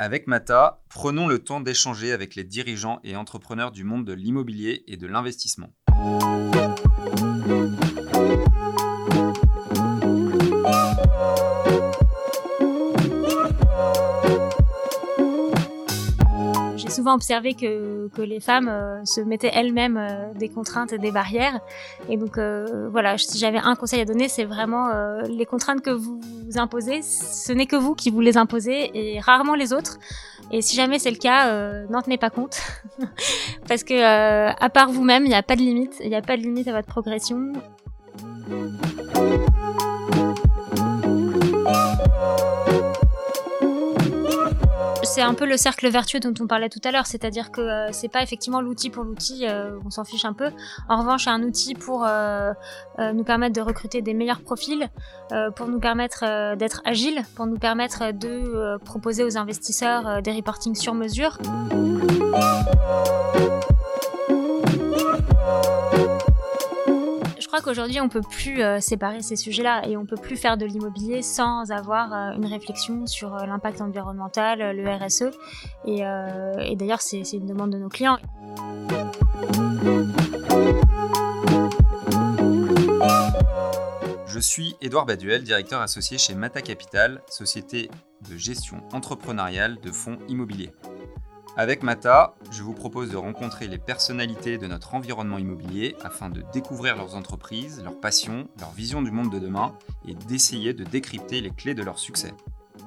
Avec 0.00 0.28
Mata, 0.28 0.80
prenons 0.88 1.26
le 1.26 1.40
temps 1.40 1.60
d'échanger 1.60 2.12
avec 2.12 2.36
les 2.36 2.44
dirigeants 2.44 3.00
et 3.02 3.16
entrepreneurs 3.16 3.72
du 3.72 3.82
monde 3.82 4.04
de 4.04 4.12
l'immobilier 4.12 4.84
et 4.86 4.96
de 4.96 5.08
l'investissement. 5.08 5.70
souvent 16.98 17.14
observé 17.14 17.54
que, 17.54 17.97
que 18.08 18.22
les 18.22 18.40
femmes 18.40 18.68
euh, 18.68 19.04
se 19.04 19.20
mettaient 19.20 19.50
elles-mêmes 19.52 19.96
euh, 19.96 20.32
des 20.34 20.48
contraintes 20.48 20.92
et 20.92 20.98
des 20.98 21.10
barrières. 21.10 21.60
Et 22.08 22.16
donc 22.16 22.38
euh, 22.38 22.88
voilà, 22.90 23.18
si 23.18 23.38
j'avais 23.38 23.58
un 23.58 23.74
conseil 23.74 24.00
à 24.00 24.04
donner, 24.04 24.28
c'est 24.28 24.44
vraiment 24.44 24.88
les 25.28 25.46
contraintes 25.46 25.82
que 25.82 25.90
vous, 25.90 26.20
imposez, 26.56 27.02
ce 27.02 27.52
n'est 27.52 27.66
que 27.66 27.76
vous 27.76 27.94
qui 27.94 28.10
vous 28.10 28.20
les 28.20 28.36
imposez 28.36 28.90
et 28.94 29.20
rarement 29.20 29.54
les 29.54 29.72
autres. 29.72 29.98
Et 30.50 30.62
si 30.62 30.76
jamais 30.76 30.98
c'est 30.98 31.10
le 31.10 31.16
cas, 31.16 31.86
n'en 31.88 32.02
tenez 32.02 32.18
pas 32.18 32.30
compte. 32.30 32.60
Parce 33.68 33.84
que 33.84 34.02
à 34.02 34.70
part 34.70 34.90
vous-même, 34.90 35.24
il 35.24 35.28
n'y 35.28 35.34
a 35.34 35.42
pas 35.42 35.56
de 35.56 35.60
limite. 35.60 35.96
Il 36.00 36.08
n'y 36.08 36.16
a 36.16 36.22
pas 36.22 36.36
de 36.36 36.42
limite 36.42 36.68
à 36.68 36.72
votre 36.72 36.88
progression 36.88 37.52
c'est 45.18 45.24
un 45.24 45.34
peu 45.34 45.46
le 45.46 45.56
cercle 45.56 45.88
vertueux 45.88 46.20
dont 46.20 46.34
on 46.40 46.46
parlait 46.46 46.68
tout 46.68 46.78
à 46.84 46.92
l'heure, 46.92 47.06
c'est-à-dire 47.06 47.50
que 47.50 47.60
euh, 47.60 47.88
c'est 47.90 48.06
pas 48.06 48.22
effectivement 48.22 48.60
l'outil 48.60 48.88
pour 48.88 49.02
l'outil, 49.02 49.48
euh, 49.48 49.76
on 49.84 49.90
s'en 49.90 50.04
fiche 50.04 50.24
un 50.24 50.32
peu. 50.32 50.52
En 50.88 51.00
revanche, 51.00 51.26
un 51.26 51.42
outil 51.42 51.74
pour 51.74 52.04
euh, 52.06 52.52
nous 52.98 53.24
permettre 53.24 53.56
de 53.56 53.60
recruter 53.60 54.00
des 54.00 54.14
meilleurs 54.14 54.42
profils, 54.42 54.88
pour 55.56 55.66
nous 55.66 55.80
permettre 55.80 56.54
d'être 56.54 56.82
agile, 56.84 57.22
pour 57.34 57.46
nous 57.46 57.58
permettre 57.58 58.12
de 58.12 58.78
proposer 58.84 59.24
aux 59.24 59.36
investisseurs 59.36 60.22
des 60.22 60.32
reportings 60.32 60.76
sur 60.76 60.94
mesure 60.94 61.36
qu'aujourd'hui, 67.68 68.00
on 68.00 68.08
peut 68.08 68.22
plus 68.22 68.62
euh, 68.62 68.80
séparer 68.80 69.20
ces 69.20 69.36
sujets-là 69.36 69.86
et 69.86 69.98
on 69.98 70.06
peut 70.06 70.16
plus 70.16 70.36
faire 70.36 70.56
de 70.56 70.64
l'immobilier 70.64 71.20
sans 71.20 71.70
avoir 71.70 72.14
euh, 72.14 72.32
une 72.32 72.46
réflexion 72.46 73.06
sur 73.06 73.34
euh, 73.34 73.44
l'impact 73.44 73.82
environnemental, 73.82 74.74
le 74.74 74.90
RSE. 74.90 75.36
Et, 75.84 76.00
et 76.00 76.76
d'ailleurs, 76.76 77.02
c'est 77.02 77.20
une 77.32 77.46
demande 77.46 77.72
de 77.72 77.78
nos 77.78 77.88
clients. 77.88 78.18
Je 84.26 84.38
suis 84.38 84.76
Édouard 84.80 85.04
Baduel, 85.04 85.42
directeur 85.42 85.80
associé 85.80 86.16
chez 86.16 86.34
Mata 86.34 86.62
Capital, 86.62 87.20
société 87.28 87.90
de 88.28 88.36
gestion 88.36 88.82
entrepreneuriale 88.92 89.78
de 89.82 89.92
fonds 89.92 90.18
immobiliers. 90.28 90.70
Avec 91.56 91.82
Mata, 91.82 92.34
je 92.52 92.62
vous 92.62 92.72
propose 92.72 93.10
de 93.10 93.16
rencontrer 93.16 93.66
les 93.66 93.78
personnalités 93.78 94.58
de 94.58 94.66
notre 94.66 94.94
environnement 94.94 95.38
immobilier 95.38 95.96
afin 96.02 96.30
de 96.30 96.42
découvrir 96.52 96.96
leurs 96.96 97.16
entreprises, 97.16 97.82
leurs 97.82 97.98
passions, 97.98 98.48
leur 98.60 98.70
vision 98.70 99.02
du 99.02 99.10
monde 99.10 99.30
de 99.30 99.38
demain 99.38 99.74
et 100.06 100.14
d'essayer 100.14 100.72
de 100.72 100.84
décrypter 100.84 101.40
les 101.40 101.50
clés 101.50 101.74
de 101.74 101.82
leur 101.82 101.98
succès. 101.98 102.32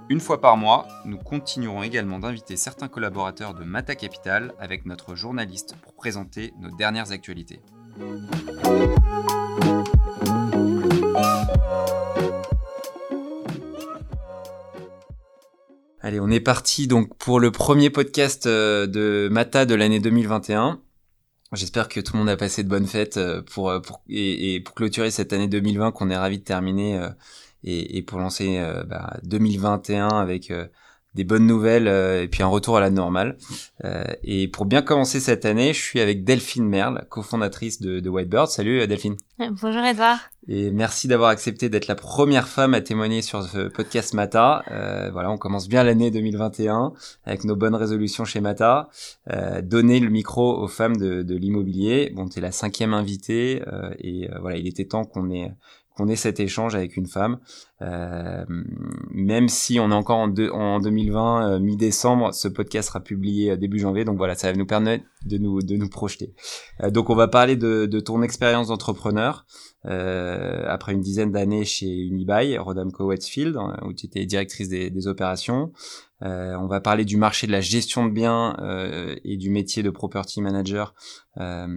Une 0.09 0.19
fois 0.19 0.41
par 0.41 0.57
mois, 0.57 0.87
nous 1.05 1.17
continuerons 1.17 1.83
également 1.83 2.19
d'inviter 2.19 2.57
certains 2.57 2.87
collaborateurs 2.87 3.53
de 3.53 3.63
Mata 3.63 3.95
Capital 3.95 4.53
avec 4.59 4.85
notre 4.85 5.15
journaliste 5.15 5.75
pour 5.81 5.93
présenter 5.93 6.53
nos 6.59 6.71
dernières 6.71 7.11
actualités. 7.11 7.61
Allez, 16.11 16.19
on 16.19 16.29
est 16.29 16.41
parti 16.41 16.87
donc 16.87 17.15
pour 17.17 17.39
le 17.39 17.51
premier 17.51 17.89
podcast 17.89 18.45
euh, 18.45 18.85
de 18.85 19.29
Mata 19.31 19.65
de 19.65 19.73
l'année 19.75 20.01
2021. 20.01 20.81
J'espère 21.53 21.87
que 21.87 22.01
tout 22.01 22.11
le 22.11 22.19
monde 22.19 22.27
a 22.27 22.35
passé 22.35 22.63
de 22.63 22.67
bonnes 22.67 22.85
fêtes 22.85 23.15
euh, 23.15 23.41
pour, 23.41 23.69
euh, 23.69 23.79
pour 23.79 24.03
et, 24.09 24.59
pour 24.59 24.75
clôturer 24.75 25.09
cette 25.09 25.31
année 25.31 25.47
2020 25.47 25.93
qu'on 25.93 26.09
est 26.09 26.17
ravi 26.17 26.39
de 26.39 26.43
terminer 26.43 27.01
et, 27.63 28.01
pour 28.01 28.19
lancer 28.19 28.61
bah, 28.87 29.21
2021 29.23 30.09
avec 30.09 30.51
des 31.15 31.23
bonnes 31.23 31.45
nouvelles 31.45 31.87
et 31.87 32.27
puis 32.27 32.43
un 32.43 32.47
retour 32.47 32.77
à 32.77 32.79
la 32.79 32.89
normale. 32.89 33.37
et 34.23 34.47
pour 34.47 34.65
bien 34.65 34.81
commencer 34.81 35.19
cette 35.19 35.45
année, 35.45 35.73
je 35.73 35.81
suis 35.81 35.99
avec 35.99 36.23
Delphine 36.23 36.67
Merle, 36.67 37.05
cofondatrice 37.09 37.81
de, 37.81 37.99
de 37.99 38.09
Whitebird. 38.09 38.47
Salut 38.47 38.87
Delphine. 38.87 39.17
Bonjour 39.39 39.83
Edouard. 39.83 40.19
Et 40.47 40.71
merci 40.71 41.07
d'avoir 41.07 41.29
accepté 41.29 41.69
d'être 41.69 41.87
la 41.87 41.95
première 41.95 42.47
femme 42.47 42.73
à 42.73 42.81
témoigner 42.81 43.21
sur 43.21 43.43
ce 43.43 43.67
podcast 43.67 44.13
Mata. 44.13 44.63
Euh, 44.71 45.11
voilà, 45.11 45.31
on 45.31 45.37
commence 45.37 45.67
bien 45.67 45.83
l'année 45.83 46.09
2021 46.09 46.93
avec 47.25 47.43
nos 47.43 47.55
bonnes 47.55 47.75
résolutions 47.75 48.25
chez 48.25 48.41
Mata. 48.41 48.89
Euh, 49.31 49.61
donner 49.61 49.99
le 49.99 50.09
micro 50.09 50.59
aux 50.61 50.67
femmes 50.67 50.97
de, 50.97 51.21
de 51.21 51.35
l'immobilier. 51.35 52.11
Bon, 52.15 52.27
t'es 52.27 52.41
la 52.41 52.51
cinquième 52.51 52.93
invitée 52.93 53.63
euh, 53.67 53.91
et 53.99 54.29
euh, 54.31 54.39
voilà, 54.41 54.57
il 54.57 54.67
était 54.67 54.85
temps 54.85 55.05
qu'on 55.05 55.29
ait 55.29 55.51
qu'on 55.95 56.07
ait 56.07 56.15
cet 56.15 56.39
échange 56.39 56.75
avec 56.75 56.97
une 56.97 57.07
femme. 57.07 57.39
Euh, 57.81 58.45
même 59.11 59.49
si 59.49 59.79
on 59.79 59.91
est 59.91 59.95
encore 59.95 60.17
en, 60.17 60.33
en 60.51 60.79
2020, 60.79 61.55
euh, 61.55 61.59
mi-décembre, 61.59 62.33
ce 62.33 62.47
podcast 62.47 62.89
sera 62.89 62.99
publié 62.99 63.57
début 63.57 63.79
janvier. 63.79 64.05
Donc 64.05 64.17
voilà, 64.17 64.35
ça 64.35 64.51
va 64.51 64.57
nous 64.57 64.65
permettre 64.65 65.03
de 65.25 65.37
nous, 65.37 65.61
de 65.61 65.75
nous 65.75 65.89
projeter. 65.89 66.33
Euh, 66.81 66.91
donc 66.91 67.09
on 67.09 67.15
va 67.15 67.27
parler 67.27 67.55
de, 67.55 67.85
de 67.85 67.99
ton 67.99 68.21
expérience 68.21 68.67
d'entrepreneur. 68.67 69.45
Euh, 69.85 70.63
après 70.67 70.93
une 70.93 71.01
dizaine 71.01 71.31
d'années 71.31 71.65
chez 71.65 71.87
Unibail, 71.87 72.57
Rodamco 72.59 73.05
Westfield, 73.05 73.57
où 73.83 73.93
tu 73.93 74.05
étais 74.05 74.25
directrice 74.25 74.69
des, 74.69 74.91
des 74.91 75.07
opérations. 75.07 75.71
Euh, 76.23 76.55
on 76.55 76.67
va 76.67 76.81
parler 76.81 77.05
du 77.05 77.17
marché 77.17 77.47
de 77.47 77.51
la 77.51 77.61
gestion 77.61 78.05
de 78.05 78.11
biens 78.11 78.55
euh, 78.59 79.15
et 79.23 79.37
du 79.37 79.49
métier 79.49 79.81
de 79.81 79.89
property 79.89 80.41
manager, 80.41 80.93
euh, 81.37 81.67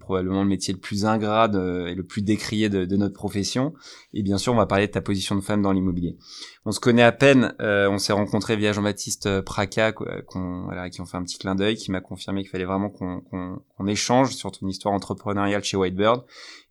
probablement 0.00 0.42
le 0.42 0.48
métier 0.48 0.72
le 0.72 0.80
plus 0.80 1.04
ingrat 1.04 1.46
et 1.46 1.94
le 1.94 2.02
plus 2.02 2.22
décrié 2.22 2.68
de, 2.68 2.84
de, 2.84 2.96
notre 2.96 3.14
profession. 3.14 3.74
Et 4.14 4.22
bien 4.22 4.38
sûr, 4.38 4.52
on 4.52 4.56
va 4.56 4.66
parler 4.66 4.86
de 4.86 4.92
ta 4.92 5.02
position 5.02 5.36
de 5.36 5.40
femme 5.40 5.60
dans 5.60 5.72
l'immobilier. 5.72 6.16
On 6.64 6.72
se 6.72 6.80
connaît 6.80 7.02
à 7.02 7.12
peine, 7.12 7.54
on 7.58 7.98
s'est 7.98 8.12
rencontré 8.12 8.56
via 8.56 8.72
Jean-Baptiste 8.72 9.40
Praca, 9.42 9.92
qu'on, 9.92 10.64
voilà, 10.64 10.90
qui 10.90 11.00
ont 11.00 11.06
fait 11.06 11.16
un 11.16 11.22
petit 11.22 11.38
clin 11.38 11.54
d'œil, 11.54 11.76
qui 11.76 11.90
m'a 11.90 12.00
confirmé 12.00 12.42
qu'il 12.42 12.50
fallait 12.50 12.64
vraiment 12.64 12.90
qu'on, 12.90 13.20
qu'on 13.20 13.86
échange 13.86 14.34
sur 14.34 14.52
ton 14.52 14.66
histoire 14.68 14.94
entrepreneuriale 14.94 15.64
chez 15.64 15.76
Whitebird 15.76 16.24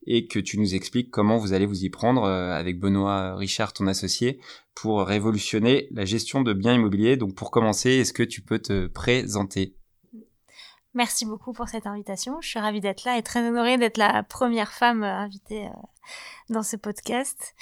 et 0.05 0.27
que 0.27 0.39
tu 0.39 0.59
nous 0.59 0.75
expliques 0.75 1.11
comment 1.11 1.37
vous 1.37 1.53
allez 1.53 1.65
vous 1.65 1.83
y 1.83 1.89
prendre 1.89 2.23
euh, 2.23 2.51
avec 2.51 2.79
Benoît 2.79 3.35
Richard, 3.35 3.73
ton 3.73 3.87
associé, 3.87 4.39
pour 4.75 5.01
révolutionner 5.01 5.87
la 5.91 6.05
gestion 6.05 6.41
de 6.41 6.53
biens 6.53 6.73
immobiliers. 6.73 7.17
Donc 7.17 7.35
pour 7.35 7.51
commencer, 7.51 7.91
est-ce 7.91 8.13
que 8.13 8.23
tu 8.23 8.41
peux 8.41 8.59
te 8.59 8.87
présenter? 8.87 9.75
Merci 10.99 11.25
beaucoup 11.25 11.53
pour 11.53 11.69
cette 11.69 11.87
invitation. 11.87 12.41
Je 12.41 12.49
suis 12.49 12.59
ravie 12.59 12.81
d'être 12.81 13.05
là 13.05 13.17
et 13.17 13.23
très 13.23 13.39
honorée 13.47 13.77
d'être 13.77 13.95
la 13.95 14.21
première 14.21 14.73
femme 14.73 15.01
euh, 15.01 15.07
invitée 15.07 15.65
euh, 15.65 15.69
dans 16.49 16.61
ce 16.61 16.75
podcast. 16.75 17.55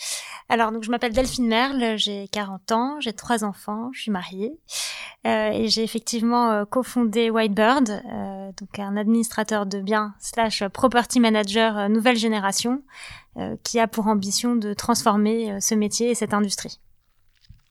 Alors, 0.50 0.72
donc, 0.72 0.82
je 0.82 0.90
m'appelle 0.90 1.14
Delphine 1.14 1.46
Merle, 1.46 2.00
j'ai 2.00 2.28
40 2.30 2.72
ans, 2.72 3.00
j'ai 3.00 3.14
trois 3.14 3.44
enfants, 3.44 3.92
je 3.94 4.02
suis 4.02 4.10
mariée 4.10 4.58
euh, 5.28 5.52
et 5.52 5.68
j'ai 5.68 5.84
effectivement 5.84 6.50
euh, 6.50 6.66
cofondé 6.66 7.30
Whitebird, 7.30 8.02
donc 8.58 8.80
un 8.80 8.98
administrateur 8.98 9.68
de 9.68 9.82
biens 9.82 10.16
slash 10.20 10.68
property 10.70 11.20
manager 11.20 11.90
nouvelle 11.90 12.18
génération 12.18 12.82
qui 13.62 13.80
a 13.80 13.88
pour 13.88 14.08
ambition 14.08 14.56
de 14.56 14.74
transformer 14.74 15.62
ce 15.62 15.76
métier 15.76 16.10
et 16.10 16.16
cette 16.16 16.34
industrie. 16.34 16.80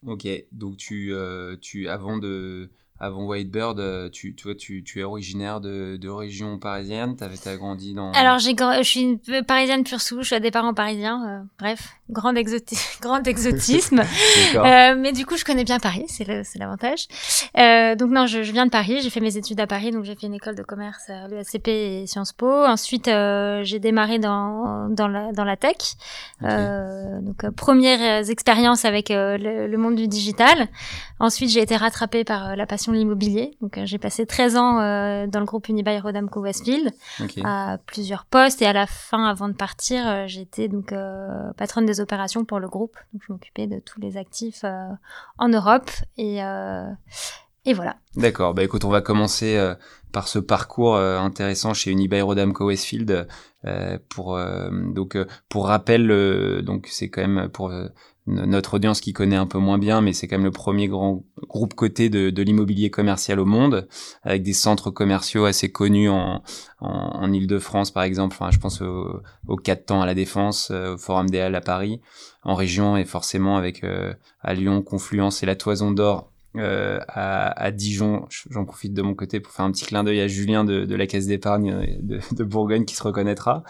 Ok, 0.06 0.28
donc 0.52 0.76
tu, 0.76 1.12
tu 1.60 1.88
avant 1.88 2.18
de 2.18 2.70
avant 2.98 3.24
Whitebird, 3.24 3.78
euh, 3.78 4.08
tu, 4.08 4.34
tu, 4.34 4.56
tu, 4.56 4.82
tu 4.82 5.00
es 5.00 5.02
originaire 5.02 5.60
de, 5.60 5.96
de 5.96 6.08
région 6.08 6.58
parisienne, 6.58 7.16
t'avais 7.16 7.36
as 7.46 7.56
grandi 7.56 7.94
dans... 7.94 8.12
Alors, 8.12 8.38
j'ai, 8.38 8.54
je 8.56 8.82
suis 8.82 9.00
une 9.00 9.18
parisienne 9.44 9.84
pure 9.84 10.00
souche, 10.00 10.32
des 10.32 10.50
parents 10.50 10.74
parisiens, 10.74 11.22
euh, 11.28 11.44
bref, 11.58 11.96
grand, 12.10 12.34
exoti 12.34 12.76
grand 13.00 13.26
exotisme. 13.26 14.00
euh, 14.54 14.94
mais 14.96 15.12
du 15.12 15.26
coup, 15.26 15.36
je 15.36 15.44
connais 15.44 15.64
bien 15.64 15.78
Paris, 15.78 16.06
c'est, 16.08 16.26
l'avantage. 16.58 17.08
Euh, 17.58 17.94
donc 17.96 18.10
non, 18.10 18.26
je, 18.26 18.42
je, 18.42 18.52
viens 18.52 18.66
de 18.66 18.70
Paris, 18.70 19.00
j'ai 19.02 19.10
fait 19.10 19.20
mes 19.20 19.36
études 19.36 19.60
à 19.60 19.66
Paris, 19.66 19.90
donc 19.90 20.04
j'ai 20.04 20.14
fait 20.14 20.26
une 20.26 20.34
école 20.34 20.54
de 20.54 20.62
commerce 20.62 21.10
à 21.10 21.28
l'ESCP 21.28 21.68
et 21.68 22.06
Sciences 22.06 22.32
Po. 22.32 22.48
Ensuite, 22.48 23.08
euh, 23.08 23.62
j'ai 23.64 23.78
démarré 23.78 24.18
dans, 24.18 24.88
dans, 24.88 25.08
la, 25.08 25.32
dans 25.32 25.44
la 25.44 25.56
tech. 25.56 25.76
Euh, 26.42 27.20
donc, 27.20 27.48
premières 27.56 28.30
expériences 28.30 28.84
avec 28.84 29.08
le, 29.10 29.66
le, 29.66 29.78
monde 29.78 29.96
du 29.96 30.08
digital. 30.08 30.68
Ensuite, 31.18 31.50
j'ai 31.50 31.60
été 31.60 31.76
rattrapée 31.76 32.24
par 32.24 32.56
la 32.56 32.66
passion 32.66 32.85
l'immobilier. 32.92 33.56
Donc 33.60 33.78
euh, 33.78 33.82
j'ai 33.84 33.98
passé 33.98 34.26
13 34.26 34.56
ans 34.56 34.80
euh, 34.80 35.26
dans 35.26 35.40
le 35.40 35.46
groupe 35.46 35.68
Unibail 35.68 36.00
Rodamco 36.00 36.40
Westfield 36.40 36.92
à 37.44 37.78
plusieurs 37.86 38.24
postes 38.24 38.62
et 38.62 38.66
à 38.66 38.72
la 38.72 38.86
fin, 38.86 39.24
avant 39.24 39.48
de 39.48 39.54
partir, 39.54 40.06
euh, 40.06 40.24
j'étais 40.26 40.68
donc 40.68 40.94
patronne 41.56 41.86
des 41.86 42.00
opérations 42.00 42.44
pour 42.44 42.60
le 42.60 42.68
groupe. 42.68 42.96
Donc 43.12 43.22
je 43.26 43.32
m'occupais 43.32 43.66
de 43.66 43.78
tous 43.78 44.00
les 44.00 44.16
actifs 44.16 44.64
en 45.38 45.48
Europe 45.48 45.90
et 46.16 46.40
et 47.68 47.74
voilà. 47.74 47.96
D'accord. 48.14 48.54
Bah 48.54 48.62
écoute, 48.62 48.84
on 48.84 48.90
va 48.90 49.00
commencer 49.00 49.60
par 50.12 50.28
ce 50.28 50.38
parcours 50.38 50.96
intéressant 50.96 51.74
chez 51.74 51.90
Unibail 51.90 52.22
Rodamco 52.22 52.66
Westfield. 52.66 53.26
pour 54.08 54.38
donc 54.94 55.18
pour 55.48 55.66
rappel, 55.66 56.62
donc 56.64 56.86
c'est 56.88 57.10
quand 57.10 57.26
même 57.26 57.48
pour 57.48 57.72
notre 58.26 58.74
audience 58.74 59.00
qui 59.00 59.12
connaît 59.12 59.36
un 59.36 59.46
peu 59.46 59.58
moins 59.58 59.78
bien, 59.78 60.00
mais 60.00 60.12
c'est 60.12 60.26
quand 60.26 60.36
même 60.36 60.44
le 60.44 60.50
premier 60.50 60.88
grand 60.88 61.24
groupe 61.48 61.74
coté 61.74 62.08
de, 62.08 62.30
de 62.30 62.42
l'immobilier 62.42 62.90
commercial 62.90 63.38
au 63.38 63.44
monde, 63.44 63.88
avec 64.22 64.42
des 64.42 64.52
centres 64.52 64.90
commerciaux 64.90 65.44
assez 65.44 65.70
connus 65.70 66.08
en, 66.08 66.42
en, 66.80 66.88
en 66.88 67.32
Ile-de-France 67.32 67.90
par 67.90 68.02
exemple. 68.02 68.36
Enfin, 68.38 68.50
je 68.50 68.58
pense 68.58 68.82
au, 68.82 69.20
au 69.46 69.56
4 69.56 69.86
temps 69.86 70.02
à 70.02 70.06
la 70.06 70.14
Défense, 70.14 70.70
au 70.70 70.98
Forum 70.98 71.30
des 71.30 71.40
Halles 71.40 71.54
à 71.54 71.60
Paris, 71.60 72.00
en 72.42 72.54
région 72.54 72.96
et 72.96 73.04
forcément 73.04 73.56
avec 73.56 73.84
à 74.42 74.54
Lyon, 74.54 74.82
Confluence 74.82 75.42
et 75.42 75.46
la 75.46 75.56
Toison 75.56 75.92
d'Or 75.92 76.32
euh, 76.58 76.98
à, 77.08 77.50
à, 77.62 77.70
Dijon. 77.70 78.26
J'en 78.50 78.64
profite 78.64 78.94
de 78.94 79.02
mon 79.02 79.14
côté 79.14 79.40
pour 79.40 79.52
faire 79.52 79.66
un 79.66 79.72
petit 79.72 79.84
clin 79.84 80.04
d'œil 80.04 80.20
à 80.20 80.28
Julien 80.28 80.64
de, 80.64 80.86
de 80.86 80.94
la 80.94 81.06
Caisse 81.06 81.26
d'épargne 81.26 81.72
euh, 81.72 81.86
de, 82.00 82.20
de, 82.32 82.44
Bourgogne 82.44 82.86
qui 82.86 82.94
se 82.94 83.02
reconnaîtra. 83.02 83.62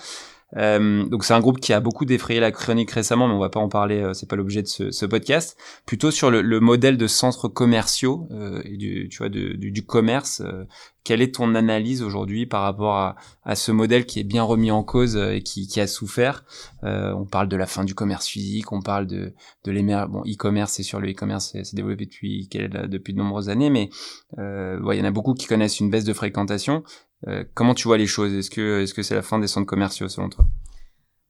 Euh, 0.57 1.05
donc 1.07 1.25
c'est 1.25 1.35
un 1.35 1.41
groupe 1.41 1.59
qui 1.59 1.73
a 1.73 1.81
beaucoup 1.81 2.05
défrayé 2.05 2.39
la 2.39 2.53
chronique 2.53 2.91
récemment, 2.93 3.27
mais 3.27 3.35
on 3.35 3.41
va 3.41 3.49
pas 3.49 3.61
en 3.61 3.69
parler, 3.69 4.01
euh, 4.01 4.15
c'est 4.15 4.29
pas 4.29 4.37
l'objet 4.37 4.63
de 4.63 4.69
ce, 4.69 4.91
ce, 4.93 5.05
podcast. 5.05 5.59
Plutôt 5.87 6.13
sur 6.13 6.31
le, 6.31 6.41
le, 6.41 6.61
modèle 6.61 6.97
de 6.97 7.07
centres 7.09 7.49
commerciaux 7.49 8.29
euh, 8.31 8.63
et 8.65 8.77
du, 8.77 9.09
tu 9.09 9.19
vois, 9.19 9.29
du, 9.29 9.57
du, 9.57 9.85
commerce. 9.85 10.41
Euh, 10.41 10.65
quelle 11.03 11.21
est 11.21 11.35
ton 11.35 11.55
analyse 11.55 12.03
aujourd'hui 12.03 12.47
par 12.47 12.63
rapport 12.63 12.97
à, 12.97 13.17
à, 13.45 13.55
ce 13.55 13.73
modèle 13.73 14.07
qui 14.07 14.21
est 14.21 14.25
bien 14.25 14.43
remis 14.43 14.71
en 14.71 14.83
cause 14.83 15.17
et 15.17 15.41
qui, 15.41 15.69
qui 15.69 15.81
a 15.81 15.87
souffert? 15.87 16.45
On 16.83 17.25
parle 17.25 17.49
de 17.49 17.57
la 17.57 17.67
fin 17.67 17.85
du 17.85 17.95
commerce 17.95 18.27
physique, 18.27 18.73
on 18.73 18.83
parle 18.83 19.07
de, 19.07 19.33
de 19.65 19.71
l'émergence. 19.71 20.11
Bon, 20.11 20.23
e-commerce, 20.23 20.73
c'est 20.73 20.83
sur 20.83 20.99
le 20.99 21.09
e-commerce, 21.09 21.53
c'est 21.53 21.77
développé 21.77 22.07
depuis 22.07 22.49
depuis 22.51 23.13
de 23.13 23.19
nombreuses 23.19 23.49
années, 23.51 23.71
mais 23.71 23.89
il 24.37 24.97
y 24.97 25.01
en 25.01 25.05
a 25.05 25.11
beaucoup 25.13 25.35
qui 25.35 25.47
connaissent 25.47 25.79
une 25.79 25.91
baisse 25.91 26.03
de 26.03 26.13
fréquentation. 26.13 26.83
Euh, 27.29 27.45
comment 27.55 27.75
tu 27.75 27.89
vois 27.89 27.99
les 27.99 28.07
choses? 28.07 28.33
Est-ce 28.35 28.51
que 28.51 28.83
est-ce 28.83 28.95
que 28.95 29.03
c'est 29.03 29.15
la 29.15 29.23
fin 29.23 29.39
des 29.39 29.49
centres 29.49 29.67
commerciaux 29.67 30.09
selon 30.09 30.29
toi? 30.29 30.47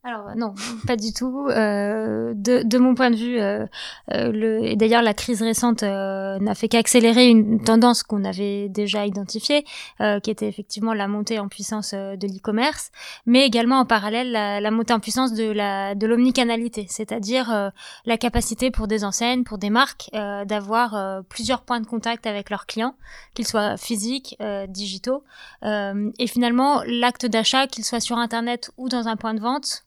Alors 0.06 0.36
non, 0.36 0.54
pas 0.86 0.94
du 0.94 1.12
tout. 1.12 1.48
Euh, 1.48 2.32
de, 2.36 2.78
mon 2.78 2.94
point 2.94 3.10
de 3.10 3.16
vue, 3.16 3.40
euh, 3.40 3.66
euh 4.12 4.30
le, 4.30 4.64
et 4.64 4.76
d'ailleurs 4.76 5.02
la 5.02 5.14
crise 5.14 5.42
récente 5.42 5.82
euh, 5.82 6.38
n'a 6.38 6.54
fait 6.54 6.68
qu'accélérer 6.68 7.26
une 7.26 7.60
tendance 7.60 8.04
qu'on 8.04 8.24
avait 8.24 8.68
déjà 8.68 9.04
identifiée, 9.04 9.64
euh, 10.00 10.20
qui 10.20 10.30
était 10.30 10.46
effectivement 10.46 10.94
la 10.94 11.08
montée 11.08 11.40
en 11.40 11.48
puissance 11.48 11.92
de 11.92 12.24
l'e-commerce, 12.24 12.92
mais 13.26 13.44
également 13.44 13.80
en 13.80 13.84
parallèle 13.84 14.30
la, 14.30 14.60
la, 14.60 14.70
montée 14.70 14.92
en 14.92 15.00
puissance 15.00 15.34
de 15.34 15.50
la 15.50 15.96
de 15.96 16.06
l'omnicanalité, 16.06 16.86
c'est-à-dire 16.88 17.72
la 18.04 18.16
capacité 18.16 18.70
pour 18.70 18.86
des 18.86 19.02
enseignes, 19.02 19.42
pour 19.42 19.58
des 19.58 19.70
marques, 19.70 20.08
d'avoir 20.12 21.22
plusieurs 21.28 21.62
points 21.62 21.80
de 21.80 21.86
contact 21.86 22.28
avec 22.28 22.50
leurs 22.50 22.66
clients, 22.66 22.94
qu'ils 23.34 23.46
soient 23.46 23.76
physiques, 23.76 24.38
digitaux, 24.68 25.24
et 25.64 26.26
finalement 26.28 26.82
l'acte 26.86 27.26
d'achat, 27.26 27.66
qu'il 27.66 27.84
soit 27.84 28.00
sur 28.00 28.18
internet 28.18 28.70
ou 28.76 28.88
dans 28.88 29.08
un 29.08 29.16
point 29.16 29.34
de 29.34 29.40
vente 29.40 29.86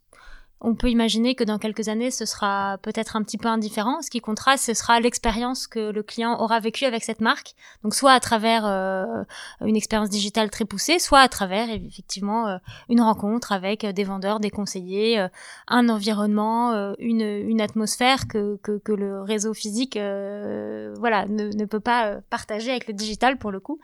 on 0.61 0.75
peut 0.75 0.89
imaginer 0.89 1.35
que 1.35 1.43
dans 1.43 1.57
quelques 1.57 1.87
années, 1.87 2.11
ce 2.11 2.25
sera 2.25 2.77
peut-être 2.81 3.15
un 3.15 3.23
petit 3.23 3.37
peu 3.37 3.47
indifférent. 3.47 4.01
Ce 4.01 4.09
qui 4.09 4.19
comptera, 4.19 4.57
ce 4.57 4.73
sera 4.73 4.99
l'expérience 4.99 5.67
que 5.67 5.91
le 5.91 6.03
client 6.03 6.39
aura 6.41 6.59
vécue 6.59 6.83
avec 6.83 7.03
cette 7.03 7.21
marque. 7.21 7.55
Donc, 7.83 7.95
soit 7.95 8.11
à 8.11 8.19
travers 8.19 8.65
euh, 8.65 9.23
une 9.61 9.77
expérience 9.77 10.09
digitale 10.09 10.49
très 10.49 10.65
poussée, 10.65 10.99
soit 10.99 11.19
à 11.19 11.29
travers 11.29 11.69
effectivement 11.69 12.47
euh, 12.47 12.57
une 12.89 12.99
rencontre 12.99 13.53
avec 13.53 13.85
des 13.85 14.03
vendeurs, 14.03 14.41
des 14.41 14.49
conseillers, 14.49 15.19
euh, 15.19 15.27
un 15.67 15.87
environnement, 15.87 16.93
une, 16.99 17.61
atmosphère 17.61 18.27
que, 18.27 18.57
que, 18.57 18.91
le 18.91 19.21
réseau 19.21 19.53
physique, 19.53 19.95
voilà, 19.95 21.25
ne, 21.27 21.65
peut 21.65 21.79
pas 21.79 22.15
partager 22.29 22.71
avec 22.71 22.87
le 22.87 22.93
digital 22.93 23.37
pour 23.37 23.51
le 23.51 23.59
coup. 23.59 23.79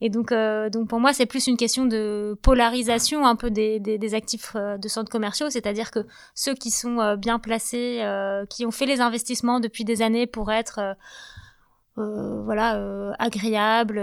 Et 0.00 0.10
donc, 0.10 0.32
donc 0.32 0.88
pour 0.88 1.00
moi, 1.00 1.12
c'est 1.12 1.26
plus 1.26 1.46
une 1.46 1.56
question 1.56 1.86
de 1.86 2.36
polarisation 2.42 3.26
un 3.26 3.36
peu 3.36 3.50
des, 3.50 3.80
des, 3.80 3.98
des 3.98 4.14
actifs 4.14 4.56
de 4.56 4.88
centres 4.88 5.10
commerciaux, 5.10 5.50
c'est-à-dire 5.50 5.90
que 5.90 6.06
ceux 6.34 6.54
qui 6.54 6.70
sont 6.70 7.00
euh, 7.00 7.16
bien 7.16 7.38
placés, 7.38 7.98
euh, 8.02 8.46
qui 8.46 8.64
ont 8.64 8.70
fait 8.70 8.86
les 8.86 9.00
investissements 9.00 9.60
depuis 9.60 9.84
des 9.84 10.02
années 10.02 10.26
pour 10.26 10.50
être 10.52 10.78
euh, 10.78 10.94
euh, 11.98 12.42
voilà 12.44 12.80
agréables, 13.18 13.98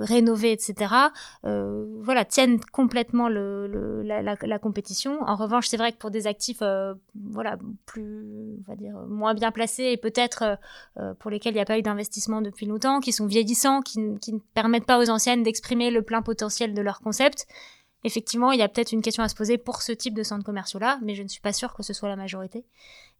rénovés, 0.00 0.52
etc. 0.52 0.94
voilà 1.42 2.24
tiennent 2.24 2.58
complètement 2.72 3.28
la, 3.28 4.58
compétition. 4.58 5.22
En 5.24 5.36
revanche, 5.36 5.66
c'est 5.68 5.76
vrai 5.76 5.92
que 5.92 5.98
pour 5.98 6.10
des 6.10 6.26
actifs 6.26 6.62
voilà 7.14 7.58
plus 7.84 8.56
on 8.66 8.70
va 8.70 8.74
dire 8.74 8.94
moins 9.06 9.34
bien 9.34 9.50
placés 9.50 9.84
et 9.84 9.98
peut-être 9.98 10.58
pour 11.18 11.30
lesquels 11.30 11.52
il 11.52 11.56
n'y 11.56 11.60
a 11.60 11.66
pas 11.66 11.78
eu 11.78 11.82
d'investissement 11.82 12.40
depuis 12.40 12.64
longtemps, 12.64 13.00
qui 13.00 13.12
sont 13.12 13.26
vieillissants, 13.26 13.82
qui 13.82 13.98
ne 13.98 14.38
permettent 14.54 14.86
pas 14.86 14.98
aux 14.98 15.10
anciennes 15.10 15.42
d'exprimer 15.42 15.90
le 15.90 16.00
plein 16.00 16.22
potentiel 16.22 16.72
de 16.72 16.80
leur 16.80 17.00
concept 17.00 17.46
effectivement, 18.04 18.52
il 18.52 18.58
y 18.58 18.62
a 18.62 18.68
peut-être 18.68 18.92
une 18.92 19.02
question 19.02 19.22
à 19.22 19.28
se 19.28 19.34
poser 19.34 19.58
pour 19.58 19.82
ce 19.82 19.92
type 19.92 20.14
de 20.14 20.22
centres 20.22 20.44
commerciaux-là, 20.44 20.98
mais 21.02 21.14
je 21.14 21.22
ne 21.22 21.28
suis 21.28 21.40
pas 21.40 21.52
sûre 21.52 21.74
que 21.74 21.82
ce 21.82 21.92
soit 21.92 22.08
la 22.08 22.16
majorité. 22.16 22.64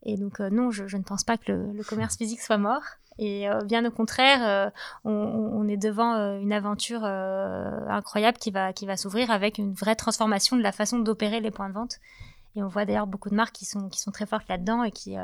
Et 0.04 0.16
donc, 0.16 0.40
euh, 0.40 0.48
non, 0.50 0.70
je, 0.70 0.96
ne 0.96 1.02
pense 1.02 1.24
pas 1.24 1.36
que 1.36 1.52
le, 1.52 1.84
commerce 1.84 2.16
physique 2.16 2.40
soit 2.40 2.58
mort. 2.58 2.82
Et 3.18 3.50
euh, 3.50 3.60
bien 3.64 3.84
au 3.84 3.90
contraire, 3.90 4.40
euh, 4.42 4.70
on, 5.04 5.68
est 5.68 5.76
devant 5.76 6.14
une 6.38 6.52
aventure 6.52 7.04
incroyable 7.04 8.38
qui 8.38 8.50
va, 8.50 8.72
qui 8.72 8.86
va 8.86 8.96
s'ouvrir 8.96 9.30
avec 9.30 9.58
une 9.58 9.74
vraie 9.74 9.96
transformation 9.96 10.56
de 10.56 10.62
la 10.62 10.72
façon 10.72 10.98
d'opérer 10.98 11.40
les 11.40 11.50
points 11.50 11.68
de 11.68 11.74
vente. 11.74 11.96
Et 12.56 12.62
on 12.62 12.68
voit 12.68 12.84
d'ailleurs 12.84 13.06
beaucoup 13.06 13.28
de 13.28 13.34
marques 13.34 13.54
qui 13.54 13.66
sont, 13.66 13.88
qui 13.88 14.00
sont 14.00 14.10
très 14.10 14.26
fortes 14.26 14.48
là-dedans 14.48 14.82
et 14.84 14.90
qui, 14.90 15.16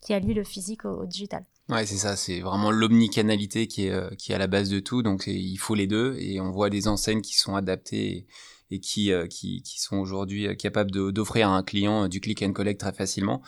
qui 0.00 0.14
allient 0.14 0.34
le 0.34 0.42
physique 0.42 0.86
au, 0.86 1.04
digital. 1.04 1.44
Ouais, 1.68 1.86
c'est 1.86 1.96
ça, 1.96 2.16
c'est 2.16 2.40
vraiment 2.40 2.70
l'omnicanalité 2.70 3.66
qui 3.68 3.86
est, 3.86 4.16
qui 4.16 4.32
est 4.32 4.34
à 4.34 4.38
la 4.38 4.46
base 4.46 4.70
de 4.70 4.80
tout. 4.80 5.02
Donc, 5.02 5.26
il 5.26 5.56
faut 5.56 5.74
les 5.74 5.86
deux. 5.86 6.16
Et 6.18 6.40
on 6.40 6.50
voit 6.50 6.70
des 6.70 6.88
enseignes 6.88 7.20
qui 7.20 7.38
sont 7.38 7.56
adaptées 7.56 8.26
qui, 8.80 9.12
euh, 9.12 9.26
qui, 9.26 9.62
qui 9.62 9.80
sont 9.80 9.96
aujourd'hui 9.96 10.46
euh, 10.46 10.54
capables 10.54 10.90
d'offrir 10.90 11.48
à 11.48 11.56
un 11.56 11.62
client 11.62 12.04
euh, 12.04 12.08
du 12.08 12.20
click 12.20 12.42
and 12.42 12.52
collect 12.52 12.80
très 12.80 12.92
facilement 12.92 13.42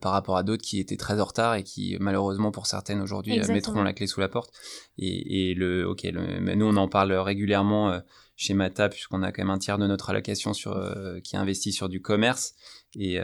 par 0.00 0.10
rapport 0.10 0.36
à 0.36 0.42
d'autres 0.42 0.62
qui 0.62 0.80
étaient 0.80 0.96
très 0.96 1.20
en 1.20 1.24
retard 1.24 1.54
et 1.54 1.62
qui 1.62 1.96
malheureusement 2.00 2.50
pour 2.50 2.66
certaines 2.66 3.00
aujourd'hui 3.00 3.38
mettront 3.48 3.82
la 3.82 3.92
clé 3.92 4.08
sous 4.08 4.18
la 4.18 4.28
porte. 4.28 4.52
Et, 4.98 5.50
et 5.50 5.54
le, 5.54 5.86
ok, 5.86 6.02
le, 6.02 6.54
nous 6.56 6.66
on 6.66 6.76
en 6.76 6.88
parle 6.88 7.12
régulièrement 7.12 8.00
chez 8.34 8.54
Mata 8.54 8.88
puisqu'on 8.88 9.22
a 9.22 9.30
quand 9.30 9.42
même 9.42 9.50
un 9.50 9.58
tiers 9.58 9.78
de 9.78 9.86
notre 9.86 10.10
allocation 10.10 10.52
sur 10.52 10.74
qui 11.22 11.36
est 11.36 11.38
investi 11.38 11.72
sur 11.72 11.88
du 11.88 12.02
commerce. 12.02 12.54
Et, 12.98 13.18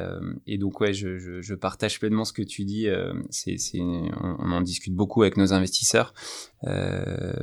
et 0.46 0.58
donc 0.58 0.80
ouais, 0.80 0.92
je, 0.92 1.18
je, 1.18 1.42
je, 1.42 1.54
partage 1.54 1.98
pleinement 1.98 2.24
ce 2.24 2.32
que 2.32 2.42
tu 2.42 2.64
dis. 2.64 2.86
c'est, 3.30 3.56
on, 3.80 4.36
on, 4.38 4.52
en 4.52 4.60
discute 4.60 4.94
beaucoup 4.94 5.22
avec 5.22 5.36
nos 5.36 5.52
investisseurs 5.52 6.14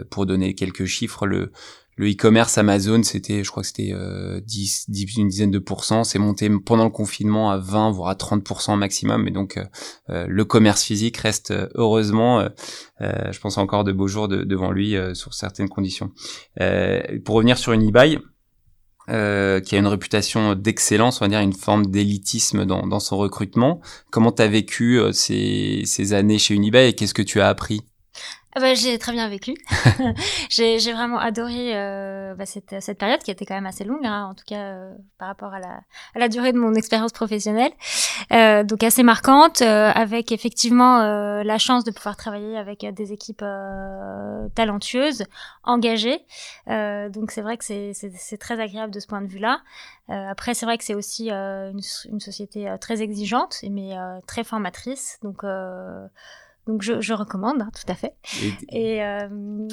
pour 0.09 0.25
donner 0.25 0.55
quelques 0.55 0.85
chiffres. 0.85 1.27
Le 1.27 1.51
le 1.97 2.09
e-commerce 2.09 2.57
Amazon, 2.57 3.03
c'était, 3.03 3.43
je 3.43 3.49
crois 3.49 3.63
que 3.63 3.67
c'était 3.67 3.93
euh, 3.93 4.41
10, 4.41 4.89
10, 4.89 5.17
une 5.17 5.27
dizaine 5.29 5.51
de 5.51 5.59
pourcents. 5.59 6.03
C'est 6.03 6.19
monté 6.19 6.49
pendant 6.49 6.83
le 6.83 6.89
confinement 6.89 7.51
à 7.51 7.57
20, 7.57 7.91
voire 7.91 8.09
à 8.09 8.15
30% 8.15 8.77
maximum. 8.77 9.27
Et 9.27 9.31
donc, 9.31 9.57
euh, 9.57 9.63
euh, 10.09 10.25
le 10.27 10.43
commerce 10.43 10.83
physique 10.83 11.17
reste 11.17 11.51
euh, 11.51 11.67
heureusement, 11.75 12.45
je 12.99 13.39
pense 13.39 13.57
encore 13.57 13.83
de 13.83 13.91
beaux 13.91 14.07
jours 14.07 14.27
devant 14.27 14.71
lui 14.71 14.95
sur 15.13 15.33
certaines 15.33 15.69
conditions. 15.69 16.11
pour 17.23 17.35
revenir 17.35 17.57
sur 17.57 17.73
une 17.73 17.91
euh, 19.09 19.59
qui 19.59 19.75
a 19.75 19.79
une 19.79 19.87
réputation 19.87 20.55
d'excellence, 20.55 21.21
on 21.21 21.25
va 21.25 21.29
dire 21.29 21.39
une 21.39 21.53
forme 21.53 21.85
d'élitisme 21.85 22.65
dans, 22.65 22.99
son 22.99 23.17
recrutement. 23.17 23.79
Comment 24.11 24.31
tu 24.31 24.41
as 24.41 24.47
vécu 24.47 24.99
ces, 25.11 25.83
ces 25.85 26.13
années 26.13 26.39
chez 26.39 26.55
Unibail 26.55 26.89
et 26.89 26.93
qu'est-ce 26.93 27.13
que 27.13 27.21
tu 27.21 27.39
as 27.39 27.47
appris? 27.47 27.81
Ah 28.57 28.61
bah, 28.61 28.73
j'ai 28.73 28.97
très 28.97 29.11
bien 29.11 29.27
vécu. 29.27 29.53
j'ai 30.49 30.93
vraiment 30.93 31.19
adoré 31.19 31.75
euh, 31.75 32.35
bah, 32.35 32.45
cette, 32.45 32.75
cette, 32.79 32.97
période 32.97 33.21
qui 33.21 33.29
était 33.29 33.45
quand 33.45 33.53
même 33.53 33.65
assez 33.65 33.83
longue, 33.83 34.05
hein, 34.05 34.27
en 34.29 34.33
tout 34.33 34.45
cas 34.47 34.55
euh, 34.55 34.93
par 35.17 35.27
rapport 35.27 35.53
à 35.53 35.59
la, 35.59 35.81
à 36.15 36.19
la, 36.19 36.29
durée 36.29 36.53
de 36.53 36.57
mon 36.57 36.73
expérience 36.73 37.11
professionnelle. 37.11 37.71
Euh, 38.31 38.63
donc 38.63 38.83
assez 38.83 39.03
marquante, 39.03 39.61
euh, 39.61 39.91
avec 39.93 40.31
effectivement 40.31 41.01
euh, 41.01 41.43
la 41.43 41.57
chance 41.57 41.83
de 41.83 41.91
pouvoir 41.91 42.15
travailler 42.15 42.57
avec 42.57 42.85
des 42.93 43.11
équipes 43.11 43.43
talentueuses, 44.55 45.25
engagées. 45.63 46.19
donc 46.67 47.31
c'est 47.31 47.41
vrai 47.41 47.57
que 47.57 47.65
c'est 47.65 48.37
très 48.37 48.59
agréable 48.59 48.93
de 48.93 48.99
ce 48.99 49.07
point 49.07 49.21
de 49.21 49.27
vue-là. 49.27 49.59
après 50.07 50.53
c'est 50.53 50.65
vrai 50.65 50.77
que 50.77 50.83
c'est 50.83 50.95
aussi 50.95 51.29
une, 51.29 51.81
une, 52.09 52.19
société 52.19 52.73
très 52.79 53.01
exigeante, 53.01 53.57
mais 53.69 53.95
très 54.27 54.43
formatrice. 54.43 55.19
Donc 55.23 55.43
donc 56.67 56.81
je, 56.81 56.99
je 56.99 57.13
recommande, 57.13 57.61
hein, 57.61 57.69
tout 57.73 57.91
à 57.91 57.95
fait. 57.95 58.13
Et, 58.69 59.03
euh, 59.03 59.67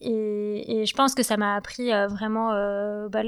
et, 0.00 0.80
et, 0.80 0.86
je 0.86 0.94
pense 0.94 1.14
que 1.14 1.22
ça 1.22 1.36
m'a 1.36 1.54
appris 1.54 1.92
euh, 1.92 2.06
vraiment, 2.08 2.52
euh, 2.52 3.08
bah, 3.08 3.22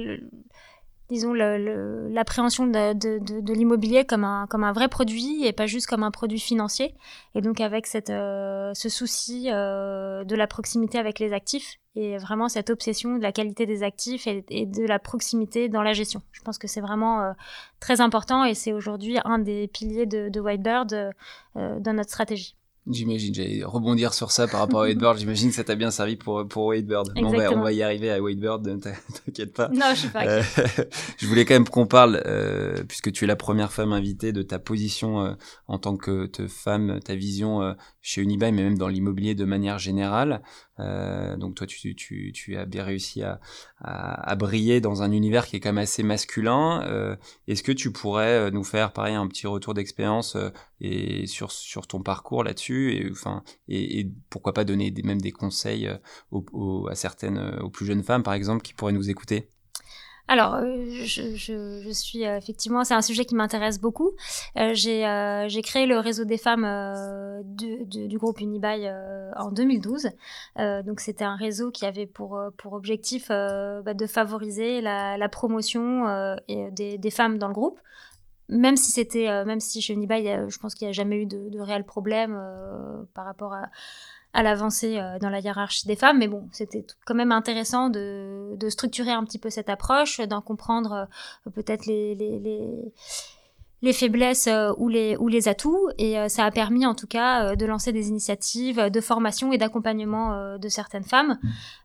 disons, 1.10 1.34
l'appréhension 1.34 2.66
de, 2.66 2.94
de, 2.94 3.18
de, 3.18 3.40
de 3.40 3.52
l'immobilier 3.52 4.06
comme 4.06 4.24
un, 4.24 4.46
comme 4.46 4.64
un 4.64 4.72
vrai 4.72 4.88
produit 4.88 5.44
et 5.44 5.52
pas 5.52 5.66
juste 5.66 5.86
comme 5.86 6.02
un 6.02 6.10
produit 6.10 6.40
financier. 6.40 6.94
Et 7.34 7.42
donc 7.42 7.60
avec 7.60 7.86
cette, 7.86 8.08
ce 8.08 8.88
souci 8.88 9.44
de 9.50 10.34
la 10.34 10.46
proximité 10.46 10.98
avec 10.98 11.18
les 11.18 11.34
actifs 11.34 11.76
et 11.96 12.16
vraiment 12.16 12.48
cette 12.48 12.70
obsession 12.70 13.18
de 13.18 13.22
la 13.22 13.32
qualité 13.32 13.66
des 13.66 13.82
actifs 13.82 14.26
et, 14.26 14.42
et 14.48 14.64
de 14.64 14.86
la 14.86 14.98
proximité 14.98 15.68
dans 15.68 15.82
la 15.82 15.92
gestion. 15.92 16.22
Je 16.32 16.40
pense 16.40 16.56
que 16.56 16.66
c'est 16.66 16.80
vraiment 16.80 17.34
très 17.78 18.00
important 18.00 18.44
et 18.44 18.54
c'est 18.54 18.72
aujourd'hui 18.72 19.18
un 19.26 19.38
des 19.38 19.68
piliers 19.68 20.06
de, 20.06 20.30
de 20.30 20.40
Whitebird 20.40 21.12
dans 21.54 21.92
notre 21.92 22.08
stratégie. 22.10 22.56
J'imagine, 22.90 23.32
j'allais 23.32 23.62
rebondir 23.62 24.12
sur 24.12 24.32
ça 24.32 24.48
par 24.48 24.58
rapport 24.58 24.82
à 24.82 24.86
Whitebird. 24.86 25.16
J'imagine 25.16 25.50
que 25.50 25.54
ça 25.54 25.62
t'a 25.62 25.76
bien 25.76 25.92
servi 25.92 26.16
pour, 26.16 26.46
pour 26.48 26.66
Whitebird. 26.66 27.12
on, 27.14 27.30
va, 27.30 27.52
on 27.52 27.60
va 27.60 27.72
y 27.72 27.80
arriver 27.80 28.10
à 28.10 28.20
Whitebird, 28.20 28.80
t'inquiète 29.24 29.52
pas. 29.52 29.68
Non, 29.68 29.86
je 29.94 30.00
suis 30.00 30.08
pas. 30.08 30.26
Euh, 30.26 30.42
je 31.18 31.26
voulais 31.28 31.44
quand 31.44 31.54
même 31.54 31.68
qu'on 31.68 31.86
parle, 31.86 32.20
euh, 32.26 32.82
puisque 32.88 33.12
tu 33.12 33.22
es 33.22 33.28
la 33.28 33.36
première 33.36 33.72
femme 33.72 33.92
invitée, 33.92 34.32
de 34.32 34.42
ta 34.42 34.58
position 34.58 35.24
euh, 35.24 35.34
en 35.68 35.78
tant 35.78 35.96
que 35.96 36.28
femme, 36.48 36.98
ta 37.04 37.14
vision 37.14 37.62
euh, 37.62 37.74
chez 38.00 38.20
Unibail, 38.20 38.50
mais 38.50 38.64
même 38.64 38.78
dans 38.78 38.88
l'immobilier 38.88 39.36
de 39.36 39.44
manière 39.44 39.78
générale. 39.78 40.42
Euh, 40.82 41.36
donc 41.36 41.54
toi, 41.54 41.66
tu, 41.66 42.56
as 42.56 42.66
bien 42.66 42.84
réussi 42.84 43.22
à, 43.22 44.36
briller 44.36 44.80
dans 44.80 45.02
un 45.02 45.12
univers 45.12 45.46
qui 45.46 45.56
est 45.56 45.60
quand 45.60 45.70
même 45.70 45.82
assez 45.82 46.02
masculin. 46.02 46.82
Euh, 46.86 47.16
Est-ce 47.48 47.62
que 47.62 47.72
tu 47.72 47.92
pourrais 47.92 48.50
nous 48.50 48.64
faire, 48.64 48.92
pareil, 48.92 49.14
un 49.14 49.28
petit 49.28 49.46
retour 49.46 49.74
d'expérience 49.74 50.36
et 50.80 51.26
sur, 51.26 51.50
ton 51.86 52.02
parcours 52.02 52.44
là-dessus 52.44 52.92
et, 52.94 53.10
enfin, 53.10 53.44
et, 53.68 54.10
pourquoi 54.30 54.52
pas 54.52 54.64
donner 54.64 54.92
même 55.04 55.20
des 55.20 55.32
conseils 55.32 55.90
aux, 56.30 56.88
à 56.88 56.94
certaines, 56.94 57.38
aux 57.60 57.70
plus 57.70 57.86
jeunes 57.86 58.02
femmes, 58.02 58.22
par 58.22 58.34
exemple, 58.34 58.62
qui 58.62 58.74
pourraient 58.74 58.92
nous 58.92 59.10
écouter? 59.10 59.51
Alors, 60.28 60.54
euh, 60.54 60.86
je, 61.04 61.90
suis 61.92 62.26
euh, 62.26 62.36
effectivement, 62.36 62.84
c'est 62.84 62.94
un 62.94 63.02
sujet 63.02 63.24
qui 63.24 63.34
m'intéresse 63.34 63.80
beaucoup. 63.80 64.12
Euh, 64.56 64.72
j'ai 64.74 65.62
créé 65.62 65.86
le 65.86 65.98
réseau 65.98 66.24
des 66.24 66.38
femmes 66.38 66.66
du, 67.44 68.16
groupe 68.18 68.40
Unibail 68.40 68.90
en 69.36 69.50
2012. 69.50 70.10
donc, 70.86 71.00
c'était 71.00 71.24
un 71.24 71.36
réseau 71.36 71.70
qui 71.70 71.84
avait 71.84 72.06
pour, 72.06 72.40
objectif 72.64 73.28
bah, 73.28 73.94
de 73.94 74.06
favoriser 74.06 74.80
la, 74.80 75.28
promotion 75.28 76.36
des, 76.48 77.10
femmes 77.10 77.38
dans 77.38 77.48
le 77.48 77.54
groupe 77.54 77.78
même 78.48 78.76
si 78.76 78.90
c'était 78.90 79.44
même 79.44 79.60
si 79.60 79.80
chez 79.80 79.94
Unibail 79.94 80.44
je 80.48 80.58
pense 80.58 80.74
qu'il 80.74 80.86
n'y 80.86 80.90
a 80.90 80.92
jamais 80.92 81.22
eu 81.22 81.26
de, 81.26 81.48
de 81.48 81.60
réel 81.60 81.84
problème 81.84 82.38
par 83.14 83.24
rapport 83.24 83.54
à, 83.54 83.70
à 84.34 84.42
l'avancée 84.42 84.98
euh, 84.98 85.18
dans 85.18 85.30
la 85.30 85.40
hiérarchie 85.40 85.86
des 85.86 85.96
femmes. 85.96 86.18
Mais 86.18 86.28
bon, 86.28 86.48
c'était 86.52 86.84
quand 87.04 87.14
même 87.14 87.32
intéressant 87.32 87.90
de, 87.90 88.56
de, 88.56 88.68
structurer 88.68 89.10
un 89.10 89.24
petit 89.24 89.38
peu 89.38 89.50
cette 89.50 89.68
approche, 89.68 90.20
d'en 90.20 90.40
comprendre 90.40 91.08
euh, 91.46 91.50
peut-être 91.50 91.86
les, 91.86 92.14
les, 92.14 92.38
les, 92.38 92.92
les, 93.82 93.92
faiblesses 93.92 94.46
euh, 94.46 94.72
ou, 94.78 94.88
les, 94.88 95.16
ou 95.18 95.28
les 95.28 95.48
atouts. 95.48 95.88
Et 95.98 96.16
ça 96.28 96.44
a 96.46 96.50
permis 96.50 96.86
en 96.86 96.94
tout 96.94 97.06
cas 97.06 97.54
de 97.56 97.66
lancer 97.66 97.92
des 97.92 98.08
initiatives 98.08 98.88
de 98.90 99.00
formation 99.02 99.52
et 99.52 99.58
d'accompagnement 99.58 100.56
de 100.56 100.68
certaines 100.68 101.04
femmes. 101.04 101.38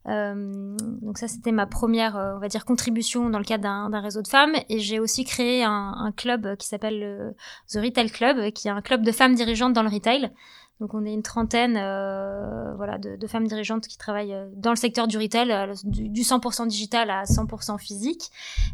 donc 0.05 1.17
ça, 1.17 1.27
c'était 1.27 1.51
ma 1.51 1.65
première, 1.65 2.15
on 2.37 2.39
va 2.39 2.47
dire, 2.47 2.63
contribution 2.65 3.29
dans 3.29 3.39
le 3.39 3.43
cadre 3.43 3.63
d'un 3.89 3.99
réseau 3.99 4.21
de 4.21 4.27
femmes. 4.27 4.53
Et 4.69 4.79
j'ai 4.79 4.99
aussi 4.99 5.25
créé 5.25 5.63
un, 5.63 5.93
un 5.97 6.11
club 6.11 6.55
qui 6.55 6.67
s'appelle 6.67 7.35
The 7.69 7.77
Retail 7.83 8.09
Club, 8.09 8.51
qui 8.51 8.67
est 8.67 8.71
un 8.71 8.81
club 8.81 9.03
de 9.03 9.11
femmes 9.11 9.35
dirigeantes 9.35 9.73
dans 9.73 9.83
le 9.83 9.89
retail. 9.89 10.31
Donc 10.79 10.93
on 10.93 11.05
est 11.05 11.13
une 11.13 11.23
trentaine 11.23 11.75
euh, 11.75 12.73
voilà, 12.75 12.99
de, 12.99 13.15
de, 13.15 13.27
femmes 13.27 13.47
dirigeantes 13.47 13.87
qui 13.87 13.97
travaillent 13.97 14.33
euh, 14.33 14.47
dans 14.55 14.69
le 14.69 14.75
secteur 14.75 15.07
du 15.07 15.17
retail, 15.17 15.51
euh, 15.51 15.73
du, 15.83 16.09
du 16.09 16.21
100% 16.21 16.67
digital 16.67 17.09
à 17.09 17.23
100% 17.23 17.79
physique. 17.79 18.29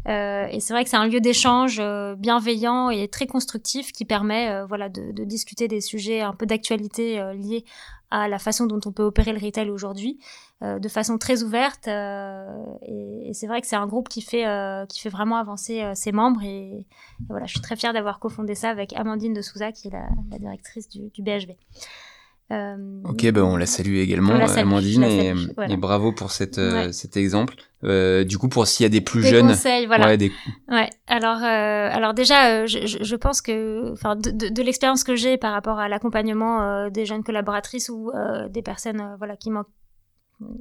Euh, 0.06 0.46
et 0.50 0.60
c'est 0.60 0.74
vrai 0.74 0.84
que 0.84 0.90
c'est 0.90 0.98
un 0.98 1.08
lieu 1.08 1.20
d'échange 1.20 1.78
euh, 1.80 2.14
bienveillant 2.14 2.90
et 2.90 3.08
très 3.08 3.26
constructif 3.26 3.92
qui 3.92 4.04
permet 4.04 4.64
voilà, 4.66 4.90
de, 4.90 5.12
de, 5.12 5.24
discuter 5.24 5.66
des 5.66 5.80
sujets 5.80 6.20
un 6.20 6.34
peu 6.34 6.44
d'actualité 6.44 7.22
liés 7.34 7.64
à 8.14 8.28
la 8.28 8.38
façon 8.38 8.66
dont 8.66 8.80
on 8.86 8.92
peut 8.92 9.02
opérer 9.02 9.32
le 9.32 9.44
retail 9.44 9.70
aujourd'hui, 9.70 10.18
euh, 10.18 10.53
de 10.78 10.88
façon 10.88 11.18
très 11.18 11.42
ouverte. 11.42 11.88
Euh, 11.88 12.46
et, 12.82 13.30
et 13.30 13.34
c'est 13.34 13.46
vrai 13.46 13.60
que 13.60 13.66
c'est 13.66 13.76
un 13.76 13.86
groupe 13.86 14.08
qui 14.08 14.22
fait, 14.22 14.46
euh, 14.46 14.86
qui 14.86 15.00
fait 15.00 15.08
vraiment 15.08 15.36
avancer 15.36 15.82
ses 15.94 16.12
membres. 16.12 16.42
Et, 16.42 16.78
et, 16.78 16.86
voilà, 17.28 17.46
je 17.46 17.52
suis 17.52 17.60
très 17.60 17.76
fière 17.76 17.92
d'avoir 17.92 18.18
cofondé 18.18 18.54
ça 18.54 18.70
avec 18.70 18.92
Amandine 18.94 19.34
de 19.34 19.42
Souza, 19.42 19.72
qui 19.72 19.88
est 19.88 19.92
la, 19.92 20.08
la 20.30 20.38
directrice 20.38 20.88
du, 20.88 21.10
du 21.10 21.22
BHV. 21.22 21.56
Euh, 22.52 23.00
ok, 23.04 23.30
ben 23.32 23.42
on 23.42 23.56
la 23.56 23.64
salue 23.64 23.96
également, 23.96 24.34
Amandine, 24.34 25.02
et, 25.02 25.32
et, 25.68 25.76
bravo 25.78 26.12
pour 26.12 26.30
cette, 26.30 26.58
ouais. 26.58 26.92
cet 26.92 27.16
exemple. 27.16 27.54
Euh, 27.84 28.22
du 28.24 28.36
coup, 28.36 28.48
pour 28.48 28.66
s'il 28.66 28.84
y 28.84 28.86
a 28.86 28.90
des 28.90 29.00
plus 29.00 29.22
des 29.22 29.28
jeunes, 29.28 29.48
conseils, 29.48 29.86
voilà. 29.86 30.06
Ouais, 30.06 30.16
des... 30.18 30.30
ouais. 30.68 30.90
Alors, 31.06 31.38
euh, 31.38 31.88
alors 31.90 32.12
déjà, 32.12 32.66
je, 32.66 32.86
je, 33.02 33.16
pense 33.16 33.40
que, 33.40 33.92
enfin, 33.92 34.14
de, 34.14 34.30
de, 34.30 34.48
de 34.48 34.62
l'expérience 34.62 35.04
que 35.04 35.16
j'ai 35.16 35.38
par 35.38 35.52
rapport 35.52 35.78
à 35.78 35.88
l'accompagnement 35.88 36.90
des 36.90 37.06
jeunes 37.06 37.24
collaboratrices 37.24 37.88
ou 37.88 38.12
des 38.50 38.62
personnes, 38.62 39.14
voilà, 39.18 39.36
qui 39.36 39.50
manquent 39.50 39.68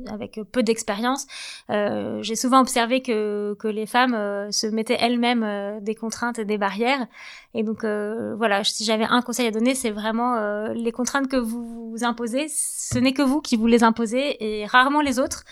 avec 0.08 0.40
peu 0.52 0.64
d'expérience, 0.64 1.28
euh, 1.70 2.22
j'ai 2.22 2.36
souvent 2.36 2.62
observé 2.62 3.02
que, 3.02 3.56
que 3.60 3.68
les 3.68 3.86
femmes 3.86 4.14
euh, 4.14 4.52
se 4.52 4.68
mettaient 4.68 4.98
elles-mêmes 5.00 5.44
euh, 5.44 5.80
des 5.80 5.96
contraintes 5.96 6.40
et 6.40 6.46
des 6.46 6.58
barrières. 6.58 7.08
Et 7.54 7.64
donc 7.64 7.84
euh, 7.84 8.36
voilà, 8.36 8.64
si 8.64 8.84
j'avais 8.84 9.06
un 9.06 9.22
conseil 9.22 9.48
à 9.48 9.52
donner, 9.52 9.76
c'est 9.76 9.92
vraiment 9.92 10.36
euh, 10.36 10.74
les 10.74 10.92
contraintes 10.92 11.28
que 11.28 11.38
vous, 11.38 11.92
vous 11.92 12.04
imposez, 12.04 12.48
ce 12.50 12.98
n'est 13.00 13.14
que 13.14 13.22
vous 13.22 13.42
qui 13.42 13.56
vous 13.56 13.68
les 13.68 13.84
imposez 13.84 14.38
et 14.40 14.66
rarement 14.66 15.02
les 15.02 15.20
autres. 15.20 15.44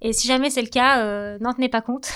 Et 0.00 0.12
si 0.12 0.28
jamais 0.28 0.48
c'est 0.48 0.62
le 0.62 0.68
cas, 0.68 1.02
euh, 1.02 1.38
n'en 1.40 1.52
tenez 1.52 1.68
pas 1.68 1.80
compte. 1.80 2.12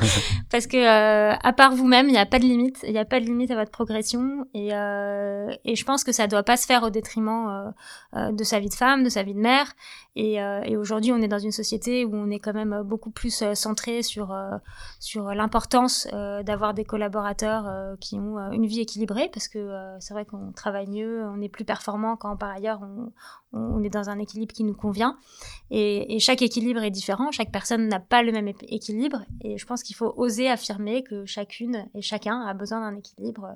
Parce 0.50 0.66
que 0.66 0.76
euh, 0.76 1.36
à 1.40 1.52
part 1.52 1.74
vous-même, 1.74 2.08
il 2.08 2.12
n'y 2.12 2.18
a 2.18 2.26
pas 2.26 2.40
de 2.40 2.44
limite. 2.44 2.78
Il 2.82 2.92
n'y 2.92 2.98
a 2.98 3.04
pas 3.04 3.20
de 3.20 3.24
limite 3.24 3.52
à 3.52 3.54
votre 3.54 3.70
progression. 3.70 4.46
Et, 4.52 4.74
euh, 4.74 5.48
et 5.64 5.76
je 5.76 5.84
pense 5.84 6.02
que 6.02 6.10
ça 6.10 6.24
ne 6.24 6.30
doit 6.30 6.42
pas 6.42 6.56
se 6.56 6.66
faire 6.66 6.82
au 6.82 6.90
détriment 6.90 7.48
euh, 7.48 7.70
euh, 8.18 8.32
de 8.32 8.42
sa 8.42 8.58
vie 8.58 8.68
de 8.68 8.74
femme, 8.74 9.04
de 9.04 9.08
sa 9.08 9.22
vie 9.22 9.34
de 9.34 9.38
mère. 9.38 9.72
Et, 10.16 10.42
euh, 10.42 10.62
et 10.64 10.76
aujourd'hui, 10.76 11.12
on 11.12 11.22
est 11.22 11.28
dans 11.28 11.38
une 11.38 11.52
société 11.52 12.04
où 12.04 12.14
on 12.14 12.30
est 12.30 12.40
quand 12.40 12.52
même 12.52 12.82
beaucoup 12.82 13.10
plus 13.10 13.44
centré 13.54 14.02
sur, 14.02 14.36
sur 14.98 15.34
l'importance 15.34 16.06
d'avoir 16.10 16.74
des 16.74 16.84
collaborateurs 16.84 17.96
qui 18.00 18.16
ont 18.18 18.38
une 18.50 18.66
vie 18.66 18.80
équilibrée. 18.80 19.30
Parce 19.32 19.48
que 19.48 19.72
c'est 20.00 20.14
vrai 20.14 20.24
qu'on 20.24 20.52
travaille 20.52 20.88
mieux, 20.88 21.24
on 21.24 21.40
est 21.40 21.48
plus 21.48 21.64
performant 21.64 22.16
quand 22.16 22.36
par 22.36 22.50
ailleurs 22.50 22.80
on, 22.82 23.12
on 23.52 23.82
est 23.82 23.90
dans 23.90 24.10
un 24.10 24.18
équilibre 24.18 24.52
qui 24.52 24.64
nous 24.64 24.74
convient. 24.74 25.16
Et, 25.70 26.16
et 26.16 26.18
chaque 26.18 26.42
équilibre 26.42 26.82
est 26.82 26.90
différent 26.90 27.30
chaque 27.30 27.52
personne 27.52 27.88
n'a 27.88 28.00
pas 28.00 28.22
le 28.22 28.32
même 28.32 28.48
équilibre 28.48 29.24
et 29.40 29.58
je 29.58 29.66
pense 29.66 29.82
qu'il 29.82 29.96
faut 29.96 30.12
oser 30.16 30.48
affirmer 30.48 31.02
que 31.02 31.24
chacune 31.24 31.86
et 31.94 32.02
chacun 32.02 32.40
a 32.42 32.54
besoin 32.54 32.80
d'un 32.80 32.96
équilibre 32.96 33.44
euh, 33.44 33.54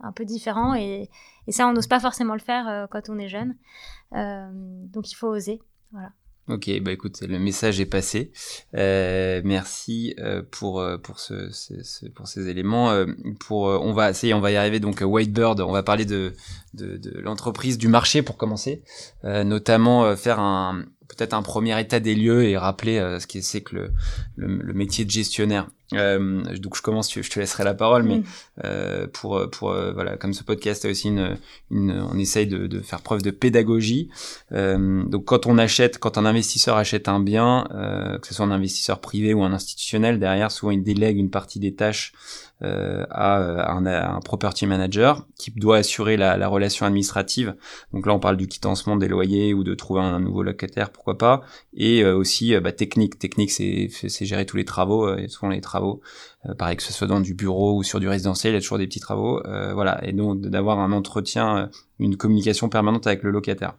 un 0.00 0.12
peu 0.12 0.24
différent 0.24 0.74
et, 0.74 1.08
et 1.46 1.52
ça 1.52 1.66
on 1.66 1.72
n'ose 1.72 1.86
pas 1.86 2.00
forcément 2.00 2.34
le 2.34 2.40
faire 2.40 2.68
euh, 2.68 2.86
quand 2.90 3.08
on 3.08 3.18
est 3.18 3.28
jeune. 3.28 3.56
Euh, 4.14 4.50
donc 4.52 5.10
il 5.10 5.14
faut 5.14 5.28
oser. 5.28 5.60
Voilà. 5.92 6.12
Ok, 6.48 6.70
bah 6.80 6.92
écoute, 6.92 7.22
le 7.22 7.40
message 7.40 7.80
est 7.80 7.86
passé. 7.86 8.30
Euh, 8.76 9.40
merci 9.44 10.14
euh, 10.20 10.44
pour 10.48 10.80
pour 11.02 11.18
ce, 11.18 11.50
ce, 11.50 11.82
ce, 11.82 12.06
pour 12.06 12.28
ces 12.28 12.48
éléments. 12.48 12.90
Euh, 12.92 13.06
pour 13.40 13.62
on 13.62 13.92
va 13.92 14.10
essayer, 14.10 14.32
on 14.32 14.40
va 14.40 14.52
y 14.52 14.56
arriver. 14.56 14.78
Donc 14.78 15.00
Whitebird, 15.04 15.60
on 15.60 15.72
va 15.72 15.82
parler 15.82 16.04
de 16.04 16.34
de, 16.74 16.98
de 16.98 17.18
l'entreprise, 17.18 17.78
du 17.78 17.88
marché 17.88 18.22
pour 18.22 18.36
commencer, 18.36 18.84
notamment 19.24 20.14
faire 20.14 20.38
un 20.38 20.84
peut-être 21.08 21.34
un 21.34 21.42
premier 21.42 21.78
état 21.80 22.00
des 22.00 22.14
lieux 22.14 22.44
et 22.44 22.56
rappeler 22.56 22.98
euh, 22.98 23.20
ce 23.20 23.26
que 23.26 23.40
c'est 23.40 23.60
que 23.60 23.76
le, 23.76 23.90
le, 24.36 24.56
le, 24.56 24.72
métier 24.74 25.04
de 25.04 25.10
gestionnaire. 25.10 25.68
Euh, 25.94 26.42
donc 26.56 26.76
je 26.76 26.82
commence, 26.82 27.12
je 27.12 27.30
te 27.30 27.38
laisserai 27.38 27.62
la 27.62 27.74
parole, 27.74 28.02
mais 28.02 28.18
mm. 28.18 28.24
euh, 28.64 29.06
pour 29.12 29.48
pour 29.50 29.70
euh, 29.70 29.92
voilà, 29.92 30.16
comme 30.16 30.32
ce 30.32 30.42
podcast 30.42 30.84
a 30.84 30.90
aussi 30.90 31.08
une, 31.08 31.36
une 31.70 31.92
on 31.92 32.18
essaye 32.18 32.46
de, 32.46 32.66
de, 32.66 32.80
faire 32.80 33.02
preuve 33.02 33.22
de 33.22 33.30
pédagogie. 33.30 34.10
Euh, 34.52 35.04
donc 35.04 35.26
quand 35.26 35.46
on 35.46 35.58
achète, 35.58 35.98
quand 35.98 36.18
un 36.18 36.26
investisseur 36.26 36.76
achète 36.76 37.08
un 37.08 37.20
bien, 37.20 37.66
que 38.20 38.26
ce 38.26 38.34
soit 38.34 38.44
un 38.44 38.50
investisseur 38.50 39.00
privé 39.00 39.32
ou 39.34 39.42
un 39.42 39.52
institutionnel, 39.52 40.18
derrière 40.18 40.50
souvent 40.50 40.72
il 40.72 40.82
délègue 40.82 41.18
une 41.18 41.30
partie 41.30 41.60
des 41.60 41.74
tâches 41.74 42.12
euh, 42.62 43.04
à, 43.10 43.70
un, 43.72 43.84
un, 43.84 44.20
property 44.20 44.66
manager 44.66 45.26
qui 45.38 45.50
doit 45.50 45.76
assurer 45.76 46.16
la, 46.16 46.38
la, 46.38 46.48
relation 46.48 46.86
administrative. 46.86 47.54
Donc 47.92 48.06
là, 48.06 48.14
on 48.14 48.18
parle 48.18 48.38
du 48.38 48.48
quittancement 48.48 48.96
des 48.96 49.08
loyers 49.08 49.52
ou 49.52 49.62
de 49.62 49.74
trouver 49.74 50.00
un, 50.00 50.20
nouveau 50.20 50.42
locataire, 50.42 50.90
pourquoi 50.90 51.18
pas. 51.18 51.42
Et 51.74 52.02
euh, 52.02 52.16
aussi 52.16 52.54
euh, 52.54 52.60
bah, 52.60 52.72
technique. 52.72 53.18
Technique, 53.18 53.50
c'est 53.50 53.90
gérer 54.24 54.46
tous 54.46 54.56
les 54.56 54.64
travaux, 54.64 55.14
et 55.16 55.28
souvent 55.28 55.50
les 55.50 55.60
travaux. 55.60 56.00
pareil 56.58 56.76
que 56.76 56.82
ce 56.82 56.94
soit 56.94 57.06
dans 57.06 57.20
du 57.20 57.34
bureau 57.34 57.76
ou 57.76 57.82
sur 57.82 58.00
du 58.00 58.08
résidentiel, 58.08 58.52
il 58.52 58.56
y 58.56 58.58
a 58.58 58.60
toujours 58.62 58.78
des 58.78 58.86
petits 58.86 59.00
travaux. 59.00 59.42
voilà. 59.74 60.02
Et 60.02 60.12
donc 60.12 60.40
d'avoir 60.40 60.78
un 60.78 60.92
entretien, 60.92 61.70
une 61.98 62.16
communication 62.16 62.70
permanente 62.70 63.06
avec 63.06 63.22
le 63.22 63.30
locataire. 63.30 63.74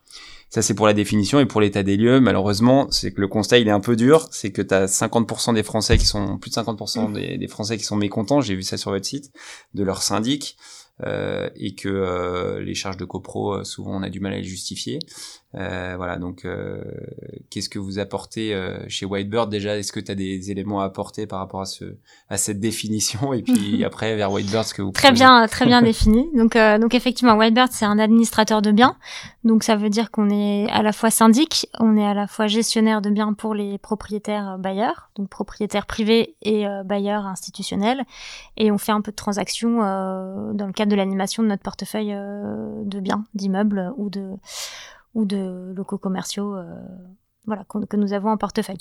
Ça, 0.50 0.62
c'est 0.62 0.74
pour 0.74 0.88
la 0.88 0.94
définition 0.94 1.39
et 1.39 1.46
pour 1.46 1.60
l'état 1.60 1.84
des 1.84 1.98
lieux. 1.98 2.20
Malheureusement, 2.22 2.89
c'est 2.89 3.12
que 3.12 3.20
le 3.20 3.27
constat, 3.27 3.60
il 3.60 3.68
est 3.68 3.72
un 3.72 3.82
peu 3.82 3.96
dur. 3.96 4.27
C'est 4.32 4.51
que 4.51 4.62
tu 4.62 4.74
as 4.74 4.86
50% 4.86 5.54
des 5.54 5.63
Français 5.63 5.98
qui 5.98 6.06
sont, 6.06 6.38
plus 6.38 6.51
de 6.51 6.56
50% 6.56 7.12
des, 7.12 7.38
des, 7.38 7.48
Français 7.48 7.77
qui 7.77 7.84
sont 7.84 7.98
mécontents. 7.98 8.39
J'ai 8.39 8.56
vu 8.56 8.63
ça 8.63 8.77
sur 8.77 8.92
votre 8.92 9.06
site, 9.06 9.32
de 9.74 9.84
leur 9.84 10.01
syndic. 10.01 10.58
Euh, 11.06 11.50
et 11.56 11.75
que 11.75 11.89
euh, 11.89 12.60
les 12.60 12.74
charges 12.74 12.98
de 12.98 13.06
copro, 13.06 13.54
euh, 13.54 13.63
souvent, 13.63 13.96
on 13.96 14.01
a 14.01 14.10
du 14.10 14.20
mal 14.20 14.34
à 14.34 14.38
les 14.38 14.44
justifier. 14.44 14.98
Euh, 15.56 15.94
voilà, 15.96 16.18
donc 16.18 16.44
euh, 16.44 16.84
qu'est-ce 17.50 17.70
que 17.70 17.80
vous 17.80 18.00
apportez 18.00 18.54
euh, 18.54 18.77
chez 18.89 19.06
Whitebird? 19.06 19.50
Déjà 19.50 19.77
Est-ce 19.77 19.94
que 19.94 20.01
tu 20.01 20.12
as 20.12 20.16
des 20.16 20.51
éléments 20.51 20.82
à 20.82 20.86
apporter 20.86 21.25
par 21.25 21.39
rapport 21.39 21.62
à 21.62 21.66
ce 21.66 21.96
à 22.30 22.38
cette 22.38 22.60
définition? 22.60 23.34
Et 23.34 23.44
puis 23.44 23.84
après 23.86 24.16
vers 24.18 24.32
Whitebird 24.32 24.66
ce 24.66 24.74
que 24.74 24.82
vous 24.82 24.92
Très 24.92 25.13
bien, 25.13 25.48
très 25.48 25.66
bien 25.66 25.82
défini. 25.84 26.27
Donc 26.36 26.58
donc 26.58 26.94
effectivement 26.94 27.36
Whitebird 27.36 27.70
c'est 27.72 27.86
un 27.86 27.98
administrateur 27.98 28.62
de 28.62 28.72
biens. 28.72 28.98
Donc 29.46 29.63
ça 29.63 29.77
veut 29.77 29.89
dire 29.89 30.12
qu'on 30.12 30.30
est 30.30 30.70
à 30.70 30.82
la 30.82 30.92
fois 30.92 31.10
syndic, 31.10 31.70
on 31.80 31.96
est 31.96 32.06
à 32.06 32.13
la 32.13 32.27
fois 32.27 32.48
gestionnaire 32.48 33.01
de 33.01 33.10
biens 33.10 33.32
pour 33.32 33.54
les 33.54 33.77
propriétaires 33.77 34.58
bailleurs, 34.60 35.10
donc 35.16 35.30
propriétaires 35.30 35.86
privés 35.86 36.36
et 36.42 36.66
bailleurs 36.84 37.25
institutionnels 37.25 38.04
et 38.58 38.70
on 38.70 38.77
fait 38.77 38.92
un 38.92 39.00
peu 39.00 39.12
de 39.12 39.16
transactions 39.16 39.77
dans 39.77 40.66
le 40.68 40.74
cadre 40.74 40.92
de 40.92 40.98
l'animation 40.98 41.42
de 41.42 41.48
notre 41.48 41.63
portefeuille 41.63 42.13
de 42.13 43.00
biens, 43.00 43.24
d'immeubles 43.34 43.94
ou 43.96 44.10
de 44.10 44.34
ou 45.18 45.26
de 45.26 45.74
locaux 45.76 45.98
commerciaux 45.98 46.56
voilà, 47.46 47.66
que 47.66 47.98
nous 47.98 48.14
avons 48.14 48.30
en 48.30 48.38
portefeuille. 48.38 48.78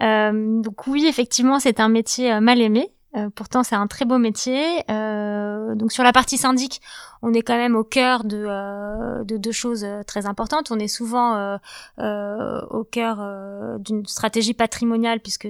donc 0.00 0.86
oui, 0.86 1.04
effectivement, 1.06 1.60
c'est 1.60 1.78
un 1.78 1.88
métier 1.88 2.40
mal 2.40 2.60
aimé. 2.60 2.90
pourtant, 3.34 3.62
c'est 3.62 3.74
un 3.74 3.86
très 3.86 4.06
beau 4.06 4.18
métier. 4.18 4.82
donc 4.88 5.92
sur 5.92 6.02
la 6.02 6.12
partie 6.12 6.38
syndic, 6.38 6.80
on 7.24 7.32
est 7.32 7.40
quand 7.40 7.56
même 7.56 7.74
au 7.74 7.84
cœur 7.84 8.22
de, 8.24 8.44
euh, 8.46 9.24
de 9.24 9.38
deux 9.38 9.52
choses 9.52 9.82
euh, 9.82 10.02
très 10.02 10.26
importantes. 10.26 10.70
On 10.70 10.78
est 10.78 10.88
souvent 10.88 11.36
euh, 11.36 11.56
euh 11.98 12.60
au 12.68 12.84
cœur 12.84 13.18
euh, 13.20 13.78
d'une 13.78 14.04
stratégie 14.06 14.52
patrimoniale 14.52 15.20
puisque 15.20 15.48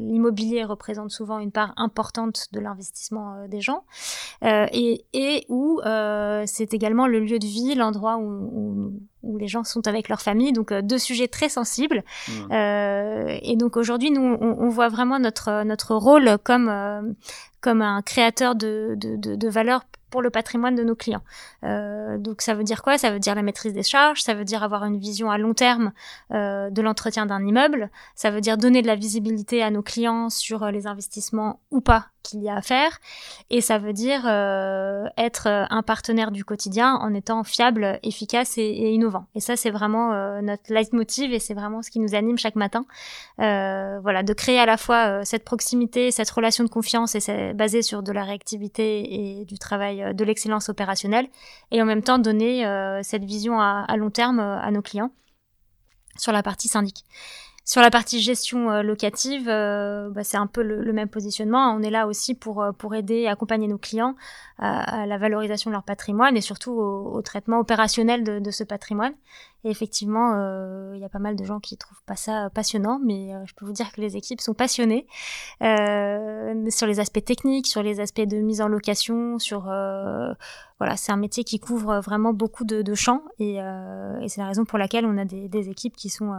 l'immobilier 0.00 0.64
représente 0.64 1.10
souvent 1.10 1.40
une 1.40 1.50
part 1.50 1.72
importante 1.76 2.46
de 2.52 2.60
l'investissement 2.60 3.46
des 3.48 3.60
gens 3.60 3.84
et, 4.42 5.04
et 5.12 5.44
où 5.48 5.80
c'est 6.46 6.74
également 6.74 7.06
le 7.06 7.20
lieu 7.20 7.38
de 7.38 7.46
vie, 7.46 7.74
l'endroit 7.74 8.16
où, 8.16 8.22
où, 8.22 8.92
où, 9.22 9.38
les 9.38 9.48
gens 9.48 9.64
sont 9.64 9.86
avec 9.88 10.08
leur 10.08 10.20
famille. 10.20 10.52
Donc 10.52 10.72
deux 10.72 10.98
sujets 10.98 11.28
très 11.28 11.48
sensibles. 11.48 12.04
Mmh. 12.28 12.52
et 13.42 13.56
donc 13.56 13.76
aujourd'hui, 13.76 14.10
nous, 14.10 14.22
on, 14.40 14.56
on, 14.58 14.68
voit 14.68 14.88
vraiment 14.88 15.18
notre, 15.18 15.64
notre 15.64 15.94
rôle 15.94 16.38
comme, 16.44 17.14
comme 17.60 17.82
un 17.82 18.02
créateur 18.02 18.54
de, 18.54 18.94
de, 18.96 19.16
de, 19.16 19.34
de 19.36 19.48
valeur 19.48 19.82
pour 20.12 20.22
le 20.22 20.30
patrimoine 20.30 20.76
de 20.76 20.84
nos 20.84 20.94
clients. 20.94 21.24
Euh, 21.64 22.18
donc 22.18 22.42
ça 22.42 22.54
veut 22.54 22.62
dire 22.62 22.82
quoi? 22.82 22.98
Ça 22.98 23.10
veut 23.10 23.18
dire 23.18 23.34
la 23.34 23.42
maîtrise 23.42 23.72
des 23.72 23.82
charges, 23.82 24.22
ça 24.22 24.34
veut 24.34 24.44
dire 24.44 24.62
avoir 24.62 24.84
une 24.84 24.98
vision 24.98 25.30
à 25.30 25.38
long 25.38 25.54
terme 25.54 25.92
euh, 26.32 26.70
de 26.70 26.82
l'entretien 26.82 27.26
d'un 27.26 27.44
immeuble, 27.44 27.90
ça 28.14 28.30
veut 28.30 28.40
dire 28.40 28.58
donner 28.58 28.82
de 28.82 28.86
la 28.86 28.94
visibilité 28.94 29.62
à 29.62 29.70
nos 29.70 29.82
clients 29.82 30.30
sur 30.30 30.62
euh, 30.62 30.70
les 30.70 30.86
investissements 30.86 31.60
ou 31.72 31.80
pas 31.80 32.11
qu'il 32.22 32.42
y 32.42 32.48
a 32.48 32.56
à 32.56 32.62
faire, 32.62 32.98
et 33.50 33.60
ça 33.60 33.78
veut 33.78 33.92
dire 33.92 34.22
euh, 34.26 35.06
être 35.16 35.48
euh, 35.48 35.64
un 35.70 35.82
partenaire 35.82 36.30
du 36.30 36.44
quotidien 36.44 36.94
en 36.94 37.14
étant 37.14 37.44
fiable, 37.44 37.98
efficace 38.02 38.58
et, 38.58 38.92
innovant. 38.92 39.26
Et 39.34 39.40
ça 39.40 39.56
c'est 39.56 39.70
vraiment 39.70 40.12
euh, 40.12 40.40
notre 40.40 40.72
leitmotiv 40.72 41.32
et 41.32 41.38
c'est 41.38 41.54
vraiment 41.54 41.82
ce 41.82 41.90
qui 41.90 42.00
nous 42.00 42.14
anime 42.14 42.38
chaque 42.38 42.56
matin. 42.56 42.84
voilà, 43.38 44.22
de 44.22 44.32
créer 44.32 44.58
à 44.58 44.66
la 44.66 44.76
fois 44.76 45.24
cette 45.24 45.44
proximité, 45.44 46.10
cette 46.10 46.30
relation 46.30 46.64
de 46.64 46.68
confiance 46.68 47.14
et 47.14 47.20
c'est 47.20 47.54
basé 47.54 47.82
sur 47.82 48.02
de 48.02 48.12
la 48.12 48.24
réactivité 48.24 49.40
et 49.40 49.44
du 49.44 49.58
travail 49.58 50.14
de 50.14 50.24
l'excellence 50.24 50.68
opérationnelle, 50.68 51.26
et 51.70 51.82
en 51.82 51.84
même 51.84 52.02
temps 52.02 52.18
donner 52.18 52.64
cette 53.02 53.24
vision 53.24 53.60
à, 53.60 53.84
à 53.88 53.96
long 53.96 54.10
terme 54.10 54.40
à 54.40 54.70
nos 54.70 54.82
clients 54.82 55.10
sur 56.16 56.32
la 56.32 56.42
partie 56.42 56.68
syndic. 56.68 57.04
Sur 57.72 57.80
la 57.80 57.88
partie 57.88 58.20
gestion 58.20 58.70
euh, 58.70 58.82
locative, 58.82 59.48
euh, 59.48 60.10
bah, 60.10 60.24
c'est 60.24 60.36
un 60.36 60.46
peu 60.46 60.62
le, 60.62 60.92
même 60.92 61.08
positionnement. 61.08 61.74
On 61.74 61.80
est 61.80 61.88
là 61.88 62.06
aussi 62.06 62.34
pour, 62.34 62.60
euh, 62.60 62.72
pour 62.72 62.94
aider 62.94 63.26
accompagner 63.26 63.66
nos 63.66 63.78
clients 63.78 64.14
à, 64.58 65.06
la 65.06 65.16
valorisation 65.16 65.70
de 65.70 65.72
leur 65.72 65.82
patrimoine 65.82 66.36
et 66.36 66.42
surtout 66.42 66.72
au, 66.72 67.22
traitement 67.22 67.60
opérationnel 67.60 68.24
de, 68.24 68.40
de, 68.40 68.50
ce 68.50 68.62
patrimoine. 68.62 69.14
Et 69.64 69.70
effectivement, 69.70 70.34
il 70.92 71.00
y 71.00 71.04
a 71.04 71.08
pas 71.08 71.18
mal 71.18 71.34
de 71.34 71.44
gens 71.44 71.60
qui 71.60 71.78
trouvent 71.78 72.02
pas 72.04 72.14
ça 72.14 72.50
passionnant, 72.50 73.00
mais 73.02 73.30
je 73.46 73.54
peux 73.54 73.64
vous 73.64 73.72
dire 73.72 73.90
que 73.90 74.02
les 74.02 74.18
équipes 74.18 74.42
sont 74.42 74.52
passionnées 74.52 75.06
sur 75.60 76.86
les 76.86 77.00
aspects 77.00 77.24
techniques, 77.24 77.66
sur 77.66 77.82
les 77.82 78.00
aspects 78.00 78.20
de 78.20 78.36
mise 78.36 78.60
en 78.60 78.68
location, 78.68 79.38
sur 79.38 79.62
voilà, 79.62 80.96
c'est 80.96 81.10
un 81.10 81.16
métier 81.16 81.42
qui 81.42 81.58
couvre 81.58 82.00
vraiment 82.00 82.34
beaucoup 82.34 82.64
de, 82.64 82.82
de 82.82 82.94
champs 82.94 83.22
et, 83.38 83.54
et 83.54 84.28
c'est 84.28 84.42
la 84.42 84.48
raison 84.48 84.64
pour 84.64 84.78
laquelle 84.78 85.06
on 85.06 85.16
a 85.16 85.24
des, 85.24 85.48
des 85.48 85.70
équipes 85.70 85.96
qui 85.96 86.10
sont 86.10 86.32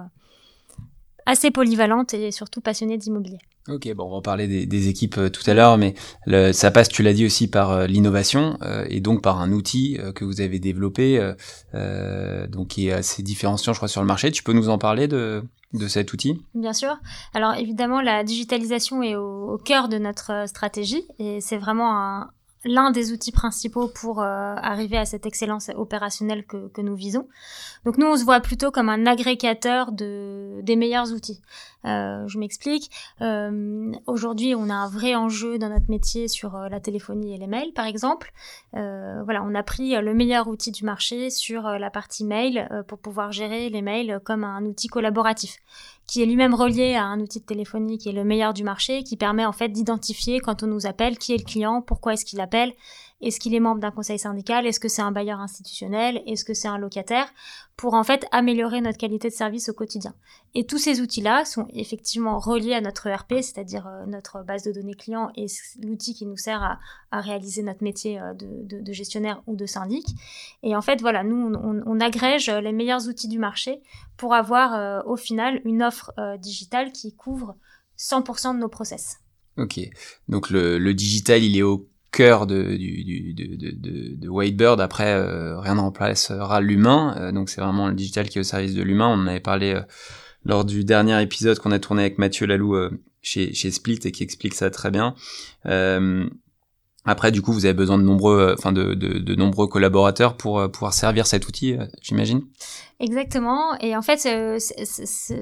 assez 1.26 1.52
polyvalente 1.52 2.14
et 2.14 2.32
surtout 2.32 2.62
passionnée 2.62 2.98
d'immobilier. 2.98 3.40
Ok, 3.70 3.88
bon, 3.96 4.06
on 4.06 4.10
va 4.10 4.16
en 4.18 4.22
parler 4.22 4.48
des, 4.48 4.66
des 4.66 4.90
équipes 4.90 5.18
euh, 5.18 5.30
tout 5.30 5.50
à 5.50 5.54
l'heure, 5.54 5.78
mais 5.78 5.94
le, 6.26 6.52
ça 6.52 6.70
passe, 6.70 6.90
tu 6.90 7.02
l'as 7.02 7.14
dit 7.14 7.26
aussi, 7.26 7.48
par 7.48 7.72
euh, 7.72 7.88
l'innovation 7.88 8.58
euh, 8.62 8.86
et 8.90 9.00
donc 9.00 9.22
par 9.22 9.40
un 9.40 9.54
outil 9.54 9.98
que 10.16 10.26
vous 10.26 10.42
avez 10.42 10.60
développé, 10.60 11.34
donc 11.74 12.68
qui 12.68 12.88
est 12.88 12.92
assez 12.92 13.24
différenciant, 13.24 13.72
je 13.74 13.80
crois, 13.80 13.88
sur 13.88 14.02
le 14.02 14.08
marché. 14.08 14.32
Tu 14.32 14.44
peux 14.44 14.54
nous 14.54 14.68
en 14.68 14.78
parler 14.78 15.08
de, 15.08 15.44
de 15.74 15.88
cet 15.88 16.12
outil? 16.12 16.42
Bien 16.54 16.74
sûr. 16.74 16.98
Alors 17.34 17.54
évidemment, 17.56 18.02
la 18.02 18.24
digitalisation 18.24 19.02
est 19.02 19.16
au, 19.16 19.54
au 19.54 19.58
cœur 19.58 19.88
de 19.88 19.98
notre 19.98 20.48
stratégie 20.48 21.06
et 21.20 21.40
c'est 21.40 21.58
vraiment 21.58 21.98
un, 21.98 22.32
l'un 22.66 22.92
des 22.92 23.12
outils 23.12 23.32
principaux 23.32 23.88
pour 23.88 24.22
euh, 24.22 24.56
arriver 24.58 24.98
à 24.98 25.06
cette 25.06 25.26
excellence 25.26 25.70
opérationnelle 25.76 26.46
que, 26.46 26.68
que, 26.70 26.82
nous 26.82 26.96
visons. 26.96 27.28
Donc 27.86 27.98
nous, 27.98 28.08
on 28.08 28.16
se 28.16 28.24
voit 28.24 28.40
plutôt 28.40 28.72
comme 28.72 28.90
un 28.90 29.06
agrégateur 29.06 29.92
de, 29.92 30.62
des 30.62 30.76
meilleurs 30.76 31.12
outils. 31.12 31.42
Euh, 31.86 32.28
je 32.28 32.38
m'explique. 32.40 32.90
Euh, 33.22 33.92
Aujourd'hui, 34.08 34.56
on 34.56 34.70
a 34.70 34.74
un 34.74 34.90
vrai 34.90 35.16
enjeu 35.16 35.58
dans 35.58 35.70
notre 35.70 35.90
métier 35.90 36.28
sur 36.28 36.56
euh, 36.56 36.70
la 36.70 36.80
téléphonie 36.80 37.34
et 37.34 37.38
les 37.38 37.48
mails, 37.48 37.74
par 37.74 37.86
exemple. 37.86 38.32
Euh, 38.76 39.22
voilà, 39.24 39.44
on 39.44 39.54
a 39.56 39.64
pris 39.64 39.96
le 39.96 40.14
meilleur 40.14 40.48
outil 40.48 40.72
du 40.72 40.86
marché 40.86 41.30
sur 41.30 41.64
la 41.64 41.90
partie 41.90 42.24
mail 42.24 42.70
pour 42.88 42.98
pouvoir 42.98 43.32
gérer 43.32 43.70
les 43.70 43.82
mails 43.82 44.20
comme 44.24 44.44
un 44.44 44.64
outil 44.66 44.88
collaboratif 44.88 45.58
qui 46.08 46.22
est 46.22 46.26
lui-même 46.26 46.54
relié 46.54 46.96
à 46.96 47.06
un 47.06 47.20
outil 47.20 47.40
de 47.40 47.46
téléphonie 47.46 47.98
qui 47.98 48.10
est 48.10 48.14
le 48.14 48.24
meilleur 48.24 48.54
du 48.54 48.64
marché, 48.64 49.04
qui 49.04 49.16
permet 49.16 49.46
en 49.46 49.52
fait 49.52 49.70
d'identifier 49.70 50.40
quand 50.40 50.64
on 50.64 50.68
nous 50.68 50.86
appelle 50.86 51.18
qui 51.18 51.34
est 51.34 51.38
le 51.38 51.44
client, 51.44 51.82
pourquoi 51.82 52.14
est-ce 52.14 52.26
qu'il 52.26 52.42
appelle, 52.42 52.74
est-ce 53.24 53.40
qu'il 53.40 53.56
est 53.56 53.60
membre 53.60 53.80
d'un 53.80 53.92
conseil 53.92 54.20
syndical? 54.20 54.68
Est-ce 54.68 54.80
que 54.80 54.90
c'est 54.90 55.02
un 55.02 55.12
bailleur 55.12 55.40
institutionnel? 55.40 56.22
Est-ce 56.28 56.44
que 56.44 56.54
c'est 56.54 56.68
un 56.68 56.78
locataire? 56.78 57.28
Pour 57.78 57.94
en 57.94 58.04
fait 58.04 58.26
améliorer 58.32 58.82
notre 58.82 58.98
qualité 58.98 59.30
de 59.30 59.34
service 59.34 59.70
au 59.70 59.74
quotidien. 59.74 60.14
Et 60.54 60.66
tous 60.66 60.78
ces 60.78 61.02
outils-là 61.02 61.46
sont 61.46 61.68
effectivement 61.74 62.38
reliés 62.38 62.74
à 62.74 62.82
notre 62.82 63.08
ERP, 63.08 63.36
c'est-à-dire 63.36 63.88
euh, 63.88 64.06
notre 64.06 64.44
base 64.44 64.64
de 64.64 64.72
données 64.72 64.94
client 64.94 65.32
et 65.36 65.46
l'outil 65.82 66.14
qui 66.14 66.26
nous 66.26 66.38
sert 66.38 66.62
à, 67.12 67.22
réaliser 67.22 67.64
notre 67.64 67.84
métier 67.84 68.20
euh, 68.20 68.34
de, 68.34 68.94
gestionnaire 68.94 69.42
ou 69.48 69.56
de 69.56 69.66
syndic. 69.66 70.06
Et 70.62 70.76
en 70.76 70.82
fait, 70.82 71.02
voilà, 71.02 71.24
nous, 71.24 71.54
on, 71.56 71.82
on 71.86 72.00
agrège 72.00 72.50
les 72.50 72.74
meilleurs 72.74 73.08
outils 73.08 73.30
du 73.30 73.40
marché 73.40 73.82
pour 74.18 74.34
avoir 74.34 74.76
euh, 74.76 75.02
au 75.06 75.16
final 75.16 75.62
une 75.66 75.82
offre 75.82 76.12
digitale 76.40 76.92
qui 76.92 77.16
couvre 77.16 77.56
100% 77.98 78.56
de 78.56 78.60
nos 78.60 78.70
process. 78.70 79.20
Ok, 79.58 79.80
donc 80.28 80.50
le 80.50 80.94
digital, 80.94 81.44
il 81.44 81.56
est 81.58 81.62
au 81.62 81.88
cœur 82.14 82.48
de, 82.48 82.76
du, 82.76 83.34
de, 83.34 83.56
de, 83.56 84.16
de, 84.16 84.30
Whitebird. 84.30 84.80
Après, 84.80 85.12
euh, 85.12 85.60
rien 85.60 85.76
ne 85.76 85.82
remplacera 85.82 86.62
l'humain. 86.62 87.16
Euh, 87.18 87.32
donc 87.34 87.50
c'est 87.50 87.60
vraiment 87.60 87.88
le 87.88 87.96
digital 87.96 88.30
qui 88.30 88.38
est 88.38 88.42
au 88.42 88.46
service 88.46 88.76
de 88.76 88.84
l'humain. 88.84 89.08
On 89.08 89.24
en 89.24 89.28
avait 89.28 89.42
parlé 89.42 89.74
euh, 89.74 89.82
lors 90.46 90.64
du 90.64 90.86
dernier 90.86 91.22
épisode 91.22 91.60
qu'on 91.60 91.72
a 91.72 91.80
tourné 91.80 92.04
avec 92.04 92.20
Mathieu 92.20 92.46
Lalou 92.46 92.78
chez, 93.22 93.54
chez 93.54 93.72
Split 93.72 94.00
et 94.04 94.12
qui 94.12 94.24
explique 94.24 94.54
ça 94.54 94.70
très 94.70 94.92
bien. 94.92 95.16
après, 97.06 97.32
du 97.32 97.42
coup, 97.42 97.52
vous 97.52 97.66
avez 97.66 97.74
besoin 97.74 97.98
de 97.98 98.04
nombreux, 98.04 98.54
enfin 98.58 98.72
de, 98.72 98.94
de, 98.94 99.36
nombreux 99.36 99.68
collaborateurs 99.68 100.36
pour 100.38 100.70
pouvoir 100.70 100.94
servir 100.94 101.28
cet 101.28 101.48
outil, 101.48 101.78
j'imagine. 102.02 102.42
Exactement. 103.00 103.78
Et 103.80 103.96
en 103.96 104.02
fait, 104.02 104.28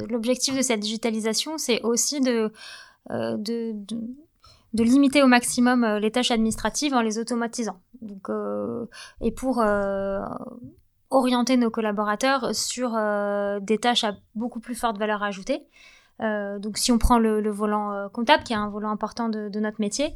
l'objectif 0.08 0.56
de 0.56 0.62
cette 0.62 0.80
digitalisation, 0.80 1.58
c'est 1.58 1.82
aussi 1.82 2.22
de, 2.22 2.52
de 4.74 4.82
de 4.82 4.84
limiter 4.84 5.24
au 5.24 5.28
maximum 5.28 5.84
euh, 5.84 6.00
les 6.00 6.12
tâches 6.12 6.32
administratives 6.32 6.94
en 6.94 7.02
les 7.02 7.20
automatisant. 7.20 7.80
Donc, 8.02 8.30
euh, 8.30 8.86
et 9.22 9.32
pour 9.32 9.60
euh, 9.60 10.22
orienter 11.10 11.58
nos 11.58 11.70
collaborateurs 11.70 12.56
sur 12.56 12.98
des 13.62 13.78
tâches 13.78 14.04
à 14.04 14.16
beaucoup 14.36 14.60
plus 14.60 14.76
forte 14.76 14.98
valeur 14.98 15.24
ajoutée. 15.24 15.62
donc 16.20 16.78
si 16.78 16.92
on 16.92 16.98
prend 16.98 17.20
le, 17.20 17.50
volant 17.50 18.08
comptable, 18.14 18.44
qui 18.44 18.54
est 18.54 18.56
un 18.56 18.70
volant 18.70 18.92
important 18.92 19.28
de, 19.28 19.60
notre 19.60 19.82
métier, 19.82 20.16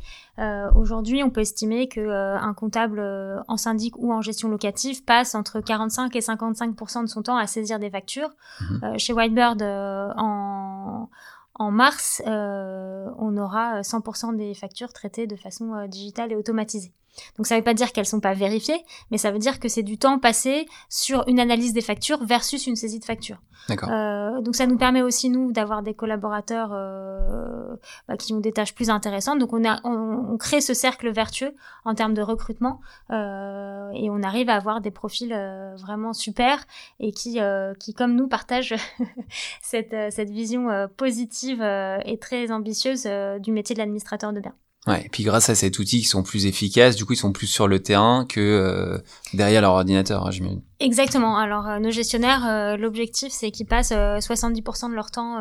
aujourd'hui 0.74 1.22
on 1.22 1.30
peut 1.30 1.42
estimer 1.42 1.90
que 1.90 2.10
un 2.10 2.54
comptable 2.54 3.02
en 3.50 3.58
syndic 3.58 3.98
ou 3.98 4.14
en 4.14 4.22
gestion 4.22 4.48
locative 4.48 5.04
passe 5.04 5.36
entre 5.36 5.60
45 5.60 6.16
et 6.16 6.20
55% 6.20 7.02
de 7.02 7.08
son 7.08 7.24
temps 7.24 7.36
à 7.36 7.46
saisir 7.46 7.78
des 7.78 7.90
factures. 7.90 8.30
Mmh. 8.62 8.98
chez 8.98 9.12
Whitebird, 9.12 9.62
en 9.62 11.10
en 11.58 11.72
mars, 11.72 12.22
euh, 12.28 13.10
on 13.18 13.38
aura 13.38 13.82
100% 13.82 14.36
des 14.36 14.54
factures 14.54 14.92
traitées 14.92 15.26
de 15.26 15.36
façon 15.36 15.74
euh, 15.74 15.88
digitale 15.88 16.32
et 16.32 16.36
automatisée. 16.36 16.92
Donc 17.38 17.48
ça 17.48 17.56
ne 17.56 17.60
veut 17.60 17.64
pas 17.64 17.74
dire 17.74 17.92
qu'elles 17.92 18.06
sont 18.06 18.20
pas 18.20 18.34
vérifiées, 18.34 18.84
mais 19.12 19.18
ça 19.18 19.32
veut 19.32 19.40
dire 19.40 19.60
que 19.60 19.70
c'est 19.70 19.84
du 19.84 19.98
temps 19.98 20.20
passé 20.20 20.68
sur 20.90 21.24
une 21.28 21.40
analyse 21.40 21.74
des 21.74 21.82
factures 21.82 22.24
versus 22.24 22.68
une 22.68 22.76
saisie 22.76 23.00
de 23.00 23.06
facture. 23.06 23.38
Euh, 23.72 24.42
donc 24.42 24.56
ça 24.56 24.68
nous 24.68 24.78
permet 24.78 25.02
aussi 25.02 25.30
nous 25.30 25.52
d'avoir 25.52 25.82
des 25.82 25.96
collaborateurs 25.96 26.70
euh, 26.74 27.76
bah, 28.08 28.18
qui 28.18 28.34
ont 28.34 28.40
des 28.40 28.52
tâches 28.52 28.76
plus 28.76 28.90
intéressantes. 28.90 29.40
Donc 29.40 29.54
on, 29.54 29.68
a, 29.68 29.80
on, 29.84 30.38
crée 30.38 30.62
ce 30.62 30.74
cercle 30.74 31.12
vertueux 31.12 31.54
en 31.86 31.96
termes 31.96 32.14
de 32.14 32.22
recrutement 32.22 32.82
euh, 33.12 33.90
et 33.94 34.10
on 34.10 34.22
arrive 34.22 34.50
à 34.50 34.56
avoir 34.56 34.82
des 34.82 34.92
profils 34.92 35.34
euh, 35.34 35.76
vraiment 35.76 36.14
super 36.14 36.66
et 37.00 37.12
qui, 37.12 37.40
euh, 37.40 37.74
qui 37.76 37.94
comme 37.94 38.16
nous 38.16 38.28
partagent 38.28 38.76
cette, 39.62 39.96
cette 40.12 40.30
vision 40.30 40.68
positive 40.98 41.62
et 41.62 42.18
très 42.20 42.52
ambitieuse 42.52 43.08
du 43.40 43.52
métier 43.52 43.74
de 43.74 43.80
l'administrateur 43.80 44.34
de 44.34 44.40
biens. 44.40 44.56
Ouais, 44.88 45.04
et 45.04 45.10
puis 45.10 45.24
grâce 45.24 45.50
à 45.50 45.56
cet 45.56 45.80
outil, 45.80 46.00
ils 46.00 46.04
sont 46.04 46.22
plus 46.22 46.46
efficaces, 46.46 46.96
du 46.96 47.06
coup, 47.06 47.14
ils 47.14 47.18
sont 47.18 47.32
plus 47.32 47.48
sur 47.48 47.68
le 47.68 47.82
terrain 47.82 48.24
que 48.30 48.40
euh, 48.40 49.00
derrière 49.34 49.62
leur 49.62 49.72
ordinateur, 49.72 50.28
hein, 50.28 50.32
j'imagine. 50.32 50.62
Exactement. 50.80 51.38
Alors, 51.38 51.68
euh, 51.68 51.80
nos 51.80 51.90
gestionnaires, 51.90 52.46
euh, 52.48 52.78
l'objectif, 52.78 53.32
c'est 53.32 53.50
qu'ils 53.50 53.66
passent 53.66 53.92
70% 53.92 54.92
de 54.92 54.96
leur 54.96 55.10
temps 55.10 55.38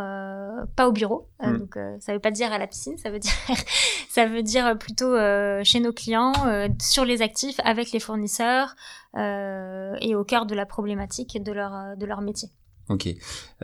pas 0.77 0.89
au 0.89 0.93
bureau. 0.93 1.29
Mm. 1.43 1.59
Donc, 1.59 1.79
ça 2.01 2.15
veut 2.15 2.21
pas 2.21 2.31
dire 2.31 2.53
à 2.53 2.59
la 2.59 2.67
piscine, 2.67 2.97
ça 2.97 3.11
veut 3.11 3.19
dire, 3.19 3.33
ça 4.09 4.25
veut 4.25 4.43
dire 4.43 4.79
plutôt 4.79 5.15
chez 5.63 5.81
nos 5.81 5.93
clients, 5.93 6.33
sur 6.81 7.05
les 7.05 7.21
actifs, 7.21 7.61
avec 7.65 7.93
les 7.93 8.01
fournisseurs 8.01 8.75
et 9.17 10.15
au 10.15 10.25
cœur 10.25 10.47
de 10.47 10.55
la 10.55 10.65
problématique 10.65 11.43
de 11.43 11.53
leur 11.53 11.97
de 11.99 12.07
leur 12.07 12.23
métier. 12.23 12.49
Ok. 12.91 13.09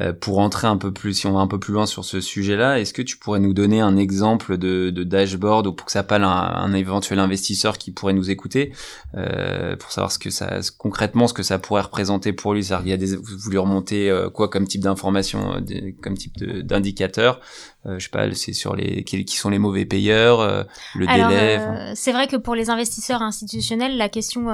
Euh, 0.01 0.15
pour 0.15 0.39
entrer 0.39 0.67
un 0.67 0.79
peu 0.79 0.93
plus, 0.93 1.13
si 1.13 1.27
on 1.27 1.33
va 1.33 1.41
un 1.41 1.47
peu 1.47 1.59
plus 1.59 1.75
loin 1.75 1.85
sur 1.85 2.07
ce 2.07 2.23
sujet-là, 2.23 2.81
est-ce 2.81 2.95
que 2.95 3.03
tu 3.03 3.19
pourrais 3.19 3.41
nous 3.41 3.53
donner 3.53 3.81
un 3.81 3.99
exemple 3.99 4.57
de, 4.57 4.89
de 4.89 5.05
dashboard 5.05 5.67
ou 5.67 5.73
pour 5.75 5.85
que 5.85 5.93
ça 5.93 6.03
parle 6.03 6.25
un, 6.25 6.29
un, 6.29 6.73
éventuel 6.73 7.19
investisseur 7.19 7.77
qui 7.77 7.91
pourrait 7.91 8.15
nous 8.15 8.31
écouter 8.31 8.73
euh, 9.15 9.77
pour 9.77 9.93
savoir 9.93 10.11
ce 10.11 10.19
que 10.19 10.31
ça, 10.31 10.61
concrètement, 10.79 11.29
ce 11.29 11.35
que 11.35 11.43
ça 11.43 11.59
pourrait 11.59 11.83
représenter 11.83 12.33
pour 12.33 12.55
lui? 12.55 12.65
C'est-à-dire, 12.65 12.87
il 12.87 12.91
y 12.91 12.95
a 12.95 12.97
des, 12.97 13.17
vous 13.17 13.51
lui 13.51 13.59
remontez 13.59 14.11
euh, 14.11 14.31
quoi 14.31 14.49
comme 14.49 14.67
type 14.67 14.81
d'information, 14.81 15.57
euh, 15.57 15.93
comme 16.01 16.17
type 16.17 16.43
d'indicateur? 16.43 17.41
Euh, 17.87 17.99
je 17.99 18.05
sais 18.05 18.11
pas, 18.11 18.31
c'est 18.35 18.53
sur 18.53 18.77
les 18.77 19.05
qui, 19.05 19.37
sont 19.37 19.49
les 19.49 19.59
mauvais 19.59 19.87
payeurs, 19.87 20.41
euh, 20.41 20.65
le 20.95 21.07
délai. 21.07 21.59
Euh, 21.59 21.93
c'est 21.95 22.13
vrai 22.13 22.27
que 22.27 22.37
pour 22.37 22.55
les 22.55 22.69
investisseurs 22.69 23.23
institutionnels, 23.23 23.97
la 23.97 24.11
question 24.11 24.47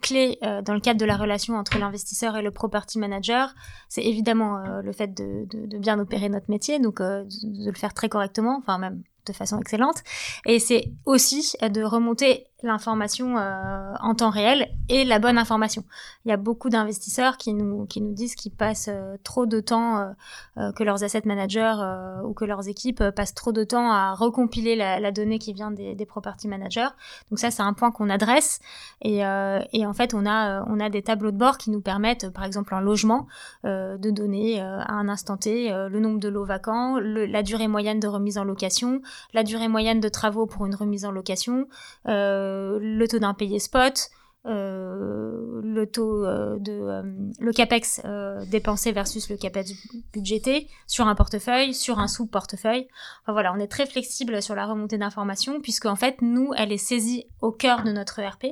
clé 0.00 0.38
dans 0.64 0.72
le 0.72 0.80
cadre 0.80 0.98
de 0.98 1.04
la 1.04 1.16
relation 1.16 1.54
entre 1.54 1.78
l'investisseur 1.78 2.36
et 2.36 2.42
le 2.42 2.50
property 2.50 2.98
manager, 2.98 3.53
c'est 3.88 4.04
évidemment 4.04 4.58
le 4.82 4.92
fait 4.92 5.14
de, 5.14 5.46
bien 5.78 5.98
opérer 5.98 6.28
notre 6.28 6.50
métier, 6.50 6.78
donc 6.78 7.00
de, 7.00 7.24
de 7.24 7.70
le 7.70 7.76
faire 7.76 7.94
très 7.94 8.08
correctement, 8.08 8.58
enfin 8.58 8.78
même 8.78 9.02
de 9.26 9.32
façon 9.32 9.58
excellente. 9.58 10.02
Et 10.46 10.58
c'est 10.58 10.92
aussi 11.06 11.54
de 11.62 11.82
remonter 11.82 12.46
l'information 12.64 13.36
euh, 13.36 13.92
en 14.00 14.14
temps 14.14 14.30
réel 14.30 14.68
et 14.88 15.04
la 15.04 15.18
bonne 15.18 15.38
information. 15.38 15.84
Il 16.24 16.30
y 16.30 16.32
a 16.32 16.36
beaucoup 16.36 16.70
d'investisseurs 16.70 17.36
qui 17.36 17.52
nous, 17.52 17.84
qui 17.86 18.00
nous 18.00 18.12
disent 18.12 18.34
qu'ils 18.34 18.52
passent 18.52 18.88
euh, 18.90 19.16
trop 19.22 19.44
de 19.44 19.60
temps, 19.60 20.14
euh, 20.56 20.72
que 20.72 20.82
leurs 20.82 21.04
asset 21.04 21.22
managers 21.26 21.74
ou 22.24 22.32
que 22.32 22.44
leurs 22.44 22.68
équipes 22.68 23.10
passent 23.10 23.34
trop 23.34 23.52
de 23.52 23.64
temps 23.64 23.92
à 23.92 24.14
recompiler 24.14 24.76
la, 24.76 25.12
donnée 25.12 25.38
qui 25.38 25.52
vient 25.52 25.70
des, 25.70 26.06
property 26.06 26.48
managers. 26.48 26.88
Donc 27.30 27.38
ça, 27.38 27.50
c'est 27.50 27.62
un 27.62 27.72
point 27.74 27.90
qu'on 27.90 28.08
adresse. 28.08 28.60
Et, 29.02 29.18
et, 29.18 29.86
en 29.86 29.92
fait, 29.92 30.14
on 30.14 30.24
a, 30.26 30.64
on 30.68 30.80
a 30.80 30.88
des 30.88 31.02
tableaux 31.02 31.32
de 31.32 31.36
bord 31.36 31.58
qui 31.58 31.70
nous 31.70 31.80
permettent, 31.80 32.30
par 32.30 32.44
exemple, 32.44 32.74
en 32.74 32.80
logement, 32.80 33.26
de 33.64 34.10
donner 34.10 34.60
à 34.60 34.92
un 34.92 35.08
instant 35.08 35.36
T 35.36 35.70
le 35.70 36.00
nombre 36.00 36.20
de 36.20 36.28
lots 36.28 36.44
vacants, 36.44 36.98
la 37.00 37.42
durée 37.42 37.68
moyenne 37.68 38.00
de 38.00 38.08
remise 38.08 38.38
en 38.38 38.44
location, 38.44 39.02
la 39.32 39.42
durée 39.42 39.68
moyenne 39.68 40.00
de 40.00 40.08
travaux 40.08 40.46
pour 40.46 40.66
une 40.66 40.74
remise 40.74 41.04
en 41.04 41.10
location, 41.10 41.66
le 42.80 43.06
taux 43.06 43.18
d'impayé 43.18 43.58
spot, 43.58 44.10
euh, 44.46 45.62
le 45.62 45.86
taux 45.86 46.26
euh, 46.26 46.58
de 46.58 47.02
le 47.40 47.52
capex 47.52 48.02
dépensé 48.50 48.92
versus 48.92 49.30
le 49.30 49.38
capex 49.38 49.72
budgété 50.12 50.68
sur 50.86 51.08
un 51.08 51.14
portefeuille, 51.14 51.72
sur 51.72 51.98
un 51.98 52.08
sous-portefeuille. 52.08 52.86
Enfin, 53.22 53.32
voilà, 53.32 53.54
on 53.54 53.58
est 53.58 53.68
très 53.68 53.86
flexible 53.86 54.42
sur 54.42 54.54
la 54.54 54.66
remontée 54.66 54.98
d'informations 54.98 55.60
puisque 55.62 55.86
en 55.86 55.96
fait 55.96 56.20
nous, 56.20 56.52
elle 56.56 56.72
est 56.72 56.78
saisie 56.78 57.26
au 57.40 57.52
cœur 57.52 57.84
de 57.84 57.92
notre 57.92 58.18
ERP 58.18 58.44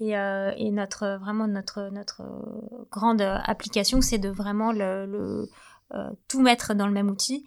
et, 0.00 0.70
notre 0.70 1.18
vraiment 1.18 1.46
notre 1.46 1.90
notre 1.90 2.22
grande 2.90 3.20
application, 3.20 4.00
c'est 4.00 4.18
de 4.18 4.30
vraiment 4.30 4.72
le, 4.72 5.50
tout 6.28 6.40
mettre 6.40 6.74
dans 6.74 6.86
le 6.86 6.92
même 6.92 7.10
outil 7.10 7.44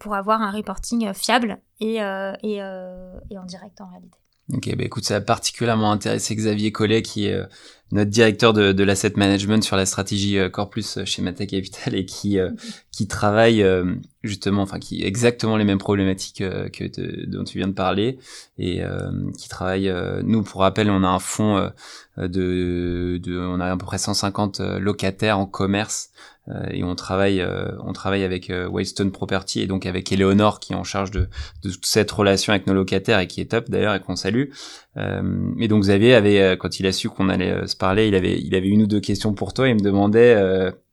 pour 0.00 0.14
avoir 0.14 0.42
un 0.42 0.50
reporting 0.50 1.12
fiable 1.14 1.58
et, 1.78 1.96
et 1.96 2.62
en 2.62 3.44
direct 3.44 3.80
en 3.80 3.88
réalité. 3.90 4.18
Ok, 4.54 4.74
bah 4.76 4.84
écoute, 4.84 5.04
ça 5.04 5.16
a 5.16 5.20
particulièrement 5.20 5.92
intéressé 5.92 6.34
Xavier 6.34 6.72
Collet, 6.72 7.02
qui 7.02 7.26
est 7.26 7.34
euh, 7.34 7.44
notre 7.92 8.10
directeur 8.10 8.54
de, 8.54 8.72
de 8.72 8.82
l'asset 8.82 9.12
management 9.14 9.62
sur 9.62 9.76
la 9.76 9.84
stratégie 9.84 10.38
euh, 10.38 10.48
Corpus 10.48 10.96
euh, 10.96 11.04
chez 11.04 11.20
Mata 11.20 11.44
Capital 11.44 11.94
et 11.94 12.06
qui 12.06 12.38
qui 12.90 13.06
travaille 13.06 13.64
justement, 14.24 14.62
enfin 14.62 14.80
qui 14.80 15.04
exactement 15.04 15.56
les 15.56 15.64
mêmes 15.64 15.78
problématiques 15.78 16.38
que 16.38 17.26
dont 17.26 17.44
tu 17.44 17.58
viens 17.58 17.68
de 17.68 17.72
parler 17.72 18.18
et 18.58 18.82
qui 19.38 19.48
travaille. 19.48 19.92
nous, 20.24 20.42
pour 20.42 20.62
rappel, 20.62 20.90
on 20.90 21.04
a 21.04 21.06
un 21.06 21.20
fonds 21.20 21.70
de, 22.16 23.20
de, 23.22 23.38
on 23.38 23.60
a 23.60 23.70
à 23.70 23.76
peu 23.76 23.84
près 23.86 23.98
150 23.98 24.58
locataires 24.80 25.38
en 25.38 25.46
commerce 25.46 26.10
euh, 26.37 26.37
et 26.70 26.82
on 26.84 26.94
travaille 26.94 27.40
euh, 27.40 27.70
on 27.84 27.92
travaille 27.92 28.24
avec 28.24 28.50
euh, 28.50 28.68
Waystone 28.68 29.10
Property 29.10 29.60
et 29.60 29.66
donc 29.66 29.86
avec 29.86 30.10
Eleonore 30.12 30.60
qui 30.60 30.72
est 30.72 30.76
en 30.76 30.84
charge 30.84 31.10
de, 31.10 31.28
de 31.62 31.70
toute 31.70 31.86
cette 31.86 32.10
relation 32.10 32.52
avec 32.52 32.66
nos 32.66 32.74
locataires 32.74 33.18
et 33.18 33.26
qui 33.26 33.40
est 33.40 33.50
top 33.50 33.68
d'ailleurs 33.70 33.94
et 33.94 34.00
qu'on 34.00 34.16
salue. 34.16 34.50
et 34.96 35.68
donc 35.68 35.82
Xavier 35.82 36.14
avait 36.14 36.56
quand 36.58 36.80
il 36.80 36.86
a 36.86 36.92
su 36.92 37.08
qu'on 37.08 37.28
allait 37.28 37.66
se 37.66 37.76
parler, 37.76 38.08
il 38.08 38.14
avait 38.14 38.38
il 38.40 38.54
avait 38.54 38.68
une 38.68 38.82
ou 38.82 38.86
deux 38.86 39.00
questions 39.00 39.32
pour 39.34 39.52
toi. 39.52 39.68
Il 39.68 39.76
me 39.76 39.80
demandait 39.80 40.34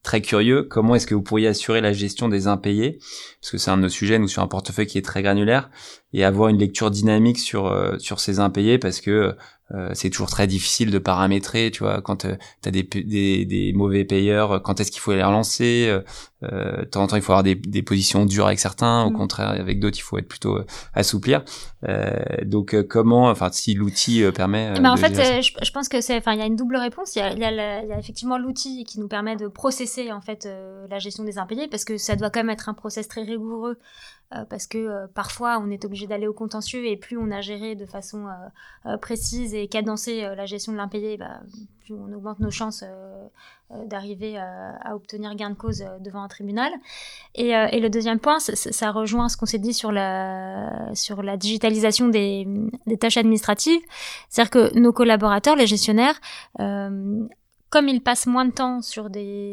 très 0.04 0.22
curieux, 0.22 0.63
comment 0.63 0.94
est-ce 0.96 1.08
que 1.08 1.15
vous 1.15 1.24
pourriez 1.24 1.48
assurer 1.48 1.82
la 1.82 1.91
gestion 1.91 2.30
des 2.30 2.46
impayés? 2.48 3.00
Parce 3.41 3.52
que 3.52 3.58
c'est 3.58 3.72
un 3.72 3.78
de 3.78 3.84
nos 3.84 3.89
sujets, 3.89 4.20
nous, 4.20 4.28
sur 4.28 4.44
un 4.44 4.48
portefeuille 4.48 4.86
qui 4.86 5.00
est 5.00 5.06
très 5.06 5.24
granulaire, 5.24 5.72
et 6.13 6.24
avoir 6.24 6.50
une 6.50 6.60
lecture 6.60 6.91
dynamique 6.91 7.39
sur, 7.39 7.74
sur 7.98 8.20
ces 8.20 8.39
impayés, 8.39 8.78
parce 8.78 9.02
que 9.02 9.36
euh, 9.73 9.89
c'est 9.93 10.12
toujours 10.12 10.30
très 10.30 10.45
difficile 10.45 10.91
de 10.91 10.99
paramétrer, 10.99 11.71
tu 11.71 11.84
vois, 11.84 11.99
quand 12.01 12.25
euh, 12.25 12.36
tu 12.62 12.69
as 12.69 12.71
des, 12.71 12.84
des, 12.84 13.45
des, 13.45 13.73
mauvais 13.73 14.06
payeurs, 14.06 14.62
quand 14.62 14.80
est-ce 14.80 14.91
qu'il 14.91 15.01
faut 15.01 15.13
les 15.13 15.23
relancer 15.23 15.88
euh, 15.88 16.01
euh, 16.43 16.82
de 16.82 16.86
temps 16.86 17.01
en 17.01 17.08
temps, 17.08 17.15
il 17.15 17.23
faut 17.23 17.32
avoir 17.32 17.41
des, 17.41 17.56
des 17.56 17.82
positions 17.82 18.25
dures 18.25 18.45
avec 18.45 18.60
certains, 18.60 19.06
au 19.06 19.10
mm. 19.10 19.13
contraire, 19.13 19.49
avec 19.49 19.80
d'autres, 19.80 19.97
il 19.97 20.04
faut 20.04 20.19
être 20.19 20.28
plutôt 20.28 20.60
assouplir. 20.93 21.43
donc, 22.43 22.75
comment, 22.88 23.30
enfin, 23.30 23.49
si 23.51 23.73
l'outil 23.73 24.23
permet... 24.36 24.73
Eh 24.75 24.80
ben, 24.80 24.91
en 24.91 24.97
fait, 24.97 25.15
je, 25.41 25.51
je, 25.63 25.71
pense 25.71 25.89
que 25.89 25.99
c'est, 25.99 26.17
enfin, 26.17 26.34
il 26.34 26.39
y 26.39 26.43
a 26.43 26.45
une 26.45 26.56
double 26.56 26.78
réponse. 26.78 27.15
Il 27.15 27.19
y 27.19 27.21
a, 27.23 27.34
y 27.34 27.43
a, 27.43 27.86
y 27.86 27.91
a 27.91 27.97
effectivement 27.97 28.38
l'outil 28.38 28.84
qui 28.84 28.99
nous 28.99 29.08
permet 29.08 29.36
de 29.36 29.47
processer, 29.47 30.12
en 30.12 30.21
fait, 30.21 30.47
la 30.89 30.99
gestion 30.99 31.23
des 31.23 31.39
impayés, 31.39 31.67
parce 31.67 31.86
que 31.86 31.97
ça 31.97 32.15
doit 32.15 32.30
quand 32.30 32.41
même 32.41 32.51
être 32.51 32.69
un 32.69 32.75
process 32.75 33.08
très 33.08 33.23
rigoureux 33.23 33.80
euh, 33.80 33.80
parce 34.50 34.67
que 34.67 34.78
euh, 34.78 35.08
parfois 35.13 35.60
on 35.60 35.69
est 35.69 35.86
obligé 35.86 36.08
d'aller 36.08 36.28
au 36.28 36.34
contentieux 36.34 36.86
et 36.86 36.98
plus 36.98 37.17
on 37.17 37.32
a 37.32 37.41
géré 37.41 37.76
de 37.76 37.86
façon 37.86 38.28
euh, 38.86 38.98
précise 38.98 39.54
et 39.54 39.67
cadencée 39.67 40.21
la 40.21 40.45
gestion 40.45 40.74
de 40.74 40.78
l'impayé, 40.78 41.17
bah, 41.17 41.39
plus 41.82 41.93
on 41.93 42.12
augmente 42.13 42.39
nos 42.39 42.52
chances 42.52 42.84
d'arriver 43.86 44.38
à 44.38 44.95
obtenir 44.95 45.36
gain 45.36 45.50
de 45.50 45.56
cause 45.56 45.84
devant 46.00 46.24
un 46.24 46.28
tribunal. 46.28 46.71
Et, 47.36 47.52
le 47.52 47.88
deuxième 47.89 48.19
point, 48.19 48.39
ça 48.39 48.91
rejoint 48.91 49.30
ce 49.30 49.38
qu'on 49.38 49.45
s'est 49.45 49.60
dit 49.60 49.74
sur 49.74 49.91
la, 49.91 50.89
sur 50.93 51.21
la 51.21 51.38
digitalisation 51.38 52.08
des, 52.08 52.48
tâches 53.00 53.17
administratives. 53.17 53.82
C'est-à-dire 54.30 54.50
que 54.50 54.80
nos 54.80 54.93
collaborateurs, 54.93 55.56
les 55.56 55.67
gestionnaires, 55.67 56.19
comme 56.58 57.88
ils 57.88 58.02
passent 58.02 58.28
moins 58.28 58.45
de 58.45 58.52
temps 58.52 58.82
sur 58.82 59.10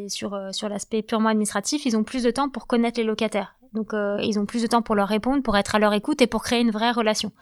sur 0.09 0.69
l'aspect 0.69 1.03
purement 1.03 1.29
administratif, 1.29 1.85
ils 1.85 1.97
ont 1.97 2.05
plus 2.05 2.23
de 2.23 2.31
temps 2.31 2.49
pour 2.49 2.67
connaître 2.67 2.99
les 2.99 3.07
locataires. 3.07 3.57
Donc 3.73 3.95
euh, 3.95 4.19
ils 4.23 4.39
ont 4.39 4.47
plus 4.47 4.63
de 4.63 4.67
temps 4.67 4.83
pour 4.83 4.95
leur 4.95 5.09
répondre, 5.09 5.43
pour 5.43 5.57
être 5.57 5.75
à 5.75 5.79
leur 5.79 5.93
écoute 5.93 6.21
et 6.23 6.27
pour 6.27 6.43
créer 6.43 6.61
une 6.61 6.71
vraie 6.71 6.93
relation. 6.93 7.33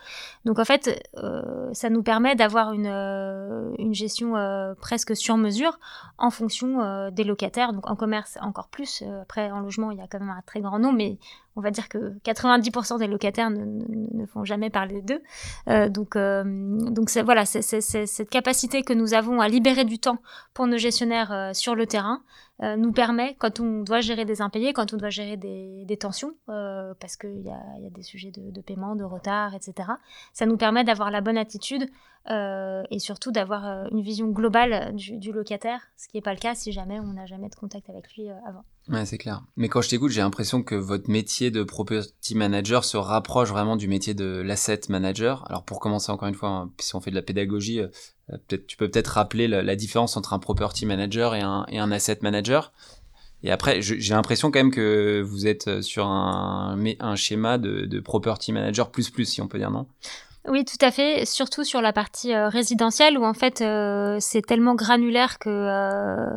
Donc 0.44 0.58
en 0.58 0.64
fait, 0.64 1.02
euh, 1.18 1.68
ça 1.72 1.90
nous 1.90 2.02
permet 2.02 2.34
d'avoir 2.36 2.72
une, 2.72 2.86
euh, 2.86 3.72
une 3.78 3.94
gestion 3.94 4.34
presque 4.80 5.16
sur 5.16 5.36
mesure 5.36 5.78
en 6.18 6.30
fonction 6.30 7.10
des 7.10 7.24
locataires. 7.24 7.72
Donc 7.72 7.88
en 7.90 7.96
commerce 7.96 8.38
encore 8.40 8.68
plus. 8.68 9.02
après 9.22 9.50
en 9.50 9.60
logement, 9.60 9.90
il 9.90 9.98
y 9.98 10.02
a 10.02 10.06
quand 10.06 10.20
même 10.20 10.30
un 10.30 10.42
très 10.46 10.60
grand 10.60 10.78
nombre, 10.78 10.96
mais 10.96 11.18
on 11.56 11.60
va 11.60 11.70
dire 11.70 11.88
que 11.88 12.14
90% 12.24 12.98
des 12.98 13.06
locataires 13.06 13.50
ne, 13.50 13.64
ne, 13.64 14.26
font 14.26 14.44
jamais 14.44 14.70
parler 14.70 15.02
d'eux. 15.02 15.20
Euh, 15.68 15.88
donc, 15.88 16.16
euh, 16.16 16.44
donc 16.44 17.10
voilà, 17.24 17.44
c'est, 17.44 17.62
cette 17.62 18.30
capacité 18.30 18.82
que 18.82 18.92
nous 18.92 19.14
avons 19.14 19.40
à 19.40 19.48
libérer 19.48 19.84
du 19.84 19.98
temps 19.98 20.18
pour 20.54 20.66
nos 20.66 20.78
gestionnaires 20.78 21.32
euh, 21.32 21.52
sur 21.52 21.74
le 21.74 21.86
terrain 21.86 22.22
nous 22.60 22.92
permet, 22.92 23.36
quand 23.38 23.60
on 23.60 23.82
doit 23.82 24.00
gérer 24.00 24.24
des 24.24 24.42
impayés, 24.42 24.72
quand 24.72 24.92
on 24.92 24.96
doit 24.96 25.10
gérer 25.10 25.36
des, 25.36 25.96
tensions, 25.98 26.34
parce 26.46 27.16
qu'il 27.16 27.40
y 27.40 27.50
a, 27.50 27.60
y 27.80 27.86
a 27.86 27.90
des 27.90 28.02
sujets 28.02 28.30
de, 28.30 28.60
paiement, 28.60 28.96
de 28.96 29.04
retard, 29.04 29.54
etc., 29.54 29.88
ça 30.32 30.46
nous 30.46 30.56
permet 30.56 30.84
d'avoir 30.84 31.10
la 31.10 31.20
bonne 31.20 31.38
attitude 31.38 31.88
et 32.28 32.98
surtout 32.98 33.32
d'avoir 33.32 33.88
une 33.90 34.02
vision 34.02 34.28
globale 34.28 34.94
du, 34.94 35.32
locataire, 35.32 35.80
ce 35.96 36.08
qui 36.08 36.16
n'est 36.16 36.22
pas 36.22 36.34
le 36.34 36.38
cas 36.38 36.54
si 36.54 36.72
jamais 36.72 37.00
on 37.00 37.14
n'a 37.14 37.26
jamais 37.26 37.48
de 37.48 37.54
contact 37.54 37.88
avec 37.88 38.14
lui 38.14 38.28
avant. 38.46 38.64
Ouais, 38.88 39.06
c'est 39.06 39.18
clair. 39.18 39.42
Mais 39.56 39.68
quand 39.68 39.82
je 39.82 39.88
t'écoute, 39.88 40.10
j'ai 40.10 40.20
l'impression 40.20 40.62
que 40.62 40.74
votre 40.74 41.10
métier 41.10 41.50
de 41.50 41.62
property 41.62 42.34
manager 42.34 42.84
se 42.84 42.96
rapproche 42.96 43.50
vraiment 43.50 43.76
du 43.76 43.88
métier 43.88 44.14
de 44.14 44.42
l'asset 44.44 44.80
manager. 44.88 45.44
Alors 45.48 45.64
pour 45.64 45.80
commencer 45.80 46.10
encore 46.10 46.28
une 46.28 46.34
fois, 46.34 46.48
hein, 46.48 46.72
si 46.80 46.94
on 46.96 47.00
fait 47.00 47.10
de 47.10 47.16
la 47.16 47.22
pédagogie, 47.22 47.80
euh, 47.80 47.88
peut-être 48.30 48.66
tu 48.66 48.76
peux 48.76 48.90
peut-être 48.90 49.08
rappeler 49.08 49.48
la, 49.48 49.76
différence 49.76 50.16
entre 50.16 50.32
un 50.32 50.38
property 50.38 50.86
manager 50.86 51.34
et 51.34 51.40
un, 51.40 51.66
et 51.68 51.78
un 51.78 51.90
asset 51.92 52.18
manager. 52.22 52.72
Et 53.42 53.50
après, 53.50 53.80
j'ai 53.80 54.14
l'impression 54.14 54.50
quand 54.50 54.58
même 54.58 54.70
que 54.70 55.22
vous 55.22 55.46
êtes 55.46 55.80
sur 55.80 56.06
un, 56.06 56.78
un 56.98 57.16
schéma 57.16 57.56
de, 57.56 58.00
property 58.00 58.52
manager 58.52 58.90
plus 58.90 59.10
plus, 59.10 59.24
si 59.24 59.40
on 59.40 59.48
peut 59.48 59.58
dire 59.58 59.70
non? 59.70 59.86
Oui, 60.48 60.64
tout 60.64 60.84
à 60.84 60.90
fait. 60.90 61.26
Surtout 61.26 61.64
sur 61.64 61.82
la 61.82 61.92
partie 61.92 62.34
euh, 62.34 62.48
résidentielle 62.48 63.18
où 63.18 63.24
en 63.24 63.34
fait 63.34 63.60
euh, 63.60 64.16
c'est 64.20 64.42
tellement 64.42 64.74
granulaire 64.74 65.38
que 65.38 65.50
euh, 65.50 66.36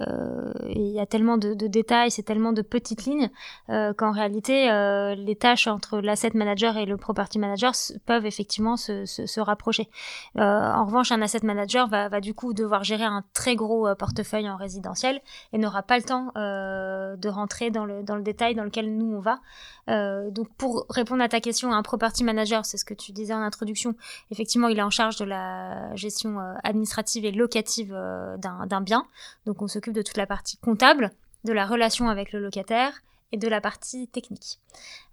il 0.00 0.88
y 0.88 1.00
a 1.00 1.06
tellement 1.06 1.36
de, 1.36 1.54
de 1.54 1.66
détails, 1.66 2.10
c'est 2.10 2.22
tellement 2.22 2.52
de 2.52 2.62
petites 2.62 3.04
lignes 3.04 3.30
euh, 3.68 3.92
qu'en 3.92 4.10
réalité, 4.10 4.70
euh, 4.70 5.14
les 5.14 5.36
tâches 5.36 5.66
entre 5.66 6.00
l'asset 6.00 6.30
manager 6.34 6.76
et 6.76 6.86
le 6.86 6.96
property 6.96 7.38
manager 7.38 7.72
peuvent 8.06 8.26
effectivement 8.26 8.76
se, 8.76 9.04
se, 9.04 9.26
se 9.26 9.40
rapprocher. 9.40 9.88
en 10.36 10.84
revanche, 10.84 11.12
un 11.12 11.22
asset 11.22 11.40
manager 11.42 11.88
va, 11.88 12.08
va, 12.08 12.20
du 12.20 12.34
coup 12.34 12.54
devoir 12.54 12.84
gérer 12.84 13.04
un 13.04 13.22
très 13.34 13.54
gros 13.54 13.94
portefeuille 13.94 14.48
en 14.48 14.56
résidentiel 14.56 15.20
et 15.52 15.58
n'aura 15.58 15.82
pas 15.82 15.98
le 15.98 16.04
temps 16.04 16.32
de 16.34 17.28
rentrer 17.28 17.70
dans 17.70 17.84
le, 17.84 18.02
dans 18.02 18.16
le 18.16 18.22
détail 18.22 18.54
dans 18.54 18.64
lequel 18.64 18.96
nous 18.96 19.14
on 19.14 19.20
va. 19.20 19.40
Donc 19.88 20.48
pour 20.56 20.86
répondre 20.88 21.22
à 21.22 21.28
ta 21.28 21.40
question, 21.40 21.72
un 21.72 21.82
property 21.82 22.24
manager, 22.24 22.64
c'est 22.64 22.76
ce 22.76 22.84
que 22.84 22.94
tu 22.94 23.12
disais 23.12 23.34
en 23.34 23.42
introduction, 23.42 23.94
effectivement, 24.30 24.68
il 24.68 24.78
est 24.78 24.82
en 24.82 24.90
charge 24.90 25.16
de 25.16 25.24
la 25.24 25.94
gestion 25.96 26.38
administrative 26.62 27.24
et 27.24 27.32
locative 27.32 27.92
d'un 28.38 28.80
bien. 28.80 29.06
Donc 29.46 29.60
on 29.60 29.68
s'occupe 29.68 29.94
de 29.94 30.02
toute 30.02 30.16
la 30.16 30.26
partie 30.26 30.56
comptable, 30.58 31.10
de 31.44 31.52
la 31.52 31.66
relation 31.66 32.08
avec 32.08 32.32
le 32.32 32.40
locataire 32.40 33.02
et 33.32 33.38
de 33.38 33.48
la 33.48 33.60
partie 33.60 34.08
technique. 34.08 34.60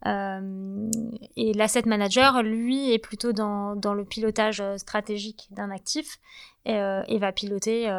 Euh, 0.06 0.92
et 1.38 1.54
l'asset 1.54 1.84
manager, 1.86 2.44
lui, 2.44 2.92
est 2.92 3.00
plutôt 3.00 3.32
dans, 3.32 3.76
le 3.76 4.04
pilotage 4.04 4.60
euh, 4.60 4.78
stratégique 4.78 5.48
d'un 5.52 5.72
actif 5.72 6.20
euh, 6.68 7.02
et, 7.08 7.18
va 7.18 7.32
piloter 7.32 7.90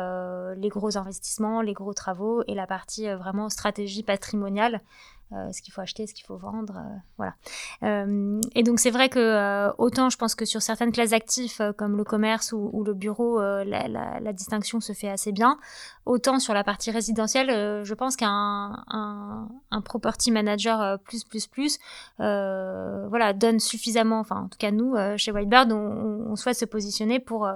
les 0.57 0.69
gros 0.69 0.97
investissements, 0.99 1.63
les 1.63 1.73
gros 1.73 1.95
travaux 1.95 2.45
et 2.47 2.55
la 2.55 2.67
partie 2.67 3.09
vraiment 3.09 3.49
stratégie 3.49 4.03
patrimoniale 4.03 4.83
euh, 5.33 5.53
ce 5.53 5.63
qu'il 5.63 5.73
faut 5.73 5.81
acheter, 5.81 6.09
ce 6.09 6.15
qu'il 6.15 6.25
faut 6.25 6.37
vendre, 6.37 6.77
euh, 6.79 6.97
voilà. 7.17 7.35
Euh, 7.85 8.41
et 8.57 8.65
donc 8.65 8.81
c'est 8.81 8.91
vrai 8.91 9.09
que 9.09 9.71
autant 9.79 10.11
je 10.11 10.17
pense 10.17 10.35
que 10.35 10.45
sur 10.45 10.61
certaines 10.61 10.91
classes 10.91 11.11
d'actifs 11.11 11.61
comme 11.77 11.97
le 11.97 12.03
commerce 12.03 12.53
ou, 12.53 12.83
le 12.85 12.95
bureau, 12.95 13.41
la, 13.41 13.87
la, 13.87 14.19
la, 14.19 14.33
distinction 14.33 14.81
se 14.81 14.93
fait 14.93 15.09
assez 15.09 15.31
bien, 15.31 15.59
autant 16.05 16.41
sur 16.41 16.53
la 16.53 16.65
partie 16.65 16.91
résidentielle, 16.91 17.85
je 17.85 17.95
pense 17.95 18.17
qu'un 18.17 18.85
un, 18.89 19.49
un, 19.71 19.81
property 19.81 20.33
manager 20.33 20.99
plus 21.01 21.25
plus 21.25 21.47
plus, 21.47 21.79
voilà, 22.19 23.33
donne 23.33 23.61
suffisamment, 23.61 24.19
enfin 24.19 24.43
en 24.45 24.49
tout 24.49 24.59
cas 24.59 24.73
nous 24.73 24.97
chez 25.17 25.31
Whitebird, 25.31 25.71
on, 25.73 26.27
on 26.31 26.37
souhaite 26.37 26.57
se 26.57 26.65
positionner 26.65 27.21
pour 27.21 27.49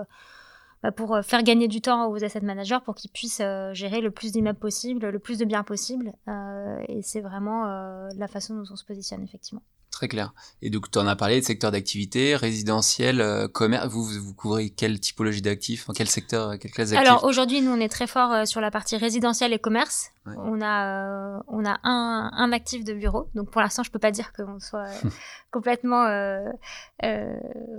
pour 0.90 1.14
euh, 1.14 1.22
faire 1.22 1.42
gagner 1.42 1.68
du 1.68 1.80
temps 1.80 2.10
aux 2.10 2.22
asset 2.24 2.40
managers 2.40 2.78
pour 2.84 2.94
qu'ils 2.94 3.10
puissent 3.10 3.40
euh, 3.40 3.72
gérer 3.72 4.00
le 4.00 4.10
plus 4.10 4.32
d'immeubles 4.32 4.58
possible, 4.58 5.06
le 5.06 5.18
plus 5.18 5.38
de 5.38 5.44
biens 5.44 5.64
possible. 5.64 6.12
Euh, 6.28 6.78
et 6.88 7.02
c'est 7.02 7.20
vraiment 7.20 7.64
la 8.14 8.28
façon 8.28 8.54
dont 8.54 8.64
on 8.70 8.76
se 8.76 8.84
positionne, 8.84 9.22
effectivement. 9.22 9.62
Très 9.94 10.08
clair. 10.08 10.34
Et 10.60 10.70
donc, 10.70 10.90
tu 10.90 10.98
en 10.98 11.06
as 11.06 11.14
parlé 11.14 11.40
de 11.40 11.44
secteur 11.44 11.70
d'activité, 11.70 12.34
résidentiel, 12.34 13.20
euh, 13.20 13.46
commerce. 13.46 13.86
Vous, 13.86 14.02
vous, 14.02 14.34
couvrez 14.34 14.70
quelle 14.70 14.98
typologie 14.98 15.40
d'actifs, 15.40 15.88
quel 15.94 16.08
secteur, 16.08 16.58
quelle 16.58 16.72
classe 16.72 16.90
d'actifs? 16.90 17.08
Alors 17.08 17.22
aujourd'hui, 17.22 17.62
nous, 17.62 17.70
on 17.70 17.78
est 17.78 17.88
très 17.88 18.08
fort 18.08 18.32
euh, 18.32 18.44
sur 18.44 18.60
la 18.60 18.72
partie 18.72 18.96
résidentielle 18.96 19.52
et 19.52 19.60
commerce. 19.60 20.10
On 20.26 20.60
a, 20.60 21.36
euh, 21.36 21.38
on 21.46 21.64
a 21.64 21.78
un, 21.84 22.28
un, 22.34 22.50
actif 22.50 22.82
de 22.82 22.92
bureau. 22.92 23.28
Donc 23.36 23.52
pour 23.52 23.60
l'instant, 23.60 23.84
je 23.84 23.92
peux 23.92 24.00
pas 24.00 24.10
dire 24.10 24.32
qu'on 24.32 24.58
soit 24.58 24.88
complètement 25.52 26.08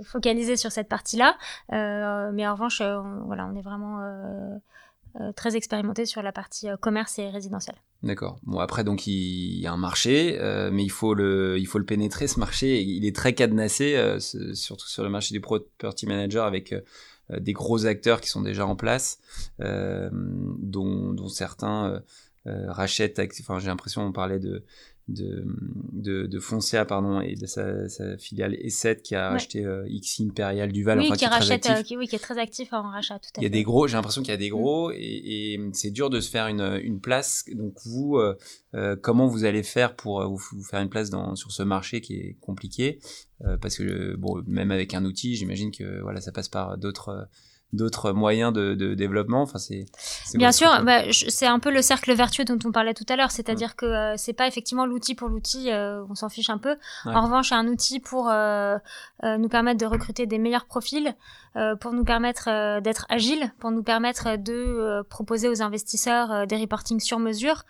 focalisé 0.06 0.56
sur 0.56 0.72
cette 0.72 0.88
partie-là. 0.88 1.36
mais 1.70 2.46
en 2.46 2.54
revanche, 2.54 2.80
on, 2.80 3.24
voilà, 3.26 3.46
on 3.46 3.56
est 3.56 3.62
vraiment 3.62 4.00
euh, 4.00 4.56
très 5.34 5.56
expérimenté 5.56 6.06
sur 6.06 6.22
la 6.22 6.32
partie 6.32 6.68
euh, 6.68 6.76
commerce 6.76 7.18
et 7.18 7.28
résidentiel. 7.30 7.76
D'accord. 8.02 8.38
Bon 8.42 8.58
après 8.58 8.84
donc 8.84 9.06
il 9.06 9.58
y 9.58 9.66
a 9.66 9.72
un 9.72 9.76
marché, 9.76 10.38
euh, 10.40 10.70
mais 10.70 10.84
il 10.84 10.90
faut 10.90 11.14
le 11.14 11.58
il 11.58 11.66
faut 11.66 11.78
le 11.78 11.84
pénétrer 11.84 12.26
ce 12.28 12.38
marché. 12.38 12.82
il 12.82 13.04
est 13.06 13.14
très 13.14 13.34
cadenassé, 13.34 13.96
surtout 14.54 14.86
sur 14.86 15.02
le 15.02 15.08
marché 15.08 15.32
du 15.32 15.40
property 15.40 16.06
manager 16.06 16.44
avec 16.44 16.74
des 17.30 17.52
gros 17.52 17.86
acteurs 17.86 18.20
qui 18.20 18.28
sont 18.28 18.42
déjà 18.42 18.66
en 18.66 18.76
place, 18.76 19.18
dont, 19.58 21.12
dont, 21.12 21.28
certains 21.28 22.02
rachètent. 22.44 23.20
Enfin 23.40 23.58
j'ai 23.58 23.68
l'impression 23.68 24.02
on 24.02 24.12
parlait 24.12 24.38
de 24.38 24.64
de, 25.08 25.44
de, 25.92 26.26
de 26.26 26.40
Foncia 26.40 26.84
pardon 26.84 27.20
et 27.20 27.36
de 27.36 27.46
sa, 27.46 27.88
sa 27.88 28.18
filiale 28.18 28.54
E7 28.54 29.02
qui 29.02 29.14
a 29.14 29.30
acheté 29.30 29.64
euh, 29.64 29.86
X 29.88 30.20
Imperial 30.20 30.72
Duval 30.72 30.98
oui, 30.98 31.06
enfin, 31.06 31.14
qui, 31.14 31.24
qui, 31.24 31.30
rachète, 31.30 31.66
euh, 31.70 31.82
qui, 31.82 31.96
oui, 31.96 32.08
qui 32.08 32.16
est 32.16 32.20
très 32.20 32.38
actif 32.38 32.72
en 32.72 32.90
rachat 32.90 33.18
tout 33.20 33.28
à 33.36 33.40
il 33.40 33.44
y 33.44 33.46
a 33.46 33.50
des 33.50 33.62
gros 33.62 33.86
j'ai 33.86 33.96
l'impression 33.96 34.22
qu'il 34.22 34.32
y 34.32 34.34
a 34.34 34.38
des 34.38 34.50
mm. 34.50 34.54
gros 34.54 34.90
et, 34.90 34.96
et 34.98 35.70
c'est 35.72 35.92
dur 35.92 36.10
de 36.10 36.20
se 36.20 36.28
faire 36.28 36.48
une, 36.48 36.80
une 36.82 37.00
place. 37.00 37.44
Donc 37.54 37.74
vous 37.84 38.16
euh, 38.16 38.36
euh 38.74 38.96
comment 38.96 39.28
vous 39.28 39.44
allez 39.44 39.62
faire 39.62 39.94
pour 39.94 40.26
vous, 40.28 40.40
vous, 40.52 40.64
faire 40.64 40.80
une 40.80 40.90
place 40.90 41.08
dans 41.08 41.36
sur 41.36 41.52
ce 41.52 41.62
marché 41.62 42.00
qui 42.00 42.14
est 42.14 42.36
compliqué? 42.40 42.98
Parce 43.60 43.76
que 43.76 44.16
bon 44.16 44.42
même 44.46 44.70
avec 44.70 44.94
un 44.94 45.04
outil 45.04 45.36
j'imagine 45.36 45.70
que 45.70 46.00
voilà 46.00 46.22
ça 46.22 46.32
passe 46.32 46.48
par 46.48 46.78
d'autres 46.78 47.28
d'autres 47.72 48.12
moyens 48.12 48.52
de, 48.52 48.74
de, 48.74 48.94
développement. 48.94 49.42
Enfin 49.42 49.58
c'est 49.58 49.86
bien 50.34 50.52
sûr 50.52 50.68
bah, 50.84 51.02
c'est 51.10 51.46
un 51.46 51.58
peu 51.58 51.70
le 51.70 51.82
cercle 51.82 52.12
vertueux 52.14 52.44
dont 52.44 52.58
on 52.64 52.72
parlait 52.72 52.94
tout 52.94 53.04
à 53.08 53.16
l'heure. 53.16 53.30
C'est-à-dire 53.30 53.76
que 53.76 53.86
euh, 53.86 54.14
c'est 54.16 54.32
pas 54.32 54.46
effectivement 54.46 54.86
l'outil 54.86 55.14
pour 55.14 55.28
l'outil 55.28 55.70
euh, 55.70 56.02
on 56.08 56.14
s'en 56.14 56.28
fiche 56.28 56.50
un 56.50 56.58
peu. 56.58 56.76
En 57.04 57.22
revanche 57.22 57.52
un 57.52 57.66
outil 57.66 58.00
pour 58.00 58.28
euh, 58.30 58.78
nous 59.22 59.48
permettre 59.48 59.80
de 59.80 59.86
recruter 59.86 60.26
des 60.26 60.38
meilleurs 60.38 60.66
profils 60.66 61.14
pour 61.80 61.94
nous 61.94 62.04
permettre 62.04 62.80
d'être 62.80 63.06
agile 63.08 63.50
pour 63.58 63.70
nous 63.70 63.82
permettre 63.82 64.36
de 64.36 65.02
proposer 65.08 65.48
aux 65.48 65.62
investisseurs 65.62 66.46
des 66.46 66.56
reportings 66.56 67.00
sur 67.00 67.18
mesure 67.18 67.64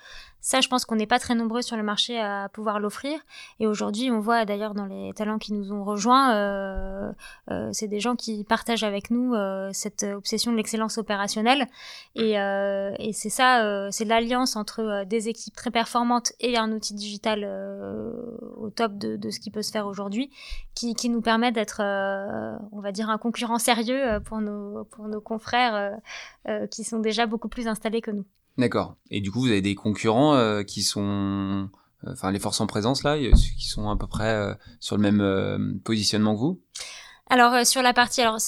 ça, 0.47 0.61
je 0.61 0.69
pense 0.69 0.85
qu'on 0.85 0.95
n'est 0.95 1.09
pas 1.09 1.19
très 1.19 1.35
nombreux 1.35 1.61
sur 1.61 1.77
le 1.77 1.83
marché 1.83 2.21
à 2.21 2.49
pouvoir 2.49 2.79
l'offrir. 2.79 3.19
Et 3.59 3.67
aujourd'hui, 3.67 4.13
on 4.13 4.21
voit 4.21 4.45
d'ailleurs 4.45 4.75
dans 4.75 4.87
les 4.87 5.13
talents 5.13 5.39
qui 5.39 5.53
nous 5.53 5.73
ont 5.73 5.83
rejoints, 5.83 6.37
euh, 6.37 7.11
euh, 7.51 7.69
c'est 7.73 7.89
des 7.89 7.99
gens 7.99 8.15
qui 8.15 8.45
partagent 8.45 8.85
avec 8.85 9.11
nous 9.11 9.35
euh, 9.35 9.71
cette 9.73 10.05
obsession 10.05 10.53
de 10.53 10.57
l'excellence 10.57 10.99
opérationnelle. 10.99 11.67
Et, 12.15 12.39
euh, 12.39 12.95
et 13.01 13.13
c'est 13.13 13.29
ça, 13.29 13.65
euh, 13.65 13.89
c'est 13.91 14.05
l'alliance 14.05 14.55
entre 14.55 14.83
euh, 14.83 15.05
des 15.05 15.29
équipes 15.29 15.57
très 15.57 15.73
performantes 15.73 16.33
et 16.39 16.57
un 16.57 16.71
outil 16.71 16.95
digital 16.95 17.45
au 18.57 18.71
top 18.71 18.97
de, 18.99 19.17
de, 19.17 19.31
ce 19.31 19.41
qui 19.41 19.51
peut 19.51 19.63
se 19.63 19.73
faire 19.73 19.89
aujourd'hui, 19.89 20.31
qui, 20.77 20.95
qui 20.95 21.09
nous 21.09 21.23
permet 21.23 21.51
d'être, 21.51 21.81
on 22.71 22.81
va 22.81 22.93
dire, 22.93 23.11
un 23.11 23.19
concurrent 23.19 23.59
sérieux 23.59 24.21
pour 24.25 24.41
nos, 24.41 24.85
pour 24.85 25.09
nos 25.09 25.21
confrères 25.21 25.99
qui 26.71 26.85
sont 26.85 27.01
déjà 27.01 27.27
beaucoup 27.27 27.49
plus 27.49 27.67
installés 27.67 28.01
que 28.01 28.13
nous. 28.13 28.25
D'accord. 28.59 28.97
Et 29.11 29.21
du 29.21 29.31
coup, 29.31 29.41
vous 29.41 29.49
avez 29.49 29.61
des 29.61 29.75
concurrents 29.75 30.35
euh, 30.35 30.63
qui 30.63 30.83
sont, 30.83 31.69
euh, 32.05 32.13
enfin, 32.13 32.31
les 32.31 32.39
forces 32.39 32.61
en 32.61 32.67
présence 32.67 33.03
là, 33.03 33.19
qui 33.19 33.69
sont 33.69 33.91
à 33.91 33.97
peu 33.97 34.07
près 34.07 34.33
euh, 34.33 34.55
sur 34.81 34.97
le 34.97 35.03
même 35.03 35.81
positionnement 35.85 36.35
que 36.35 36.41
vous? 36.41 36.61
Alors 37.29 37.67
sur 37.67 37.83
la 37.83 37.93
partie, 37.93 38.23
alors 38.23 38.39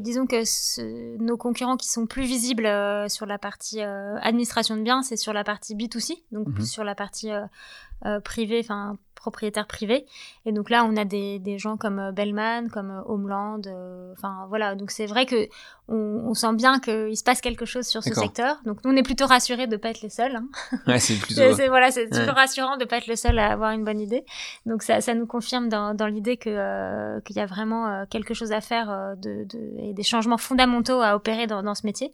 disons 0.00 0.26
que 0.26 1.18
nos 1.18 1.36
concurrents 1.36 1.76
qui 1.76 1.88
sont 1.88 2.06
plus 2.06 2.22
visibles 2.22 2.68
sur 3.08 3.26
la 3.26 3.36
partie 3.36 3.80
administration 3.80 4.76
de 4.76 4.82
biens, 4.82 5.02
c'est 5.02 5.16
sur 5.16 5.32
la 5.32 5.42
partie 5.42 5.74
B2C, 5.74 6.22
donc 6.30 6.52
plus 6.52 6.62
mhm. 6.62 6.68
sur 6.68 6.84
la 6.84 6.94
partie 6.94 7.30
privée, 8.22 8.60
enfin 8.60 8.96
propriétaires 9.26 9.66
privés. 9.66 10.06
Et 10.44 10.52
donc 10.52 10.70
là, 10.70 10.84
on 10.84 10.96
a 10.96 11.04
des, 11.04 11.40
des 11.40 11.58
gens 11.58 11.76
comme 11.76 11.98
euh, 11.98 12.12
Bellman, 12.12 12.68
comme 12.72 12.92
euh, 12.92 13.02
Homeland. 13.06 13.60
Euh, 13.66 14.12
enfin 14.12 14.46
voilà, 14.48 14.76
donc 14.76 14.92
c'est 14.92 15.06
vrai 15.06 15.26
que 15.26 15.48
on, 15.88 16.34
sent 16.34 16.52
bien 16.54 16.80
qu'il 16.80 17.16
se 17.16 17.22
passe 17.22 17.40
quelque 17.40 17.64
chose 17.64 17.86
sur 17.86 18.02
ce 18.02 18.12
secteur. 18.12 18.56
Donc 18.64 18.84
nous, 18.84 18.92
on 18.92 18.96
est 18.96 19.04
plutôt 19.04 19.26
rassurés 19.26 19.66
de 19.66 19.76
pas 19.76 19.90
être 19.90 20.02
les 20.02 20.10
seuls. 20.10 20.36
Hein. 20.36 20.46
Ouais, 20.86 20.98
c'est 21.00 21.14
plutôt. 21.14 21.42
voilà, 21.68 21.90
c'est 21.90 22.08
toujours 22.08 22.34
rassurant 22.34 22.76
de 22.76 22.84
pas 22.84 22.98
être 22.98 23.06
le 23.06 23.16
seul 23.16 23.38
à 23.38 23.52
avoir 23.52 23.70
une 23.72 23.84
bonne 23.84 24.00
idée. 24.00 24.24
Donc 24.64 24.82
ça, 24.82 25.00
ça 25.00 25.14
nous 25.14 25.26
confirme 25.26 25.68
dans, 25.68 25.94
dans 25.94 26.06
l'idée 26.06 26.36
que 26.36 27.20
qu'il 27.20 27.36
y 27.36 27.40
a 27.40 27.46
vraiment 27.46 28.04
quelque 28.06 28.34
chose 28.34 28.52
à 28.52 28.60
faire 28.60 29.14
de, 29.16 29.44
de, 29.44 29.58
et 29.78 29.94
des 29.94 30.02
changements 30.02 30.38
fondamentaux 30.38 31.00
à 31.00 31.14
opérer 31.14 31.46
dans, 31.46 31.62
dans 31.62 31.74
ce 31.74 31.86
métier. 31.86 32.12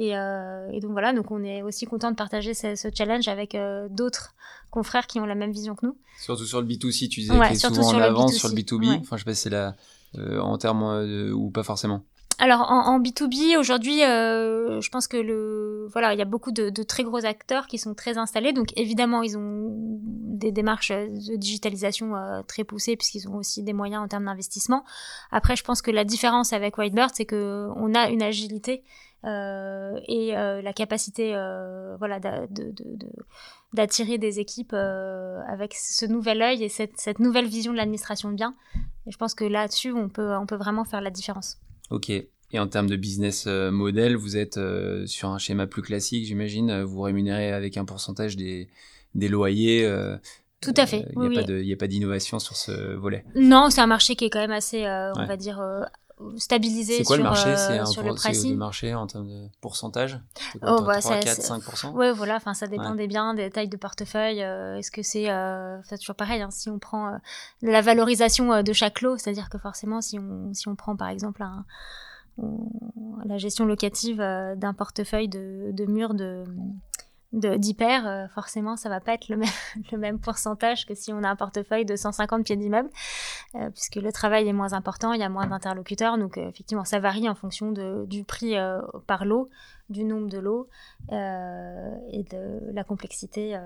Et, 0.00 0.16
euh, 0.16 0.70
et, 0.70 0.78
donc 0.78 0.92
voilà, 0.92 1.12
donc 1.12 1.32
on 1.32 1.42
est 1.42 1.60
aussi 1.62 1.84
content 1.84 2.12
de 2.12 2.16
partager 2.16 2.54
ce, 2.54 2.76
ce 2.76 2.86
challenge 2.94 3.26
avec 3.26 3.56
euh, 3.56 3.88
d'autres 3.90 4.36
confrères 4.70 5.08
qui 5.08 5.18
ont 5.18 5.26
la 5.26 5.34
même 5.34 5.50
vision 5.50 5.74
que 5.74 5.86
nous. 5.86 5.96
Surtout 6.20 6.44
sur 6.44 6.60
le 6.60 6.68
B2C, 6.68 7.08
tu 7.08 7.20
disais 7.20 7.36
ouais, 7.36 7.48
qu'il 7.48 7.56
est 7.56 7.58
souvent 7.58 7.94
en 7.94 8.00
avance 8.00 8.36
sur 8.36 8.48
le 8.48 8.54
B2B. 8.54 9.00
Enfin, 9.00 9.16
je 9.16 9.22
sais 9.22 9.24
pas 9.24 9.34
si 9.34 9.42
c'est 9.42 9.50
la, 9.50 9.74
euh, 10.16 10.38
en 10.38 10.56
termes 10.56 11.32
ou 11.34 11.50
pas 11.50 11.64
forcément. 11.64 12.04
Alors 12.40 12.70
en, 12.70 12.86
en 12.86 13.00
B2B 13.00 13.58
aujourd'hui, 13.58 14.04
euh, 14.04 14.80
je 14.80 14.88
pense 14.90 15.08
que 15.08 15.16
le 15.16 15.88
voilà, 15.90 16.12
il 16.12 16.18
y 16.20 16.22
a 16.22 16.24
beaucoup 16.24 16.52
de, 16.52 16.70
de, 16.70 16.82
très 16.84 17.02
gros 17.02 17.24
acteurs 17.24 17.66
qui 17.66 17.78
sont 17.78 17.94
très 17.94 18.16
installés. 18.16 18.52
Donc 18.52 18.68
évidemment, 18.76 19.22
ils 19.22 19.36
ont 19.36 19.66
des 19.98 20.52
démarches 20.52 20.92
de 20.92 21.36
digitalisation 21.36 22.14
euh, 22.14 22.42
très 22.46 22.62
poussées 22.62 22.96
puisqu'ils 22.96 23.28
ont 23.28 23.34
aussi 23.34 23.64
des 23.64 23.72
moyens 23.72 24.04
en 24.04 24.06
termes 24.08 24.26
d'investissement. 24.26 24.84
Après, 25.32 25.56
je 25.56 25.64
pense 25.64 25.82
que 25.82 25.90
la 25.90 26.04
différence 26.04 26.52
avec 26.52 26.78
Whitebird, 26.78 27.10
c'est 27.12 27.24
que 27.24 27.68
on 27.74 27.92
a 27.96 28.08
une 28.08 28.22
agilité 28.22 28.84
euh, 29.24 29.98
et 30.06 30.36
euh, 30.36 30.62
la 30.62 30.72
capacité 30.72 31.34
euh, 31.34 31.96
voilà 31.98 32.20
d'attirer 33.72 34.16
de, 34.16 34.22
de, 34.22 34.28
des 34.28 34.38
équipes 34.38 34.74
avec 34.74 35.74
ce 35.74 36.06
nouvel 36.06 36.40
œil 36.40 36.62
et 36.62 36.68
cette, 36.68 36.92
cette 36.96 37.18
nouvelle 37.18 37.46
vision 37.46 37.72
de 37.72 37.76
l'administration 37.76 38.30
de 38.30 38.36
biens. 38.36 38.54
Et 39.06 39.10
je 39.10 39.16
pense 39.16 39.34
que 39.34 39.44
là-dessus, 39.44 39.92
on 39.92 40.08
peut, 40.08 40.36
on 40.36 40.46
peut 40.46 40.56
vraiment 40.56 40.84
faire 40.84 41.00
la 41.00 41.10
différence. 41.10 41.58
Ok. 41.90 42.10
Et 42.10 42.58
en 42.58 42.66
termes 42.66 42.86
de 42.86 42.96
business 42.96 43.46
model, 43.46 44.16
vous 44.16 44.36
êtes 44.36 44.58
sur 45.06 45.28
un 45.28 45.38
schéma 45.38 45.66
plus 45.66 45.82
classique, 45.82 46.24
j'imagine. 46.24 46.82
Vous 46.82 47.00
rémunérez 47.02 47.52
avec 47.52 47.76
un 47.76 47.84
pourcentage 47.84 48.36
des, 48.36 48.68
des 49.14 49.28
loyers. 49.28 49.86
Tout 50.60 50.74
à 50.76 50.86
fait. 50.86 51.06
Il 51.14 51.28
n'y 51.28 51.72
a, 51.72 51.74
a, 51.74 51.76
pas 51.76 51.86
d'innovation 51.86 52.38
sur 52.38 52.56
ce 52.56 52.94
volet. 52.94 53.24
Non, 53.34 53.68
c'est 53.70 53.80
un 53.80 53.86
marché 53.86 54.16
qui 54.16 54.24
est 54.24 54.30
quand 54.30 54.40
même 54.40 54.50
assez, 54.50 54.86
on 54.86 55.26
va 55.26 55.36
dire, 55.36 55.60
stabiliser 56.36 56.98
C'est 56.98 57.04
quoi 57.04 57.16
sur, 57.16 57.24
le 57.24 57.30
marché? 57.30 57.48
euh, 57.50 57.56
C'est 57.56 57.78
un 57.78 57.86
sur 57.86 58.02
le 58.02 58.14
pricing. 58.14 58.56
marché 58.56 58.94
en 58.94 59.06
termes 59.06 59.28
de 59.28 59.48
pourcentage? 59.60 60.20
Quoi, 60.60 60.76
Oh, 60.78 60.82
bah, 60.82 60.98
3, 60.98 61.00
ça- 61.00 61.20
4, 61.20 61.36
c'est- 61.36 61.42
5% 61.42 61.92
Ouais, 61.94 62.12
voilà, 62.12 62.36
enfin 62.36 62.54
ça 62.54 62.66
dépend 62.66 62.90
Ouais. 62.90 62.96
des 62.96 63.06
biens, 63.06 63.34
des 63.34 63.50
tailles 63.50 63.68
de 63.68 63.76
portefeuille. 63.76 64.42
euh, 64.42 64.76
Est-ce 64.78 64.90
que 64.90 65.02
c'est, 65.02 65.30
euh, 65.30 65.78
c'est 65.84 65.98
toujours 65.98 66.16
pareil, 66.16 66.42
hein, 66.42 66.50
si 66.50 66.68
on 66.70 66.78
prend 66.78 67.08
euh, 67.14 67.16
la 67.62 67.80
valorisation 67.80 68.52
euh, 68.52 68.62
de 68.62 68.72
chaque 68.72 69.00
lot, 69.00 69.16
c'est-à-dire 69.16 69.48
que 69.48 69.58
forcément, 69.58 70.00
si 70.00 70.18
on, 70.18 70.52
si 70.54 70.68
on 70.68 70.74
prend 70.76 70.96
par 70.96 71.08
exemple 71.08 71.42
un, 71.42 71.64
la 73.24 73.36
gestion 73.38 73.64
locative 73.64 74.20
euh, 74.20 74.54
d'un 74.54 74.72
portefeuille 74.74 75.28
de, 75.28 75.70
de 75.72 75.84
murs 75.86 76.14
de- 76.14 76.44
d'hyper, 77.32 78.06
euh, 78.06 78.26
forcément, 78.28 78.76
ça 78.76 78.88
va 78.88 79.00
pas 79.00 79.12
être 79.14 79.28
le 79.28 79.36
même, 79.36 79.48
le 79.92 79.98
même 79.98 80.18
pourcentage 80.18 80.86
que 80.86 80.94
si 80.94 81.12
on 81.12 81.22
a 81.22 81.28
un 81.28 81.36
portefeuille 81.36 81.84
de 81.84 81.94
150 81.94 82.44
pieds 82.44 82.56
d'immeuble, 82.56 82.88
euh, 83.54 83.70
puisque 83.70 83.96
le 83.96 84.10
travail 84.12 84.48
est 84.48 84.52
moins 84.52 84.72
important, 84.72 85.12
il 85.12 85.20
y 85.20 85.22
a 85.24 85.28
moins 85.28 85.46
d'interlocuteurs, 85.46 86.16
donc 86.18 86.38
euh, 86.38 86.48
effectivement, 86.48 86.84
ça 86.84 87.00
varie 87.00 87.28
en 87.28 87.34
fonction 87.34 87.70
de, 87.72 88.06
du 88.06 88.24
prix 88.24 88.54
par 89.06 89.24
lot, 89.24 89.50
du 89.90 90.04
nombre 90.04 90.28
de 90.28 90.38
lots 90.38 90.68
et 91.10 92.22
de 92.30 92.72
la 92.72 92.84
complexité 92.84 93.58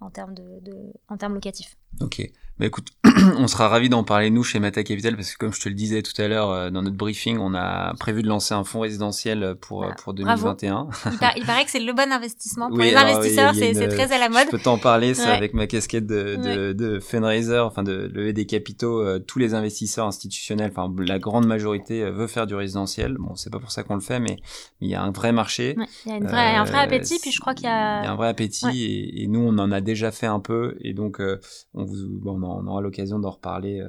en 0.00 0.10
termes 0.10 0.34
de- 0.34 0.92
en 1.08 1.16
termes 1.16 1.34
locatifs. 1.34 1.76
Ok. 2.00 2.22
Bah 2.58 2.64
écoute, 2.64 2.86
on 3.36 3.48
sera 3.48 3.68
ravis 3.68 3.90
d'en 3.90 4.02
parler 4.02 4.30
nous 4.30 4.42
chez 4.42 4.58
Mata 4.60 4.82
Capital 4.82 5.14
parce 5.14 5.30
que 5.32 5.36
comme 5.36 5.52
je 5.52 5.60
te 5.60 5.68
le 5.68 5.74
disais 5.74 6.00
tout 6.00 6.18
à 6.22 6.26
l'heure 6.26 6.48
euh, 6.50 6.70
dans 6.70 6.80
notre 6.80 6.96
briefing, 6.96 7.36
on 7.36 7.52
a 7.54 7.92
prévu 8.00 8.22
de 8.22 8.28
lancer 8.28 8.54
un 8.54 8.64
fonds 8.64 8.80
résidentiel 8.80 9.56
pour 9.60 9.82
Bah, 9.82 9.94
pour 10.02 10.14
bravo. 10.14 10.54
2021. 10.54 10.88
Il, 11.12 11.18
par- 11.18 11.36
il 11.36 11.44
paraît 11.44 11.66
que 11.66 11.70
c'est 11.70 11.80
le 11.80 11.92
bon 11.92 12.10
investissement 12.10 12.68
pour 12.70 12.78
Oui, 12.78 12.86
les 12.92 12.96
investisseurs, 12.96 13.50
a 13.50 13.52
c'est 13.54 13.88
très 13.88 14.10
à 14.10 14.18
la 14.18 14.28
Je 14.28 14.32
mode. 14.32 14.48
peux 14.50 14.58
t'en 14.58 14.78
parler, 14.78 15.12
ça, 15.12 15.26
Ouais. 15.26 15.36
avec 15.36 15.52
ma 15.52 15.66
casquette 15.66 16.06
de, 16.06 16.36
de, 16.36 16.72
de 16.72 16.98
fundraiser, 16.98 17.58
enfin 17.58 17.82
de 17.82 18.10
lever 18.14 18.32
des 18.32 18.46
capitaux. 18.46 19.02
euh, 19.02 19.18
tous 19.18 19.38
les 19.38 19.52
investisseurs 19.52 20.06
institutionnels, 20.06 20.72
enfin 20.74 20.90
la 21.04 21.18
grande 21.18 21.46
majorité 21.46 22.04
euh, 22.04 22.10
veut 22.10 22.26
faire 22.26 22.46
du 22.46 22.54
résidentiel. 22.54 23.16
Bon, 23.18 23.34
c'est 23.34 23.50
pas 23.52 23.58
pour 23.58 23.70
ça 23.70 23.82
qu'on 23.82 23.96
le 23.96 24.00
fait, 24.00 24.18
mais 24.18 24.36
il 24.80 24.88
y 24.88 24.94
a 24.94 25.02
un 25.02 25.10
vrai 25.10 25.30
marché. 25.32 25.74
Ouais, 25.76 25.84
il 26.06 26.12
y 26.12 26.14
a 26.14 26.16
une 26.16 26.26
vraie, 26.26 26.54
un 26.56 26.64
vrai 26.64 26.78
Euh, 26.78 26.82
appétit, 26.84 27.18
puis 27.20 27.32
je 27.32 27.40
crois 27.40 27.52
qu'il 27.52 27.66
y 27.66 27.68
Il 27.68 27.72
y 27.72 27.74
a 27.74 28.00
a... 28.00 28.10
un 28.10 28.14
vrai 28.16 28.28
appétit 28.28 28.82
et, 28.82 29.22
et 29.22 29.26
nous 29.26 29.40
on 29.40 29.58
en 29.58 29.70
a 29.72 29.82
déjà 29.82 30.10
fait 30.10 30.26
un 30.26 30.40
peu 30.40 30.76
et 30.80 30.94
donc 30.94 31.20
euh, 31.20 31.38
on, 31.74 31.84
vous, 31.84 32.06
bon, 32.08 32.40
on 32.45 32.45
en- 32.46 32.62
on 32.62 32.66
aura 32.66 32.80
l'occasion 32.80 33.18
d'en 33.18 33.30
reparler, 33.30 33.80
euh, 33.80 33.88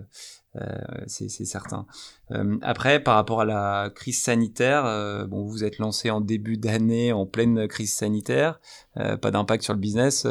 euh, 0.62 1.04
c'est 1.08 1.30
certain. 1.30 1.86
Euh, 2.32 2.58
après, 2.62 3.00
par 3.00 3.16
rapport 3.16 3.42
à 3.42 3.46
la 3.46 3.90
crise 3.94 4.22
sanitaire, 4.22 4.84
bon, 5.30 5.46
vous 5.46 5.64
êtes 5.64 5.78
lancé 5.78 6.10
en 6.12 6.20
début 6.22 6.58
d'année 6.58 7.14
en 7.14 7.26
pleine 7.26 7.68
crise 7.68 7.94
sanitaire, 7.94 8.60
pas 8.96 9.32
d'impact 9.32 9.64
sur 9.64 9.74
le 9.74 9.80
business. 9.80 10.26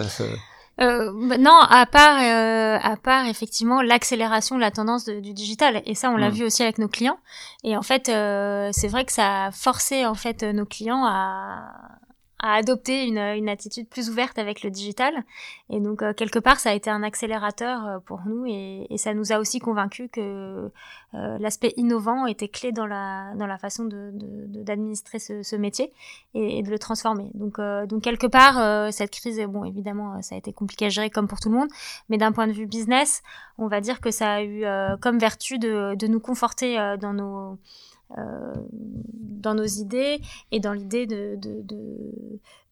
euh, 0.81 1.11
bah, 1.29 1.39
non, 1.39 1.59
à 1.71 1.87
part, 1.87 2.19
euh, 2.21 2.79
à 2.83 2.97
part 2.97 3.27
effectivement 3.27 3.81
l'accélération 3.81 4.57
de 4.57 4.61
la 4.61 4.71
tendance 4.71 5.05
de- 5.07 5.21
du 5.21 5.33
digital. 5.33 5.81
Et 5.87 5.95
ça, 5.95 6.11
on 6.11 6.17
l'a 6.17 6.29
Mm. 6.31 6.35
vu 6.35 6.45
aussi 6.45 6.63
avec 6.63 6.79
nos 6.79 6.89
clients. 6.89 7.19
Et 7.65 7.77
en 7.77 7.83
fait, 7.83 8.09
euh, 8.11 8.69
c'est 8.73 8.89
vrai 8.89 9.05
que 9.07 9.13
ça 9.13 9.47
a 9.47 9.51
forcé 9.53 10.05
en 10.05 10.15
fait 10.15 10.43
nos 10.43 10.67
clients 10.67 11.05
à, 11.07 11.73
à 12.39 12.55
adopter 12.55 13.07
une, 13.07 13.19
une 13.19 13.49
attitude 13.49 13.89
plus 13.89 14.11
ouverte 14.11 14.39
avec 14.39 14.63
le 14.63 14.71
digital. 14.71 15.15
Et 15.71 15.81
donc, 15.81 16.03
euh, 16.03 16.13
quelque 16.13 16.39
part, 16.39 16.61
ça 16.61 16.71
a 16.71 16.75
été 16.75 16.91
un 16.91 17.03
accélérateur 17.03 17.87
euh, 17.87 17.99
pour 17.99 18.21
nous 18.27 18.45
et, 18.47 18.87
et 18.91 18.99
ça 18.99 19.15
nous 19.15 19.33
a 19.33 19.39
aussi 19.39 19.59
convaincus 19.59 20.11
que 20.13 20.71
euh, 21.15 21.39
l'aspect 21.39 21.73
innovant 21.79 22.27
était 22.27 22.49
clé 22.49 22.73
dans 22.73 22.87
la, 22.87 23.33
dans 23.37 23.47
la 23.47 23.57
façon 23.57 23.85
de, 23.85 24.11
de- 24.13 24.47
de- 24.49 24.63
d'administrer 24.63 25.19
ce, 25.19 25.43
ce 25.43 25.57
métier 25.57 25.93
et, 26.35 26.63
de 26.63 26.71
le 26.71 26.79
transformer. 26.79 27.31
Donc, 27.35 27.59
euh, 27.59 27.87
donc 27.87 28.03
quelque 28.03 28.27
part, 28.27 28.59
euh, 28.59 28.91
cette 28.91 29.13
crise, 29.13 29.41
bon, 29.49 29.65
évidemment, 29.65 30.17
euh, 30.17 30.21
ça 30.21 30.35
a 30.35 30.39
été 30.39 30.53
compliqué 30.53 30.87
à 30.87 30.89
gérer 30.91 31.09
comme 31.09 31.29
pour 31.29 31.41
tout 31.41 31.49
le 31.49 31.57
monde, 31.57 31.69
mais 32.11 32.19
d'un 32.19 32.33
point 32.33 32.47
de 32.47 32.53
vue 32.53 32.67
business, 32.67 33.23
on 33.57 33.67
va 33.69 33.81
dire 33.81 34.01
que 34.03 34.11
ça 34.11 34.35
a 34.35 34.43
eu 34.43 34.65
comme 35.01 35.19
vertu 35.19 35.59
de, 35.59 35.95
de 35.95 36.07
nous 36.07 36.21
conforter 36.21 36.77
dans 37.01 37.15
nos 37.15 37.59
euh, 38.17 38.55
dans 39.47 39.55
nos 39.55 39.65
idées 39.65 40.21
et 40.51 40.61
dans 40.61 40.73
l'idée 40.73 41.07
de, 41.07 41.37
de, 41.37 41.63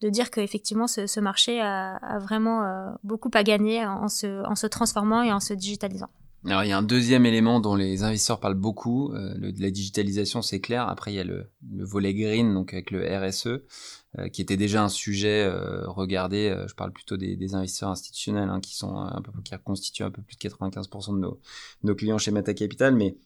de, 0.01 0.09
dire 0.09 0.31
qu'effectivement 0.31 0.87
ce, 0.87 1.07
ce 1.07 1.19
marché 1.19 1.59
a, 1.59 1.95
a 1.95 2.19
vraiment 2.19 2.63
euh, 2.63 2.91
beaucoup 3.03 3.31
à 3.33 3.43
gagner 3.43 3.85
en 3.85 4.07
se, 4.07 4.45
en 4.45 4.55
se 4.55 4.67
transformant 4.67 5.23
et 5.23 5.31
en 5.31 5.39
se 5.39 5.53
digitalisant. 5.53 6.09
Alors 6.45 6.63
il 6.63 6.69
y 6.69 6.73
a 6.73 6.77
un 6.77 6.83
deuxième 6.83 7.25
élément 7.25 7.59
dont 7.59 7.75
les 7.75 8.03
investisseurs 8.03 8.39
parlent 8.39 8.53
beaucoup, 8.53 9.11
euh, 9.13 9.33
la 9.57 9.71
digitalisation 9.71 10.41
c'est 10.41 10.61
clair. 10.61 10.87
Après 10.87 11.11
il 11.11 11.15
y 11.15 11.19
a 11.19 11.23
le, 11.23 11.49
le 11.71 11.83
volet 11.83 12.13
green 12.13 12.53
donc 12.53 12.73
avec 12.73 12.91
le 12.91 13.03
RSE 13.03 13.47
euh, 13.47 14.29
qui 14.31 14.41
était 14.41 14.57
déjà 14.57 14.83
un 14.83 14.89
sujet 14.89 15.49
regardé. 15.85 16.55
je 16.67 16.73
parle 16.75 16.93
plutôt 16.93 17.17
des, 17.17 17.55
investisseurs 17.55 17.89
institutionnels 17.89 18.49
hein, 18.49 18.59
qui 18.61 18.75
sont 18.75 19.09
qui 19.43 19.53
constituent 19.63 20.03
un 20.03 20.11
peu 20.11 20.21
plus 20.21 20.37
de 20.37 20.49
95% 20.49 21.15
de 21.15 21.19
nos, 21.19 21.39
nos 21.83 21.95
clients 21.95 22.17
chez 22.17 22.31
Meta 22.31 22.53
Capital, 22.53 22.95
mais 22.95 23.17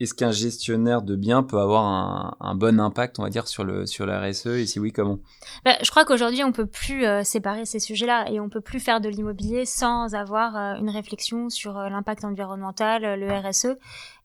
est-ce 0.00 0.14
qu'un 0.14 0.30
gestionnaire 0.30 1.02
de 1.02 1.16
biens 1.16 1.42
peut 1.42 1.58
avoir 1.58 2.36
un, 2.40 2.54
bon 2.54 2.78
impact, 2.78 3.18
on 3.18 3.22
va 3.22 3.30
dire, 3.30 3.48
sur 3.48 3.64
le 3.64 3.84
sur 3.86 4.06
la 4.06 4.20
RSE 4.20 4.46
et 4.46 4.66
si 4.66 4.78
oui, 4.78 4.92
comment? 4.92 5.18
Bah, 5.64 5.72
je 5.82 5.90
crois 5.90 6.04
qu'aujourd'hui, 6.04 6.44
on 6.44 6.52
peut 6.52 6.66
plus 6.66 7.04
euh, 7.04 7.24
séparer 7.24 7.64
ces 7.64 7.80
sujets-là 7.80 8.30
et 8.30 8.38
on 8.38 8.48
peut 8.48 8.60
plus 8.60 8.78
faire 8.78 9.00
de 9.00 9.08
l'immobilier 9.08 9.64
sans 9.64 10.14
avoir 10.14 10.56
euh, 10.56 10.74
une 10.76 10.90
réflexion 10.90 11.48
sur 11.48 11.76
euh, 11.76 11.88
l'impact 11.88 12.24
environnemental, 12.24 13.18
le 13.18 13.28
RSE. 13.32 13.76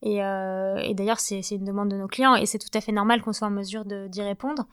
Et, 0.05 0.21
euh, 0.21 0.75
et 0.83 0.93
d'ailleurs, 0.93 1.19
c'est 1.19 1.39
une 1.51 1.63
demande 1.63 1.89
de 1.89 1.95
nos 1.95 2.07
clients 2.07 2.35
et 2.35 2.45
c'est 2.45 2.59
tout 2.59 2.69
à 2.73 2.81
fait 2.81 2.91
normal 2.91 3.21
qu'on 3.21 3.31
soit 3.31 3.47
en 3.47 3.51
mesure 3.51 3.85
d'y 3.85 4.21
répondre. 4.21 4.65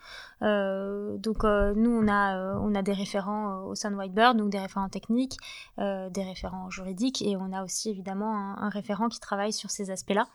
Euh, 0.43 1.17
donc, 1.19 1.45
euh, 1.45 1.73
nous, 1.77 1.91
on 1.91 2.09
a, 2.09 2.57
on 2.59 2.75
a 2.75 2.83
des 2.83 2.93
référents 2.93 3.63
au 3.63 3.77
sein 3.77 3.93
de 3.93 3.97
Whitebird, 3.97 4.37
donc 4.37 4.51
des 4.51 4.59
référents 4.59 4.89
techniques, 4.89 5.37
des 5.79 6.23
référents 6.23 6.69
juridiques 6.71 7.23
et 7.23 7.37
on 7.37 7.53
a 7.53 7.63
aussi 7.63 7.91
évidemment 7.91 8.35
un, 8.59 8.69
référent 8.69 9.09
qui 9.09 9.21
travaille 9.21 9.53
sur 9.53 9.71
ces 9.71 9.91
aspects-là. 9.91 10.27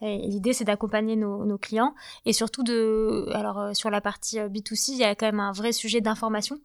L'idée, 0.00 0.52
c'est 0.52 0.64
d'accompagner 0.64 1.16
nos, 1.16 1.58
clients 1.58 1.94
et 2.26 2.32
surtout 2.32 2.64
de 2.64 3.28
alors 3.32 3.76
sur 3.76 3.88
la 3.88 4.00
partie 4.00 4.40
euh, 4.40 4.48
B2C 4.48 4.90
il 4.90 4.98
y 4.98 5.04
a 5.04 5.14
quand 5.14 5.26
même 5.26 5.38
un 5.38 5.52
vrai 5.52 5.70
sujet 5.70 6.00
d'information 6.00 6.58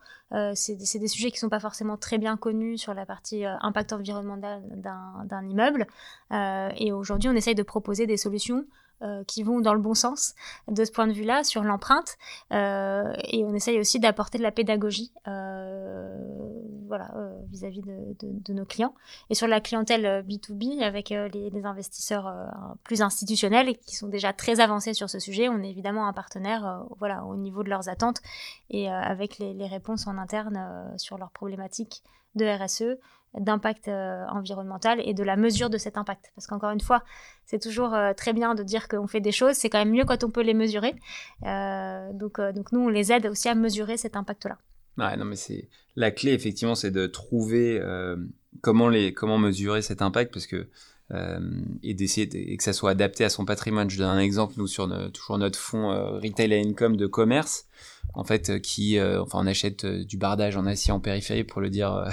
c'est 0.55 0.75
des- 0.75 1.07
sujets 1.07 1.31
qui 1.31 1.37
sont 1.37 1.49
pas 1.49 1.59
forcément 1.59 1.95
très 1.97 2.17
bien 2.17 2.37
connus 2.37 2.77
sur 2.77 2.93
la 2.93 3.05
partie 3.05 3.45
impact 3.45 3.93
environnemental 3.93 4.61
d'un 4.75 5.47
immeuble 5.47 5.87
et 6.31 6.91
aujourd'hui 6.91 7.29
on 7.29 7.33
essaye 7.33 7.55
de 7.55 7.63
proposer 7.63 7.78
des 8.05 8.17
solutions 8.17 8.65
euh, 9.01 9.23
qui 9.23 9.43
vont 9.43 9.61
dans 9.61 9.73
le 9.73 9.79
bon 9.79 9.93
sens 9.93 10.35
de 10.67 10.83
ce 10.83 10.91
point 10.91 11.07
de 11.07 11.13
vue-là 11.13 11.45
sur 11.45 11.63
l'empreinte 11.63 12.17
euh, 12.51 13.13
et 13.31 13.45
on 13.45 13.53
essaye 13.53 13.79
aussi 13.79 13.97
d'apporter 13.97 14.37
de 14.37 14.43
la 14.43 14.51
pédagogie 14.51 15.13
euh, 15.25 16.17
voilà 16.85 17.09
vis-à-vis 17.49 17.81
de, 17.81 18.53
nos 18.53 18.65
clients 18.65 18.93
et 19.29 19.35
sur 19.35 19.47
la 19.47 19.61
clientèle 19.61 20.05
euh, 20.05 20.21
B2B 20.21 20.83
avec 20.83 21.11
les, 21.11 21.49
investisseurs 21.63 22.29
plus 22.83 23.01
institutionnels 23.01 23.69
et 23.69 23.75
qui 23.75 23.95
sont 23.95 24.09
déjà 24.09 24.33
très 24.33 24.59
avancés 24.59 24.93
sur 24.93 25.09
ce 25.09 25.19
sujet. 25.19 25.47
On 25.47 25.63
est 25.63 25.69
évidemment 25.69 26.05
un 26.05 26.13
partenaire 26.13 26.85
voilà 26.97 27.23
au 27.23 27.37
niveau 27.37 27.63
de 27.63 27.69
leurs 27.69 27.87
attentes 27.87 28.21
et 28.69 28.89
avec 28.89 29.39
les, 29.39 29.67
réponses 29.67 30.07
en 30.07 30.17
interne 30.17 30.93
sur 30.97 31.17
leurs 31.17 31.31
problématiques 31.31 32.03
de 32.35 32.45
RSE 32.45 32.97
d'impact 33.37 33.87
euh, 33.87 34.25
environnemental 34.29 35.01
et 35.05 35.13
de 35.13 35.23
la 35.23 35.35
mesure 35.35 35.69
de 35.69 35.77
cet 35.77 35.97
impact. 35.97 36.31
Parce 36.35 36.47
qu'encore 36.47 36.71
une 36.71 36.81
fois, 36.81 37.03
c'est 37.45 37.61
toujours 37.61 37.93
euh, 37.93 38.13
très 38.13 38.33
bien 38.33 38.55
de 38.55 38.63
dire 38.63 38.87
qu'on 38.87 39.07
fait 39.07 39.21
des 39.21 39.31
choses, 39.31 39.55
c'est 39.55 39.69
quand 39.69 39.79
même 39.79 39.91
mieux 39.91 40.05
quand 40.05 40.23
on 40.23 40.31
peut 40.31 40.41
les 40.41 40.53
mesurer. 40.53 40.95
Euh, 41.45 42.11
donc, 42.13 42.41
donc 42.41 42.71
nous, 42.71 42.79
on 42.79 42.89
les 42.89 43.11
aide 43.11 43.27
aussi 43.27 43.47
à 43.49 43.55
mesurer 43.55 43.97
cet 43.97 44.15
impact-là. 44.15 44.57
Non, 44.97 45.25
mais 45.25 45.37
c'est 45.37 45.69
la 45.95 46.11
clé 46.11 46.33
effectivement, 46.33 46.75
c'est 46.75 46.91
de 46.91 47.07
trouver 47.07 47.81
comment 48.61 48.89
les 48.89 49.13
comment 49.13 49.37
mesurer 49.37 49.81
cet 49.81 50.01
impact 50.01 50.33
parce 50.33 50.45
que 50.45 50.67
et 51.83 51.93
d'essayer 51.93 52.27
de- 52.27 52.37
et 52.37 52.55
que 52.57 52.63
ça 52.63 52.73
soit 52.73 52.91
adapté 52.91 53.23
à 53.23 53.29
son 53.29 53.45
patrimoine. 53.45 53.89
Je 53.89 53.97
donne 53.97 54.09
un 54.09 54.19
exemple 54.19 54.53
nous 54.57 54.67
sur 54.67 54.87
toujours 55.11 55.37
notre 55.37 55.57
fonds 55.57 55.91
euh, 55.91 56.19
retail 56.19 56.53
à 56.53 56.57
income 56.57 56.97
de 56.97 57.07
commerce. 57.07 57.65
En 58.15 58.23
fait 58.23 58.49
euh, 58.49 58.59
qui 58.59 58.97
euh, 58.97 59.21
enfin 59.21 59.37
on 59.41 59.45
achète 59.47 59.85
euh, 59.85 60.03
du 60.03 60.17
bardage 60.17 60.57
en 60.57 60.65
acier 60.65 60.91
en 60.91 60.99
périphérie 60.99 61.43
pour 61.43 61.61
le 61.61 61.69
dire 61.69 61.93
euh, 61.93 62.09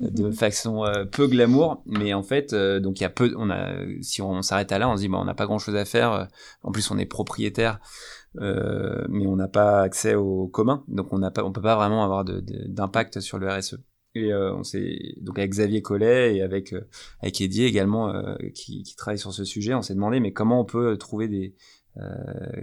de 0.00 0.30
façon 0.30 0.84
euh, 0.84 1.04
peu 1.04 1.26
glamour. 1.26 1.82
Mais 1.86 2.14
en 2.14 2.22
fait 2.22 2.52
euh, 2.54 2.80
donc 2.80 2.98
il 3.00 3.02
y 3.02 3.06
a 3.06 3.10
peu 3.10 3.34
on 3.36 3.50
a 3.50 3.72
si 4.00 4.22
on 4.22 4.40
s'arrête 4.40 4.72
à 4.72 4.78
là 4.78 4.88
on 4.88 4.96
se 4.96 5.02
dit 5.02 5.08
bah 5.08 5.18
on 5.20 5.24
n'a 5.26 5.34
pas 5.34 5.44
grand 5.46 5.58
chose 5.58 5.76
à 5.76 5.84
faire. 5.84 6.12
Euh, 6.12 6.24
en 6.62 6.72
plus 6.72 6.90
on 6.90 6.98
est 6.98 7.04
propriétaire 7.06 7.78
euh, 8.40 9.04
mais 9.08 9.26
on 9.26 9.36
n'a 9.36 9.46
pas 9.48 9.82
accès 9.82 10.14
au 10.16 10.48
commun, 10.48 10.82
donc 10.88 11.12
on 11.12 11.18
n'a 11.18 11.30
pas, 11.30 11.44
on 11.44 11.52
peut 11.52 11.60
pas 11.62 11.76
vraiment 11.76 12.02
avoir 12.04 12.24
d'impact 12.24 13.20
sur 13.20 13.38
le 13.38 13.48
RSE. 13.48 13.76
Et 14.14 14.32
euh, 14.32 14.54
on 14.54 14.62
s'est 14.62 15.14
donc 15.20 15.38
avec 15.38 15.50
Xavier 15.50 15.82
Collet 15.82 16.36
et 16.36 16.42
avec 16.42 16.72
euh, 16.72 16.86
avec 17.20 17.40
Eddie 17.40 17.64
également 17.64 18.10
euh, 18.14 18.36
qui, 18.54 18.82
qui 18.84 18.94
travaille 18.96 19.18
sur 19.18 19.32
ce 19.32 19.44
sujet, 19.44 19.74
on 19.74 19.82
s'est 19.82 19.94
demandé 19.94 20.20
mais 20.20 20.32
comment 20.32 20.60
on 20.60 20.64
peut 20.64 20.96
trouver 20.96 21.28
des 21.28 21.54
euh, 21.96 22.10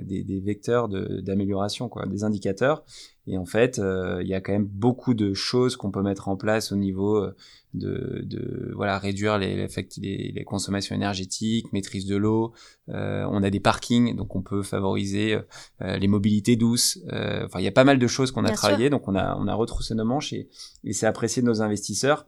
des, 0.01 0.23
des 0.23 0.41
vecteurs 0.41 0.89
de- 0.89 1.21
d'amélioration, 1.21 1.87
quoi, 1.87 2.05
des 2.05 2.25
indicateurs. 2.25 2.83
Et 3.27 3.37
en 3.37 3.45
fait, 3.45 3.79
euh, 3.79 4.19
il 4.21 4.27
y 4.27 4.33
a 4.33 4.41
quand 4.41 4.51
même 4.51 4.65
beaucoup 4.65 5.13
de 5.13 5.33
choses 5.33 5.77
qu'on 5.77 5.89
peut 5.89 6.01
mettre 6.01 6.27
en 6.27 6.35
place 6.35 6.73
au 6.73 6.75
niveau 6.75 7.15
euh, 7.15 7.33
de, 7.73 8.21
de 8.23 8.71
voilà 8.75 8.97
réduire 8.99 9.37
les, 9.37 9.55
les, 9.97 10.31
les 10.35 10.43
consommations 10.43 10.95
énergétiques, 10.95 11.71
maîtrise 11.71 12.05
de 12.05 12.15
l'eau. 12.15 12.53
Euh, 12.89 13.25
on 13.29 13.43
a 13.43 13.49
des 13.49 13.59
parkings, 13.59 14.15
donc 14.15 14.35
on 14.35 14.41
peut 14.41 14.63
favoriser 14.63 15.37
euh, 15.81 15.97
les 15.97 16.07
mobilités 16.07 16.55
douces. 16.55 16.99
Euh, 17.11 17.45
enfin, 17.45 17.59
il 17.59 17.63
y 17.63 17.67
a 17.67 17.71
pas 17.71 17.83
mal 17.83 17.99
de 17.99 18.07
choses 18.07 18.31
qu'on 18.31 18.43
a 18.43 18.49
Bien 18.49 18.55
travaillé, 18.55 18.89
donc 18.89 19.07
on 19.07 19.15
a 19.15 19.35
on 19.37 19.47
a 19.47 19.53
retroussé 19.53 19.95
nos 19.95 20.05
manches 20.05 20.33
et, 20.33 20.49
et 20.83 20.93
c'est 20.93 21.05
apprécié 21.05 21.41
de 21.41 21.47
nos 21.47 21.61
investisseurs. 21.61 22.25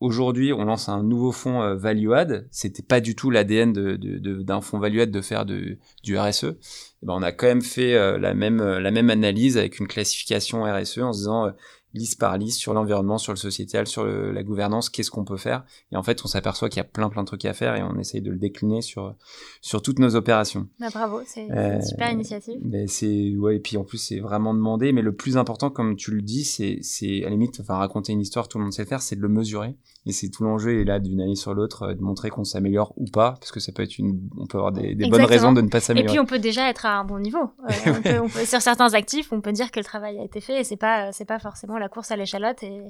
aujourd'hui, 0.00 0.52
on 0.52 0.64
lance 0.64 0.88
un 0.88 1.02
nouveau 1.02 1.32
fonds 1.32 1.62
euh, 1.62 1.74
value 1.74 2.12
add. 2.12 2.46
C'était 2.50 2.82
pas 2.82 3.00
du 3.00 3.14
tout 3.14 3.30
l'ADN 3.30 3.72
d'un 3.72 3.96
de, 3.96 4.18
de, 4.18 4.60
fonds 4.60 4.78
value 4.78 5.00
add 5.00 5.10
de 5.10 5.20
faire 5.22 5.46
de, 5.46 5.78
du 6.04 6.18
RSE. 6.18 6.44
Et 6.44 6.56
eh 7.02 7.06
ben, 7.06 7.14
on 7.14 7.22
a 7.22 7.32
quand 7.32 7.46
même 7.46 7.62
fait 7.62 7.94
euh, 7.94 8.18
la 8.18 8.34
même 8.34 8.62
la 8.62 8.90
même 8.90 9.08
analyse 9.08 9.56
avec 9.56 9.78
une 9.78 9.88
classification 9.88 10.64
RSE 10.64 10.98
en 10.98 11.12
se 11.12 11.18
disant 11.20 11.52
liste 11.94 12.18
par 12.18 12.36
liste 12.38 12.58
sur 12.58 12.74
l'environnement, 12.74 13.18
sur 13.18 13.32
le 13.32 13.38
sociétal, 13.38 13.86
sur 13.86 14.04
la 14.04 14.42
gouvernance, 14.42 14.90
qu'est-ce 14.90 15.10
qu'on 15.10 15.24
peut 15.24 15.36
faire. 15.36 15.64
Et 15.92 15.96
en 15.96 16.02
fait, 16.02 16.24
on 16.24 16.28
s'aperçoit 16.28 16.68
qu'il 16.68 16.78
y 16.78 16.80
a 16.80 16.84
plein 16.84 17.08
plein 17.08 17.22
de 17.22 17.26
trucs 17.26 17.44
à 17.44 17.54
faire 17.54 17.74
et 17.76 17.82
on 17.82 17.98
essaye 17.98 18.22
de 18.22 18.30
le 18.30 18.38
décliner 18.38 18.82
sur 18.82 19.14
sur 19.60 19.82
toutes 19.82 19.98
nos 19.98 20.14
opérations. 20.14 20.68
Bah, 20.78 20.88
bravo, 20.92 21.20
c'est 21.26 21.44
une 21.44 21.52
euh, 21.52 21.80
super 21.80 22.10
initiative. 22.12 22.58
Ben 22.62 22.86
c'est 22.88 23.34
ouais 23.36 23.56
et 23.56 23.60
puis 23.60 23.76
en 23.76 23.84
plus 23.84 23.98
c'est 23.98 24.20
vraiment 24.20 24.54
demandé, 24.54 24.92
mais 24.92 25.02
le 25.02 25.14
plus 25.14 25.36
important, 25.36 25.70
comme 25.70 25.96
tu 25.96 26.12
le 26.12 26.22
dis, 26.22 26.44
c'est 26.44 26.78
c'est 26.82 27.22
à 27.22 27.24
la 27.24 27.30
limite, 27.30 27.60
enfin 27.60 27.76
raconter 27.76 28.12
une 28.12 28.20
histoire, 28.20 28.48
tout 28.48 28.58
le 28.58 28.64
monde 28.64 28.72
sait 28.72 28.82
le 28.82 28.88
faire, 28.88 29.02
c'est 29.02 29.16
de 29.16 29.22
le 29.22 29.28
mesurer. 29.28 29.76
Et 30.06 30.12
c'est 30.12 30.30
tout 30.30 30.42
l'enjeu, 30.42 30.80
et 30.80 30.84
là, 30.84 31.00
d'une 31.00 31.20
année 31.20 31.34
sur 31.34 31.52
l'autre, 31.52 31.82
euh, 31.82 31.94
de 31.94 32.00
montrer 32.00 32.30
qu'on 32.30 32.44
s'améliore 32.44 32.94
ou 32.96 33.04
pas, 33.04 33.32
parce 33.32 33.52
que 33.52 33.60
ça 33.60 33.72
peut 33.72 33.82
être 33.82 33.98
une, 33.98 34.18
on 34.38 34.46
peut 34.46 34.56
avoir 34.56 34.72
des, 34.72 34.94
des 34.94 35.08
bonnes 35.08 35.22
raisons 35.24 35.52
de 35.52 35.60
ne 35.60 35.68
pas 35.68 35.80
s'améliorer. 35.80 36.10
Et 36.10 36.14
puis, 36.14 36.20
on 36.20 36.24
peut 36.24 36.38
déjà 36.38 36.70
être 36.70 36.86
à 36.86 36.98
un 36.98 37.04
bon 37.04 37.18
niveau. 37.18 37.50
Euh, 37.68 38.20
on 38.22 38.28
peut, 38.28 38.44
sur 38.46 38.62
certains 38.62 38.94
actifs, 38.94 39.32
on 39.32 39.42
peut 39.42 39.52
dire 39.52 39.70
que 39.70 39.78
le 39.78 39.84
travail 39.84 40.18
a 40.18 40.24
été 40.24 40.40
fait, 40.40 40.60
et 40.60 40.64
c'est 40.64 40.76
pas, 40.76 41.12
c'est 41.12 41.26
pas 41.26 41.38
forcément 41.38 41.77
la 41.78 41.88
course 41.88 42.10
à 42.10 42.16
l'échalote. 42.16 42.62
Et, 42.62 42.86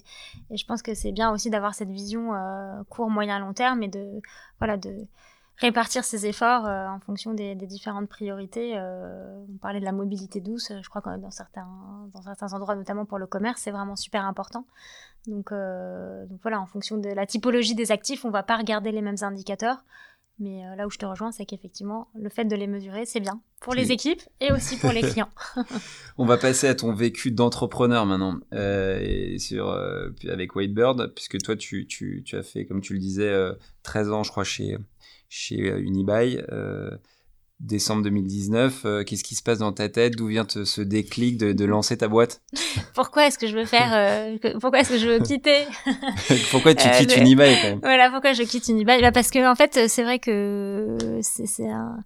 je 0.51 0.65
pense 0.65 0.83
que 0.83 0.95
c'est 0.95 1.13
bien 1.13 1.33
aussi 1.33 1.51
d'avoir 1.51 1.75
cette 1.75 1.91
vision 1.91 2.35
euh, 2.35 2.83
court, 2.89 3.11
moyen, 3.11 3.39
long 3.39 3.53
terme, 3.53 3.83
et 3.83 3.89
de, 3.89 4.21
voilà, 4.59 4.77
de, 4.77 5.07
répartir 5.57 6.05
ses 6.05 6.27
efforts 6.27 6.67
euh, 6.67 6.87
en 6.87 7.01
fonction 7.01 7.35
des, 7.35 7.55
différentes 7.55 8.09
priorités. 8.09 8.75
Euh, 8.77 9.45
on 9.53 9.59
parlait 9.59 9.81
de 9.81 9.85
la 9.85 9.93
mobilité 9.93 10.41
douce, 10.41 10.73
je 10.81 10.89
crois 10.89 11.03
que 11.03 11.17
dans 11.19 11.31
certains, 11.31 11.67
dans 12.15 12.23
certains 12.23 12.53
endroits, 12.53 12.77
notamment 12.77 13.05
pour 13.05 13.19
le 13.19 13.27
commerce, 13.27 13.63
c'est 13.63 13.73
vraiment 13.73 13.97
super 13.97 14.25
important. 14.25 14.65
Donc, 15.27 15.53
voilà, 16.43 16.61
en 16.61 16.67
fonction 16.67 16.97
de 16.97 17.09
la 17.09 17.27
typologie 17.27 17.75
des 17.75 17.93
actifs, 17.93 18.25
on 18.25 18.31
va 18.31 18.43
pas 18.43 18.57
regarder 18.57 18.93
les 18.93 19.03
mêmes 19.03 19.17
indicateurs. 19.21 19.85
Mais 20.41 20.65
euh, 20.65 20.77
là 20.77 20.87
où 20.87 20.91
je 20.91 20.99
te 20.99 21.07
rejoins, 21.07 21.33
c'est 21.33 21.45
qu'effectivement, 21.45 22.09
le 22.15 22.29
fait 22.29 22.45
de 22.45 22.55
les 22.55 22.67
mesurer, 22.67 23.07
c'est 23.07 23.21
bien 23.21 23.41
pour 23.61 23.75
les 23.75 23.91
équipes 23.91 24.23
et 24.41 24.53
aussi 24.53 24.77
pour 24.77 24.93
les 24.93 25.01
clients. 25.11 25.31
on 26.17 26.27
va 26.27 26.39
passer 26.39 26.69
à 26.69 26.75
ton 26.75 26.93
vécu 26.95 27.33
d'entrepreneur 27.33 28.07
maintenant, 28.07 28.39
euh, 28.53 29.01
et 29.01 29.39
sur, 29.39 29.69
euh, 29.69 30.11
avec 30.29 30.55
Whitebird, 30.55 31.13
puisque 31.15 31.39
toi, 31.39 31.57
tu, 31.57 31.87
tu, 31.87 32.23
tu, 32.25 32.37
as 32.37 32.45
fait, 32.45 32.67
comme 32.67 32.81
tu 32.81 32.93
le 32.93 33.01
disais, 33.01 33.35
13 33.83 34.13
ans, 34.13 34.23
je 34.23 34.31
crois, 34.31 34.45
chez, 34.45 34.79
chez 35.29 35.57
Unibail 35.57 36.45
décembre 37.61 38.03
2019, 38.03 38.83
euh, 38.85 39.05
qu'est-ce 39.05 39.25
qui 39.25 39.35
se 39.35 39.43
passe 39.43 39.59
dans 39.59 39.73
ta 39.73 39.89
tête? 39.89 40.15
D'où 40.17 40.29
vient 40.29 40.47
ce 40.49 40.81
déclic 40.81 41.39
de, 41.39 41.53
de, 41.53 41.65
lancer 41.65 41.97
ta 41.97 42.09
boîte? 42.09 42.41
Pourquoi 42.95 43.27
est-ce 43.27 43.39
que 43.39 43.47
je 43.47 43.57
veux 43.57 43.65
faire 43.65 43.91
euh, 43.93 44.37
Pourquoi 44.61 44.81
est-ce 44.81 44.91
que 44.91 44.99
je 44.99 45.09
veux 45.09 45.19
quitter? 45.19 45.65
Pourquoi 46.51 46.75
tu 46.75 46.89
quittes 46.91 47.13
euh, 47.17 47.21
Unibail 47.21 47.57
quand 47.61 47.69
même? 47.69 47.81
Voilà, 47.83 48.11
pourquoi 48.11 48.33
je 48.33 48.43
quitte 48.45 48.69
Unibail? 48.69 49.01
Bah 49.01 49.13
Parce 49.13 49.31
que 49.31 49.51
en 49.51 49.55
fait, 49.55 49.89
c'est 49.89 50.03
vrai 50.03 50.19
que 50.19 50.97
c'est 51.21 51.69
un 51.69 52.05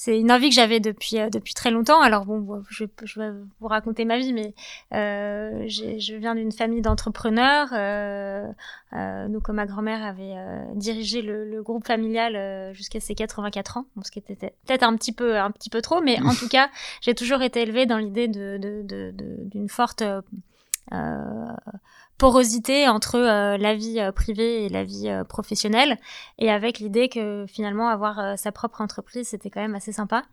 c'est 0.00 0.16
une 0.16 0.30
envie 0.30 0.48
que 0.48 0.54
j'avais 0.54 0.78
depuis 0.78 1.18
euh, 1.18 1.28
depuis 1.28 1.54
très 1.54 1.72
longtemps. 1.72 2.00
Alors 2.00 2.24
bon, 2.24 2.62
je, 2.70 2.84
je 3.02 3.18
vais 3.18 3.30
vous 3.58 3.66
raconter 3.66 4.04
ma 4.04 4.16
vie, 4.16 4.32
mais 4.32 4.54
euh, 4.94 5.64
je 5.66 6.14
viens 6.14 6.36
d'une 6.36 6.52
famille 6.52 6.82
d'entrepreneurs. 6.82 7.70
Euh, 7.72 8.46
euh, 8.92 9.26
donc 9.26 9.48
ma 9.48 9.66
grand-mère 9.66 10.04
avait 10.04 10.36
euh, 10.36 10.64
dirigé 10.76 11.20
le, 11.20 11.50
le, 11.50 11.62
groupe 11.64 11.84
familial 11.84 12.72
jusqu'à 12.74 13.00
ses 13.00 13.16
84 13.16 13.78
ans, 13.78 13.86
bon, 13.96 14.04
ce 14.04 14.12
qui 14.12 14.20
était 14.20 14.36
peut-être 14.36 14.84
un 14.84 14.94
petit 14.94 15.10
peu 15.10 15.36
un 15.36 15.50
petit 15.50 15.68
peu 15.68 15.82
trop, 15.82 16.00
mais 16.00 16.20
en 16.22 16.32
tout 16.32 16.48
cas, 16.48 16.70
j'ai 17.00 17.16
toujours 17.16 17.42
été 17.42 17.62
élevée 17.62 17.86
dans 17.86 17.98
l'idée 17.98 18.28
de 18.28 18.56
d'une 18.56 18.86
de, 18.86 19.12
de, 19.52 19.66
forte 19.66 20.04
porosité 22.18 22.88
entre 22.88 23.14
euh, 23.14 23.56
la 23.56 23.74
vie 23.74 24.00
euh, 24.00 24.10
privée 24.10 24.64
et 24.64 24.68
la 24.68 24.82
vie 24.82 25.08
euh, 25.08 25.22
professionnelle. 25.22 25.98
Et 26.38 26.50
avec 26.50 26.80
l'idée 26.80 27.08
que 27.08 27.46
finalement 27.48 27.88
avoir 27.88 28.36
sa 28.36 28.52
propre 28.52 28.80
entreprise 28.80 29.28
c'était 29.28 29.50
quand 29.50 29.60
même 29.60 29.74
assez 29.74 29.92
sympa. 29.92 30.24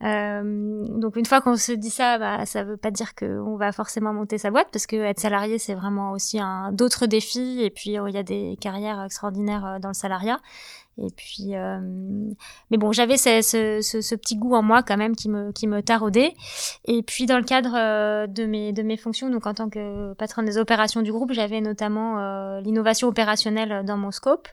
Donc 0.00 1.16
une 1.16 1.26
fois 1.26 1.40
qu'on 1.40 1.56
se 1.56 1.72
dit 1.72 1.90
ça 1.90 2.18
bah 2.18 2.46
ça 2.46 2.64
veut 2.64 2.76
pas 2.76 2.90
dire 2.90 3.14
qu'on 3.14 3.56
va 3.56 3.72
forcément 3.72 4.12
monter 4.12 4.38
sa 4.38 4.50
boîte 4.50 4.68
parce 4.72 4.86
que 4.86 4.96
être 4.96 5.20
salarié 5.20 5.58
c'est 5.58 5.74
vraiment 5.74 6.12
aussi 6.12 6.38
un 6.38 6.72
d'autres 6.72 7.06
défis. 7.06 7.62
Et 7.62 7.70
puis 7.70 7.90
il 7.90 8.14
y 8.14 8.18
a 8.18 8.22
des 8.22 8.56
carrières 8.60 9.02
extraordinaires 9.02 9.78
dans 9.80 9.88
le 9.88 9.94
salariat 9.94 10.38
et 10.98 11.10
puis, 11.16 11.54
euh, 11.56 11.78
mais 12.70 12.76
bon, 12.76 12.92
j'avais 12.92 13.16
ce, 13.16 13.40
ce, 13.40 14.00
ce, 14.02 14.14
petit 14.14 14.36
goût 14.36 14.54
en 14.54 14.62
moi 14.62 14.82
quand 14.82 14.96
même 14.96 15.16
qui 15.16 15.28
me, 15.28 15.50
qui 15.52 15.66
me 15.66 15.82
taraudait. 15.82 16.34
Et 16.84 17.02
puis, 17.02 17.26
dans 17.26 17.38
le 17.38 17.44
cadre 17.44 17.74
euh, 17.74 18.26
de 18.26 18.44
mes, 18.44 18.72
de 18.72 18.82
mes 18.82 18.96
fonctions, 18.96 19.30
donc 19.30 19.46
en 19.46 19.54
tant 19.54 19.70
que 19.70 20.12
patronne 20.14 20.44
des 20.44 20.58
opérations 20.58 21.02
du 21.02 21.12
groupe, 21.12 21.32
j'avais 21.32 21.60
notamment 21.60 22.18
euh, 22.18 22.60
l'innovation 22.60 23.08
opérationnelle 23.08 23.82
dans 23.86 23.96
mon 23.96 24.10
scope. 24.10 24.48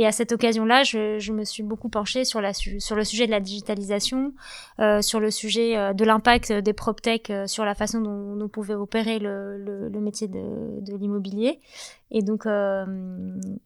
Et 0.00 0.06
à 0.06 0.12
cette 0.12 0.30
occasion-là, 0.30 0.84
je, 0.84 1.18
je, 1.18 1.32
me 1.32 1.42
suis 1.42 1.64
beaucoup 1.64 1.88
penchée 1.88 2.24
sur, 2.24 2.40
la, 2.40 2.52
sur 2.54 2.94
le 2.94 3.02
sujet 3.02 3.26
de 3.26 3.32
la 3.32 3.40
digitalisation, 3.40 4.32
euh, 4.78 5.02
sur 5.02 5.18
le 5.18 5.32
sujet 5.32 5.76
euh, 5.76 5.92
de 5.92 6.04
l'impact 6.04 6.52
des 6.52 6.72
PropTech 6.72 7.30
euh, 7.30 7.48
sur 7.48 7.64
la 7.64 7.74
façon 7.74 8.00
dont 8.00 8.38
on 8.40 8.48
pouvait 8.48 8.74
opérer 8.74 9.18
le, 9.18 9.58
le, 9.58 9.88
le 9.88 10.00
métier 10.00 10.28
de, 10.28 10.38
de 10.82 10.96
l'immobilier. 10.96 11.58
Et 12.10 12.22
donc, 12.22 12.46
euh, 12.46 12.86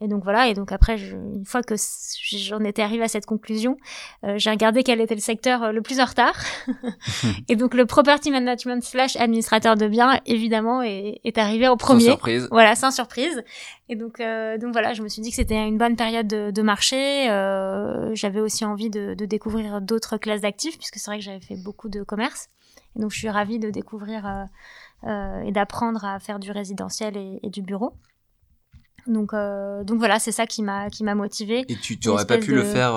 et 0.00 0.08
donc 0.08 0.24
voilà. 0.24 0.48
Et 0.48 0.54
donc 0.54 0.72
après, 0.72 0.98
je, 0.98 1.16
une 1.16 1.44
fois 1.44 1.62
que 1.62 1.74
j'en 1.76 2.60
étais 2.64 2.82
arrivée 2.82 3.04
à 3.04 3.08
cette 3.08 3.26
conclusion, 3.26 3.76
euh, 4.24 4.34
j'ai 4.36 4.50
regardé 4.50 4.82
quel 4.82 5.00
était 5.00 5.14
le 5.14 5.20
secteur 5.20 5.72
le 5.72 5.80
plus 5.80 6.00
en 6.00 6.06
retard. 6.06 6.34
et 7.48 7.56
donc 7.56 7.74
le 7.74 7.86
property 7.86 8.30
management 8.30 8.82
slash 8.82 9.16
administrateur 9.16 9.76
de 9.76 9.86
biens, 9.86 10.18
évidemment, 10.26 10.82
est, 10.82 11.20
est 11.24 11.38
arrivé 11.38 11.68
en 11.68 11.76
premier. 11.76 12.00
Sans 12.00 12.10
surprise. 12.10 12.48
Voilà, 12.50 12.74
sans 12.74 12.90
surprise. 12.90 13.44
Et 13.88 13.94
donc, 13.94 14.20
euh, 14.20 14.58
donc 14.58 14.72
voilà, 14.72 14.92
je 14.92 15.02
me 15.02 15.08
suis 15.08 15.22
dit 15.22 15.30
que 15.30 15.36
c'était 15.36 15.54
une 15.54 15.78
bonne 15.78 15.96
période 15.96 16.21
de, 16.24 16.50
de 16.50 16.62
marché. 16.62 17.30
Euh, 17.30 18.14
j'avais 18.14 18.40
aussi 18.40 18.64
envie 18.64 18.90
de, 18.90 19.14
de 19.14 19.26
découvrir 19.26 19.80
d'autres 19.80 20.16
classes 20.16 20.42
d'actifs, 20.42 20.78
puisque 20.78 20.96
c'est 20.96 21.10
vrai 21.10 21.18
que 21.18 21.24
j'avais 21.24 21.40
fait 21.40 21.56
beaucoup 21.56 21.88
de 21.88 22.02
commerce. 22.02 22.48
Et 22.96 23.00
donc, 23.00 23.10
je 23.12 23.18
suis 23.18 23.28
ravie 23.28 23.58
de 23.58 23.70
découvrir 23.70 24.26
euh, 24.26 24.44
euh 25.08 25.40
et 25.42 25.52
d'apprendre 25.52 26.04
à 26.04 26.20
faire 26.20 26.38
du 26.38 26.50
résidentiel 26.50 27.16
et, 27.16 27.40
et 27.42 27.50
du 27.50 27.62
bureau. 27.62 27.94
Donc, 29.08 29.32
donc 29.32 29.98
voilà, 29.98 30.20
c'est 30.20 30.30
ça 30.30 30.46
qui 30.46 30.62
m'a 30.62 30.88
qui 30.88 31.02
m'a 31.02 31.16
motivé. 31.16 31.64
Et 31.68 31.74
tu 31.74 31.98
n'aurais 32.04 32.24
pas 32.24 32.38
pu 32.38 32.54
le 32.54 32.62
faire 32.62 32.92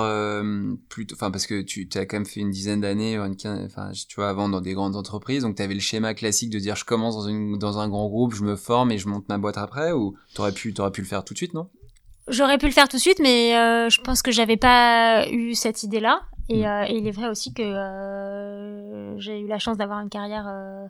plus 0.88 1.04
enfin 1.12 1.32
parce 1.32 1.48
que 1.48 1.62
tu 1.62 1.88
as 1.96 2.06
quand 2.06 2.18
même 2.18 2.26
fait 2.26 2.38
une 2.38 2.52
dizaine 2.52 2.80
d'années, 2.80 3.18
enfin 3.18 3.90
tu 3.90 4.14
vois 4.14 4.28
avant 4.28 4.48
dans 4.48 4.60
des 4.60 4.74
grandes 4.74 4.94
entreprises, 4.94 5.42
donc 5.42 5.56
tu 5.56 5.62
avais 5.62 5.74
le 5.74 5.80
schéma 5.80 6.14
classique 6.14 6.50
de 6.50 6.60
dire 6.60 6.76
je 6.76 6.84
commence 6.84 7.16
dans 7.16 7.26
une 7.26 7.58
dans 7.58 7.78
un 7.78 7.88
grand 7.88 8.06
groupe, 8.06 8.34
je 8.34 8.44
me 8.44 8.54
forme 8.54 8.92
et 8.92 8.98
je 8.98 9.08
monte 9.08 9.28
ma 9.28 9.38
boîte 9.38 9.58
après, 9.58 9.90
ou 9.90 10.14
t'aurais 10.34 10.52
pu 10.52 10.72
t'aurais 10.72 10.92
pu 10.92 11.00
le 11.00 11.08
faire 11.08 11.24
tout 11.24 11.34
de 11.34 11.38
suite, 11.38 11.54
non? 11.54 11.68
J'aurais 12.28 12.58
pu 12.58 12.66
le 12.66 12.72
faire 12.72 12.88
tout 12.88 12.96
de 12.96 13.02
suite, 13.02 13.20
mais 13.20 13.56
euh, 13.56 13.88
je 13.88 14.00
pense 14.00 14.22
que 14.22 14.32
j'avais 14.32 14.56
pas 14.56 15.28
eu 15.28 15.54
cette 15.54 15.82
idée-là. 15.82 16.22
Et, 16.48 16.62
mm. 16.62 16.64
euh, 16.64 16.84
et, 16.88 16.96
il 16.96 17.06
est 17.06 17.12
vrai 17.12 17.28
aussi 17.28 17.52
que 17.52 17.62
euh, 17.62 19.18
j'ai 19.18 19.40
eu 19.40 19.46
la 19.46 19.58
chance 19.58 19.76
d'avoir 19.76 20.00
une 20.00 20.08
carrière 20.08 20.46
euh, 20.48 20.86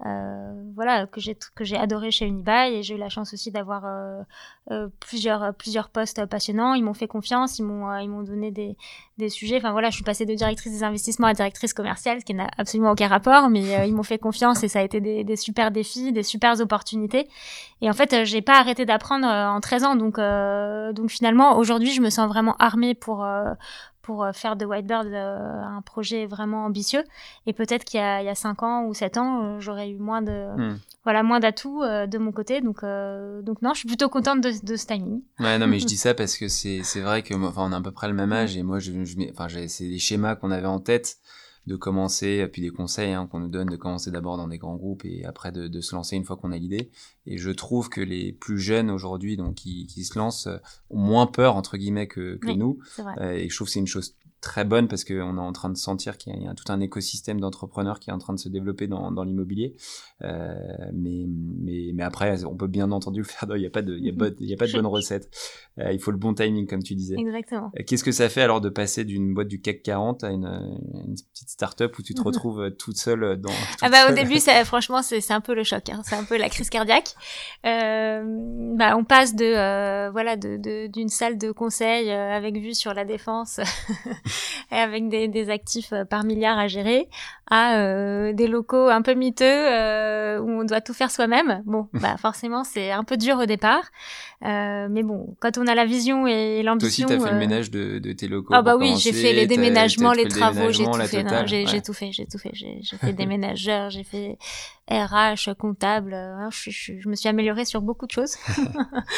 voilà 0.00 1.06
que 1.08 1.20
j'ai 1.20 1.36
que 1.56 1.64
j'ai 1.64 1.76
adoré 1.76 2.12
chez 2.12 2.24
Unibail 2.24 2.74
et 2.74 2.82
j'ai 2.84 2.94
eu 2.94 2.98
la 2.98 3.08
chance 3.08 3.34
aussi 3.34 3.50
d'avoir 3.50 3.82
euh, 3.84 4.22
euh, 4.70 4.88
plusieurs 5.00 5.52
plusieurs 5.54 5.88
postes 5.88 6.24
passionnants. 6.26 6.74
Ils 6.74 6.84
m'ont 6.84 6.94
fait 6.94 7.08
confiance 7.08 7.58
ils 7.58 7.64
m'ont 7.64 7.92
ils 7.98 8.08
m'ont 8.08 8.22
donné 8.22 8.52
des 8.52 8.76
des 9.18 9.28
sujets. 9.28 9.56
Enfin 9.56 9.72
voilà 9.72 9.90
je 9.90 9.96
suis 9.96 10.04
passée 10.04 10.24
de 10.24 10.34
directrice 10.34 10.72
des 10.72 10.84
investissements 10.84 11.26
à 11.26 11.34
directrice 11.34 11.74
commerciale 11.74 12.20
ce 12.20 12.24
qui 12.24 12.34
n'a 12.34 12.48
absolument 12.58 12.92
aucun 12.92 13.08
rapport 13.08 13.50
mais 13.50 13.88
ils 13.88 13.94
m'ont 13.94 14.04
fait 14.04 14.18
confiance 14.18 14.62
et 14.62 14.68
ça 14.68 14.78
a 14.78 14.82
été 14.82 15.00
des, 15.00 15.24
des 15.24 15.36
super 15.36 15.72
défis 15.72 16.12
des 16.12 16.22
super 16.22 16.60
opportunités. 16.60 17.28
Et 17.80 17.90
en 17.90 17.94
fait 17.94 18.24
j'ai 18.24 18.42
pas 18.42 18.58
arrêté 18.60 18.84
d'apprendre 18.84 19.26
en 19.26 19.60
13 19.60 19.84
ans. 19.84 19.96
Donc 19.96 20.20
donc 20.94 21.10
finalement 21.10 21.58
aujourd'hui 21.58 21.90
je 21.90 22.00
me 22.00 22.10
sens 22.10 22.28
vraiment 22.28 22.54
armée 22.58 22.94
pour 22.94 23.26
pour 24.08 24.24
euh, 24.24 24.32
faire 24.32 24.56
de 24.56 24.64
Whitebird 24.64 25.06
euh, 25.08 25.62
un 25.62 25.82
projet 25.82 26.24
vraiment 26.24 26.64
ambitieux. 26.64 27.04
Et 27.46 27.52
peut-être 27.52 27.84
qu'il 27.84 28.00
y 28.00 28.02
a, 28.02 28.22
il 28.22 28.24
y 28.24 28.30
a 28.30 28.34
5 28.34 28.62
ans 28.62 28.86
ou 28.86 28.94
7 28.94 29.18
ans, 29.18 29.44
euh, 29.44 29.60
j'aurais 29.60 29.90
eu 29.90 29.98
moins 29.98 30.22
de, 30.22 30.56
hmm. 30.56 30.78
voilà, 31.04 31.22
moins 31.22 31.40
d'atouts 31.40 31.82
de 31.82 32.16
mon 32.16 32.32
côté. 32.32 32.62
Donc, 32.62 32.80
donc 33.44 33.60
non, 33.60 33.74
je 33.74 33.80
suis 33.80 33.86
plutôt 33.86 34.08
contente 34.08 34.40
de, 34.40 34.50
de 34.64 34.76
ce 34.76 34.86
timing. 34.86 35.20
Ouais, 35.40 35.58
non, 35.58 35.66
mais 35.66 35.78
je 35.78 35.84
dis 35.92 35.98
ça 35.98 36.14
parce 36.14 36.38
que 36.38 36.48
c'est, 36.48 36.80
vrai 37.00 37.22
que, 37.22 37.34
enfin, 37.34 37.68
on 37.68 37.72
a 37.72 37.76
à 37.76 37.82
peu 37.82 37.90
près 37.90 38.08
le 38.08 38.14
même 38.14 38.32
âge 38.32 38.56
et 38.56 38.62
moi, 38.62 38.78
je, 38.78 39.04
je 39.04 39.16
enfin, 39.30 39.48
c'est 39.68 39.88
des 39.88 39.98
schémas 39.98 40.36
qu'on 40.36 40.52
avait 40.52 40.66
en 40.66 40.80
tête 40.80 41.18
de 41.66 41.76
commencer, 41.76 42.46
puis 42.48 42.62
des 42.62 42.70
conseils 42.70 43.12
hein, 43.12 43.26
qu'on 43.26 43.40
nous 43.40 43.48
donne 43.48 43.68
de 43.68 43.76
commencer 43.76 44.10
d'abord 44.10 44.36
dans 44.36 44.48
des 44.48 44.58
grands 44.58 44.76
groupes 44.76 45.04
et 45.04 45.24
après 45.24 45.52
de, 45.52 45.68
de 45.68 45.80
se 45.80 45.94
lancer 45.94 46.16
une 46.16 46.24
fois 46.24 46.36
qu'on 46.36 46.52
a 46.52 46.58
l'idée. 46.58 46.90
Et 47.26 47.38
je 47.38 47.50
trouve 47.50 47.88
que 47.88 48.00
les 48.00 48.32
plus 48.32 48.58
jeunes 48.58 48.90
aujourd'hui, 48.90 49.36
donc 49.36 49.56
qui, 49.56 49.86
qui, 49.86 50.04
se 50.04 50.18
lancent, 50.18 50.48
ont 50.90 50.98
moins 50.98 51.26
peur 51.26 51.56
entre 51.56 51.76
guillemets 51.76 52.06
que, 52.08 52.36
que 52.36 52.50
nous. 52.52 52.78
Euh, 53.18 53.32
et 53.32 53.48
je 53.48 53.54
trouve 53.54 53.66
que 53.66 53.72
c'est 53.72 53.80
une 53.80 53.86
chose 53.86 54.14
très 54.40 54.64
bonne 54.64 54.88
parce 54.88 55.04
qu'on 55.04 55.36
est 55.36 55.40
en 55.40 55.52
train 55.52 55.68
de 55.68 55.76
sentir 55.76 56.16
qu'il 56.16 56.40
y, 56.40 56.46
a 56.46 56.54
tout 56.54 56.70
un 56.72 56.80
écosystème 56.80 57.40
d'entrepreneurs 57.40 57.98
qui 57.98 58.10
est 58.10 58.12
en 58.12 58.18
train 58.18 58.34
de 58.34 58.38
se 58.38 58.48
développer 58.48 58.86
dans, 58.86 59.10
dans 59.10 59.24
l'immobilier. 59.24 59.74
Euh, 60.22 60.54
mais, 60.92 61.26
mais, 61.28 61.90
mais 61.94 62.02
après, 62.02 62.44
on 62.44 62.56
peut 62.56 62.66
bien 62.66 62.90
entendu 62.92 63.20
le 63.20 63.24
faire. 63.26 63.48
Il 63.54 63.60
n'y 63.60 63.66
a 63.66 63.70
pas 63.70 63.82
de, 63.82 63.96
il 63.96 64.04
y 64.04 64.10
a 64.10 64.12
pas, 64.12 64.28
il 64.38 64.48
y 64.48 64.54
a 64.54 64.56
pas 64.56 64.66
de 64.66 64.72
bonne 64.72 64.86
recette. 64.86 65.30
Euh, 65.78 65.92
il 65.92 66.00
faut 66.00 66.10
le 66.10 66.16
bon 66.16 66.34
timing, 66.34 66.66
comme 66.66 66.82
tu 66.82 66.94
disais. 66.94 67.16
Exactement. 67.18 67.70
Euh, 67.78 67.82
qu'est-ce 67.86 68.04
que 68.04 68.12
ça 68.12 68.28
fait 68.28 68.42
alors 68.42 68.60
de 68.60 68.68
passer 68.68 69.04
d'une 69.04 69.34
boîte 69.34 69.48
du 69.48 69.60
CAC 69.60 69.82
40 69.82 70.24
à 70.24 70.30
une, 70.30 70.46
une 70.46 71.14
petite 71.14 71.48
start-up 71.48 71.96
où 71.98 72.02
tu 72.02 72.14
te 72.14 72.22
retrouves 72.24 72.62
euh, 72.62 72.70
toute 72.70 72.96
seule 72.96 73.36
dans. 73.40 73.52
ah 73.82 73.88
bah 73.88 74.10
au 74.10 74.14
début, 74.14 74.38
ça, 74.38 74.64
franchement, 74.64 75.02
c'est 75.02 75.30
un 75.30 75.40
peu 75.40 75.54
le 75.54 75.64
choc. 75.64 75.88
Hein. 75.88 76.02
C'est 76.04 76.16
un 76.16 76.24
peu 76.24 76.36
la 76.36 76.48
crise 76.48 76.70
cardiaque. 76.70 77.14
Euh, 77.66 78.22
bah, 78.76 78.96
on 78.96 79.04
passe 79.04 79.34
de 79.34 80.10
voilà 80.10 80.36
de 80.36 80.86
d'une 80.88 81.08
salle 81.08 81.38
de 81.38 81.50
conseil 81.50 82.10
avec 82.10 82.56
vue 82.56 82.74
sur 82.74 82.94
la 82.94 83.04
défense 83.04 83.60
avec 84.70 85.08
des, 85.08 85.28
des, 85.28 85.50
actifs 85.50 85.92
par 86.10 86.24
milliard 86.24 86.58
à 86.58 86.68
gérer 86.68 87.08
à 87.50 88.32
des 88.32 88.46
locaux 88.46 88.88
un 88.88 89.00
peu 89.00 89.14
miteux 89.14 89.46
où 90.40 90.50
on 90.50 90.64
doit 90.64 90.82
tout 90.82 90.92
faire 90.92 91.10
soi-même. 91.10 91.62
Bon, 91.64 91.88
bah 91.94 92.16
forcément, 92.18 92.64
c'est 92.64 92.90
un 92.90 93.04
peu 93.04 93.16
dur 93.16 93.38
au 93.38 93.46
départ. 93.46 93.84
mais 94.42 95.02
bon, 95.02 95.34
quand 95.40 95.56
on 95.56 95.66
a 95.66 95.74
la 95.74 95.86
vision 95.86 96.26
et 96.26 96.62
l'ambition. 96.62 97.06
Toi 97.06 97.16
aussi, 97.16 97.22
t'as 97.22 97.28
fait 97.28 97.34
le 97.34 97.40
ménage 97.40 97.70
de, 97.70 97.98
de 97.98 98.12
tes 98.12 98.28
locaux. 98.28 98.52
Ah 98.52 98.62
bah 98.62 98.76
oui, 98.76 98.94
j'ai 98.98 99.12
fait 99.12 99.32
les 99.32 99.46
déménagements, 99.46 100.12
les 100.12 100.28
travaux, 100.28 100.70
j'ai 100.70 100.84
tout, 100.84 100.92
fait. 100.92 101.24
J'ai 101.46 101.82
tout 101.82 101.92
fait, 101.92 102.12
j'ai 102.12 102.26
tout 102.26 102.38
fait. 102.38 102.52
J'ai 102.52 102.96
fait 102.98 103.12
déménageurs, 103.12 103.90
j'ai 103.90 104.04
fait 104.04 104.38
RH, 104.90 105.54
comptable. 105.58 106.14
Hein, 106.14 106.48
je, 106.50 106.70
je, 106.70 106.92
je, 106.98 107.08
me 107.08 107.14
suis 107.14 107.28
améliorée 107.28 107.64
sur 107.64 107.82
beaucoup 107.82 108.06
de 108.06 108.10
choses. 108.10 108.36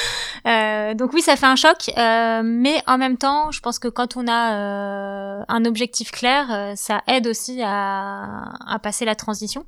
euh, 0.47 0.95
donc 0.95 1.13
oui, 1.13 1.23
ça 1.23 1.37
fait 1.37 1.47
un 1.47 1.57
choc, 1.57 1.91
euh, 1.97 2.43
mais 2.45 2.83
en 2.87 2.99
même 2.99 3.17
temps, 3.17 3.51
je 3.51 3.61
pense 3.61 3.79
que 3.79 3.89
quand 3.89 4.17
on 4.17 4.27
a 4.29 4.55
euh, 4.55 5.45
un 5.49 5.65
objectif 5.65 6.11
clair, 6.11 6.47
euh, 6.51 6.73
ça 6.77 7.03
aide 7.07 7.27
aussi 7.27 7.61
à, 7.63 8.53
à 8.67 8.79
passer 8.79 9.05
la 9.05 9.15
transition. 9.15 9.65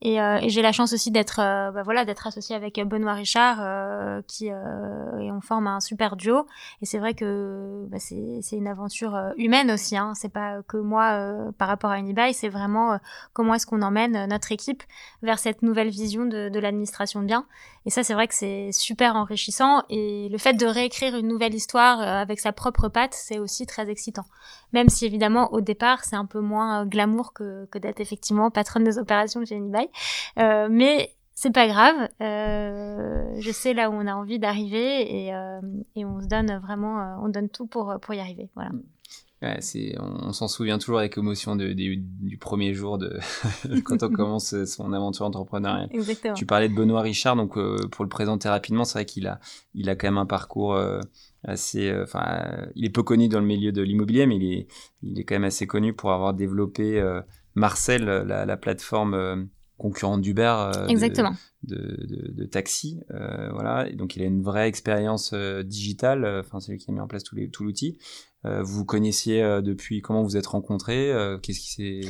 Et, 0.00 0.20
euh, 0.20 0.38
et 0.42 0.50
j'ai 0.50 0.60
la 0.60 0.72
chance 0.72 0.92
aussi 0.92 1.10
d'être 1.10 1.40
euh, 1.40 1.70
bah 1.70 1.82
voilà 1.82 2.04
d'être 2.04 2.26
associée 2.26 2.54
avec 2.54 2.78
Benoît 2.84 3.14
Richard 3.14 3.58
euh, 3.60 4.20
qui 4.26 4.46
et 4.46 4.52
on 5.32 5.40
forme 5.40 5.66
un 5.66 5.80
super 5.80 6.16
duo. 6.16 6.46
Et 6.82 6.86
c'est 6.86 6.98
vrai 6.98 7.14
que 7.14 7.86
bah, 7.88 7.98
c'est 7.98 8.40
c'est 8.42 8.56
une 8.56 8.66
aventure 8.66 9.18
humaine 9.36 9.70
aussi 9.70 9.96
hein. 9.96 10.12
C'est 10.14 10.28
pas 10.32 10.62
que 10.62 10.76
moi 10.76 11.18
par 11.58 11.68
rapport 11.68 11.90
à 11.90 11.98
Unibail 11.98 12.34
c'est 12.34 12.48
vraiment 12.48 12.98
comment 13.32 13.54
est-ce 13.54 13.66
qu'on 13.66 13.82
emmène 13.82 14.26
notre 14.28 14.52
équipe 14.52 14.82
vers 15.22 15.38
cette 15.38 15.62
nouvelle 15.62 15.88
vision 15.88 16.26
de, 16.26 16.48
de 16.48 16.58
l'administration 16.58 17.20
de 17.22 17.26
biens. 17.26 17.46
Et 17.86 17.90
ça 17.90 18.02
c'est 18.02 18.14
vrai 18.14 18.28
que 18.28 18.34
c'est 18.34 18.72
super 18.72 19.16
enrichissant. 19.16 19.84
Et 19.88 20.28
le 20.30 20.38
fait 20.38 20.54
de 20.54 20.66
réécrire 20.66 21.16
une 21.16 21.28
nouvelle 21.28 21.54
histoire 21.54 22.00
avec 22.00 22.40
sa 22.40 22.52
propre 22.52 22.88
patte 22.88 23.14
c'est 23.14 23.38
aussi 23.38 23.64
très 23.64 23.88
excitant. 23.88 24.24
Même 24.72 24.88
si 24.90 25.06
évidemment 25.06 25.52
au 25.54 25.62
départ 25.62 26.04
c'est 26.04 26.16
un 26.16 26.26
peu 26.26 26.40
moins 26.40 26.84
glamour 26.84 27.32
que, 27.32 27.66
que 27.70 27.78
d'être 27.78 28.00
effectivement 28.00 28.50
patronne 28.50 28.84
des 28.84 28.98
opérations 28.98 29.42
chez 29.46 29.54
Unibail 29.54 29.83
euh, 30.38 30.68
mais 30.70 31.14
c'est 31.34 31.52
pas 31.52 31.66
grave. 31.66 32.08
Euh, 32.20 33.34
je 33.38 33.50
sais 33.50 33.74
là 33.74 33.90
où 33.90 33.94
on 33.94 34.06
a 34.06 34.14
envie 34.14 34.38
d'arriver 34.38 35.24
et, 35.26 35.34
euh, 35.34 35.60
et, 35.96 36.04
on 36.04 36.20
se 36.20 36.26
donne 36.26 36.58
vraiment, 36.62 37.18
on 37.22 37.28
donne 37.28 37.48
tout 37.48 37.66
pour 37.66 37.94
pour 38.00 38.14
y 38.14 38.20
arriver. 38.20 38.48
Voilà. 38.54 38.70
Ouais, 39.42 39.58
c'est, 39.60 39.94
on, 40.00 40.32
s'en 40.32 40.48
souvient 40.48 40.78
toujours 40.78 41.00
avec 41.00 41.18
émotion 41.18 41.54
de, 41.54 41.74
du 41.74 42.38
premier 42.38 42.72
jour 42.72 42.96
de 42.96 43.18
quand 43.84 44.02
on 44.02 44.08
commence 44.12 44.64
son 44.64 44.92
aventure 44.92 45.26
entrepreneuriale. 45.26 45.88
Exactement. 45.90 46.34
Tu 46.34 46.46
parlais 46.46 46.68
de 46.68 46.74
Benoît 46.74 47.02
Richard, 47.02 47.36
donc 47.36 47.58
pour 47.90 48.04
le 48.04 48.08
présenter 48.08 48.48
rapidement, 48.48 48.84
c'est 48.84 48.98
vrai 48.98 49.04
qu'il 49.04 49.26
a, 49.26 49.40
il 49.74 49.90
a 49.90 49.96
quand 49.96 50.06
même 50.06 50.18
un 50.18 50.24
parcours 50.24 50.80
assez, 51.42 51.94
enfin, 52.02 52.68
il 52.74 52.86
est 52.86 52.90
peu 52.90 53.02
connu 53.02 53.28
dans 53.28 53.40
le 53.40 53.46
milieu 53.46 53.70
de 53.70 53.82
l'immobilier, 53.82 54.24
mais 54.24 54.36
il 54.36 54.52
est, 54.52 54.66
il 55.02 55.18
est 55.18 55.24
quand 55.24 55.34
même 55.34 55.44
assez 55.44 55.66
connu 55.66 55.92
pour 55.92 56.12
avoir 56.12 56.32
développé 56.32 57.02
Marcel, 57.54 58.04
la, 58.04 58.46
la 58.46 58.56
plateforme 58.56 59.48
concurrent 59.84 60.16
d'Uber 60.16 60.54
euh, 60.74 60.86
Exactement. 60.86 61.34
De, 61.62 61.76
de, 61.76 62.32
de, 62.32 62.44
taxi. 62.46 63.00
Euh, 63.10 63.50
voilà. 63.52 63.86
Et 63.90 63.96
donc 63.96 64.16
il 64.16 64.22
a 64.22 64.24
une 64.24 64.42
vraie 64.42 64.66
expérience 64.66 65.32
euh, 65.34 65.62
digitale. 65.62 66.24
Enfin, 66.40 66.58
c'est 66.58 66.72
lui 66.72 66.78
qui 66.78 66.90
a 66.90 66.94
mis 66.94 67.00
en 67.00 67.06
place 67.06 67.22
tout, 67.22 67.36
l'outil. 67.60 67.98
vous 68.44 68.64
vous 68.64 68.84
connaissiez 68.86 69.42
depuis 69.62 70.00
comment 70.00 70.22
vous 70.22 70.38
êtes 70.38 70.46
rencontrés 70.46 71.12
Qu'est-ce 71.42 71.60
qui 71.60 71.72
s'est 71.72 72.00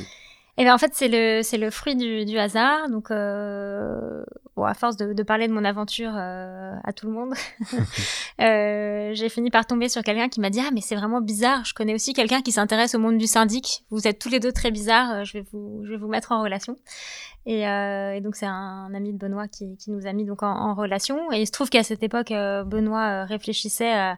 eh 0.57 0.63
bien 0.63 0.73
en 0.73 0.77
fait 0.77 0.91
c'est 0.93 1.09
le 1.09 1.43
c'est 1.43 1.57
le 1.57 1.69
fruit 1.69 1.95
du, 1.95 2.23
du 2.23 2.37
hasard 2.37 2.89
donc 2.89 3.11
euh, 3.11 4.23
bon 4.55 4.63
à 4.63 4.73
force 4.73 4.95
de, 4.95 5.11
de 5.11 5.23
parler 5.23 5.49
de 5.49 5.53
mon 5.53 5.65
aventure 5.65 6.13
euh, 6.15 6.73
à 6.83 6.93
tout 6.93 7.07
le 7.07 7.11
monde 7.11 7.33
euh, 8.41 9.11
j'ai 9.13 9.27
fini 9.27 9.51
par 9.51 9.67
tomber 9.67 9.89
sur 9.89 10.01
quelqu'un 10.01 10.29
qui 10.29 10.39
m'a 10.39 10.49
dit 10.49 10.61
ah 10.65 10.69
mais 10.73 10.79
c'est 10.79 10.95
vraiment 10.95 11.19
bizarre 11.19 11.65
je 11.65 11.73
connais 11.73 11.93
aussi 11.93 12.13
quelqu'un 12.13 12.41
qui 12.41 12.53
s'intéresse 12.53 12.95
au 12.95 12.99
monde 12.99 13.17
du 13.17 13.27
syndic 13.27 13.83
vous 13.89 14.07
êtes 14.07 14.17
tous 14.17 14.29
les 14.29 14.39
deux 14.39 14.53
très 14.53 14.71
bizarres 14.71 15.25
je 15.25 15.33
vais 15.33 15.45
vous 15.51 15.81
je 15.83 15.91
vais 15.91 15.97
vous 15.97 16.07
mettre 16.07 16.31
en 16.31 16.41
relation 16.41 16.77
et, 17.45 17.67
euh, 17.67 18.13
et 18.15 18.21
donc 18.21 18.35
c'est 18.35 18.45
un, 18.45 18.93
ami 18.93 19.13
de 19.13 19.17
Benoît 19.17 19.47
qui, 19.47 19.77
nous 19.87 20.07
a 20.07 20.13
mis 20.13 20.25
donc 20.25 20.43
en, 20.43 20.73
relation 20.73 21.31
et 21.31 21.41
il 21.41 21.45
se 21.45 21.51
trouve 21.51 21.69
qu'à 21.69 21.83
cette 21.83 22.03
époque 22.03 22.29
Benoît 22.29 23.25
réfléchissait 23.25 23.93
à, 23.93 24.17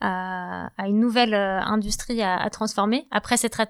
à, 0.00 0.70
à, 0.76 0.88
une 0.88 1.00
nouvelle 1.00 1.34
industrie 1.34 2.22
à, 2.22 2.48
transformer 2.50 3.06
après 3.10 3.36
s'être 3.36 3.60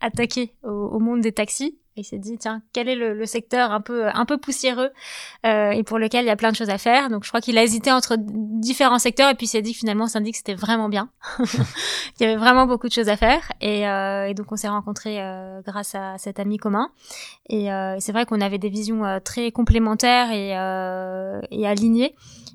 attaqué 0.00 0.54
au 0.62 0.98
monde 0.98 1.20
des 1.20 1.32
taxis. 1.32 1.78
Il 1.96 2.04
s'est 2.04 2.18
dit, 2.18 2.36
tiens, 2.38 2.60
quel 2.72 2.88
est 2.88 2.96
le, 2.96 3.24
secteur 3.24 3.70
un 3.70 3.80
peu, 3.80 4.08
un 4.08 4.24
peu 4.24 4.36
poussiéreux 4.36 4.90
euh, 5.46 5.70
et 5.70 5.84
pour 5.84 5.98
lequel 5.98 6.24
il 6.24 6.26
y 6.26 6.30
a 6.30 6.36
plein 6.36 6.50
de 6.50 6.56
choses 6.56 6.70
à 6.70 6.78
faire. 6.78 7.08
Donc 7.08 7.22
je 7.22 7.28
crois 7.28 7.40
qu'il 7.40 7.56
a 7.56 7.62
hésité 7.62 7.92
entre 7.92 8.16
différents 8.18 8.98
secteurs 8.98 9.30
et 9.30 9.34
puis 9.34 9.46
il 9.46 9.48
s'est 9.48 9.62
dit 9.62 9.72
que 9.72 9.78
finalement 9.78 10.08
Syndic 10.08 10.34
c'était 10.34 10.54
vraiment 10.54 10.88
bien. 10.88 11.10
il 11.38 11.46
y 12.20 12.24
avait 12.24 12.36
vraiment 12.36 12.66
beaucoup 12.66 12.88
de 12.88 12.92
choses 12.92 13.08
à 13.08 13.16
faire. 13.16 13.50
Et, 13.60 13.88
euh, 13.88 14.26
et 14.26 14.34
donc 14.34 14.50
on 14.50 14.56
s'est 14.56 14.68
rencontrés 14.68 15.22
euh, 15.22 15.60
grâce 15.62 15.94
à 15.94 16.18
cet 16.18 16.40
ami 16.40 16.58
commun. 16.58 16.90
Et, 17.48 17.72
euh, 17.72 17.96
c'est 18.00 18.12
vrai 18.12 18.26
qu'on 18.26 18.40
avait 18.40 18.58
des 18.58 18.68
visions 18.68 19.04
euh, 19.04 19.18
très 19.20 19.52
complémentaires 19.52 20.32
et, 20.32 20.56
euh, 20.56 21.40
et 21.50 21.66
alignées. 21.66 22.14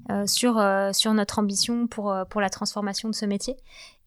Euh, 0.09 0.25
sur 0.25 0.57
euh, 0.57 0.91
sur 0.91 1.13
notre 1.13 1.37
ambition 1.37 1.85
pour 1.85 2.11
euh, 2.11 2.25
pour 2.25 2.41
la 2.41 2.49
transformation 2.49 3.09
de 3.09 3.13
ce 3.13 3.27
métier. 3.27 3.57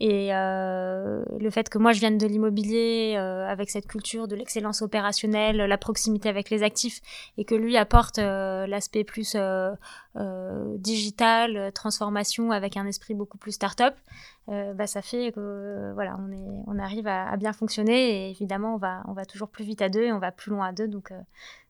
Et 0.01 0.31
le 0.33 1.51
fait 1.51 1.69
que 1.69 1.79
moi 1.79 1.93
je 1.93 2.01
vienne 2.01 2.19
de 2.19 2.27
l'immobilier 2.27 3.15
avec 3.17 3.71
cette 3.71 3.87
culture 3.87 4.27
de 4.27 4.35
l'excellence 4.35 4.83
opérationnelle, 4.83 5.59
la 5.59 5.79
proximité 5.79 6.29
avec 6.29 6.51
les 6.51 6.65
actifs 6.65 7.01
et 7.39 7.45
que 7.45 7.55
lui 7.55 7.77
apporte 7.77 8.19
l'aspect 8.19 9.05
plus 9.05 9.37
digital, 10.79 11.71
transformation 11.73 12.51
avec 12.51 12.77
un 12.77 12.85
esprit 12.89 13.15
beaucoup 13.15 13.39
plus 13.39 13.53
start-up, 13.53 13.95
bah 14.49 14.89
ça 14.89 15.03
fait 15.03 15.31
que 15.31 15.93
voilà 15.95 16.19
on 16.19 16.33
est 16.33 16.65
on 16.67 16.81
arrive 16.81 17.07
à, 17.07 17.29
à, 17.29 17.37
bien 17.37 17.53
fonctionner. 17.53 18.27
Et 18.27 18.31
évidemment 18.31 18.75
on 18.75 18.79
va 18.79 19.05
on 19.07 19.13
va 19.13 19.25
toujours 19.25 19.51
plus 19.51 19.65
vite 19.65 19.83
à 19.83 19.89
deux 19.89 20.03
et 20.03 20.13
on 20.13 20.19
va 20.19 20.33
plus 20.33 20.51
loin 20.51 20.67
à 20.67 20.73
deux. 20.73 20.89
Donc 20.89 21.13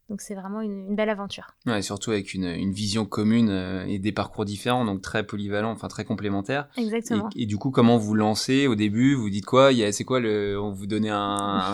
donc 0.09 0.21
c'est 0.21 0.35
vraiment 0.35 0.61
une, 0.61 0.89
une, 0.89 0.97
belle 0.97 1.09
aventure. 1.09 1.55
Ouais, 1.67 1.81
surtout 1.81 2.11
avec 2.11 2.35
une, 2.35 2.45
une 2.45 2.73
vision 2.73 3.07
commune 3.07 3.49
euh, 3.49 3.87
et 3.87 3.99
des 3.99 4.13
parcours 4.13 4.45
différents, 4.45 4.85
donc 4.85 5.01
très 5.01 5.25
polyvalents, 5.25 5.71
enfin 5.71 5.89
très 5.89 6.05
complémentaires. 6.05 6.69
Exactement. 6.77 7.31
Et, 7.35 7.45
et, 7.45 7.47
du 7.47 7.57
coup, 7.57 7.71
comment 7.71 7.97
vous 7.97 8.15
lancez 8.15 8.67
au 8.67 8.75
début? 8.75 9.15
Vous 9.15 9.31
dites 9.31 9.47
quoi? 9.47 9.71
C'est 9.93 10.05
quoi 10.05 10.21
le 10.21 10.61
On 10.61 10.73
vous 10.73 10.87
donnait 10.87 11.11
un, 11.11 11.17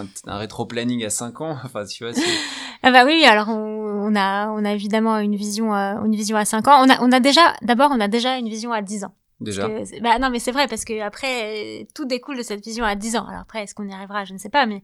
un, 0.02 0.06
un 0.26 0.36
rétro-planning 0.36 1.04
à 1.04 1.10
5 1.10 1.40
ans? 1.40 1.56
Enfin, 1.64 1.84
tu 1.84 2.04
vois. 2.04 2.12
ah 2.82 2.92
bah 2.92 3.04
oui, 3.04 3.24
alors 3.24 3.48
on, 3.48 3.54
on, 3.54 4.14
a 4.14 4.50
on 4.50 4.64
a 4.64 4.72
évidemment 4.72 5.18
une 5.18 5.34
vision 5.34 5.74
euh, 5.74 6.00
une 6.04 6.14
vision 6.14 6.36
à 6.36 6.44
5 6.44 6.68
ans. 6.68 6.84
On 6.84 6.88
a 6.88 7.02
on 7.02 7.10
a 7.12 7.20
déjà 7.20 7.54
d'abord 7.62 7.90
on 7.92 8.00
a 8.00 8.08
déjà 8.08 8.36
une 8.38 8.48
vision 8.48 8.72
à 8.72 8.82
10 8.82 9.04
ans. 9.04 9.14
Déjà? 9.40 9.68
bah 10.02 10.18
non, 10.18 10.30
mais 10.30 10.40
c'est 10.40 10.50
vrai 10.50 10.66
parce 10.66 10.84
que 10.84 11.00
après 11.00 11.86
tout 11.94 12.04
découle 12.04 12.36
de 12.36 12.42
cette 12.42 12.64
vision 12.64 12.84
à 12.84 12.96
10 12.96 13.16
ans. 13.16 13.26
Alors 13.26 13.42
après, 13.42 13.62
est-ce 13.62 13.74
qu'on 13.74 13.88
y 13.88 13.92
arrivera? 13.92 14.24
Je 14.24 14.32
ne 14.32 14.38
sais 14.38 14.48
pas, 14.48 14.66
mais 14.66 14.82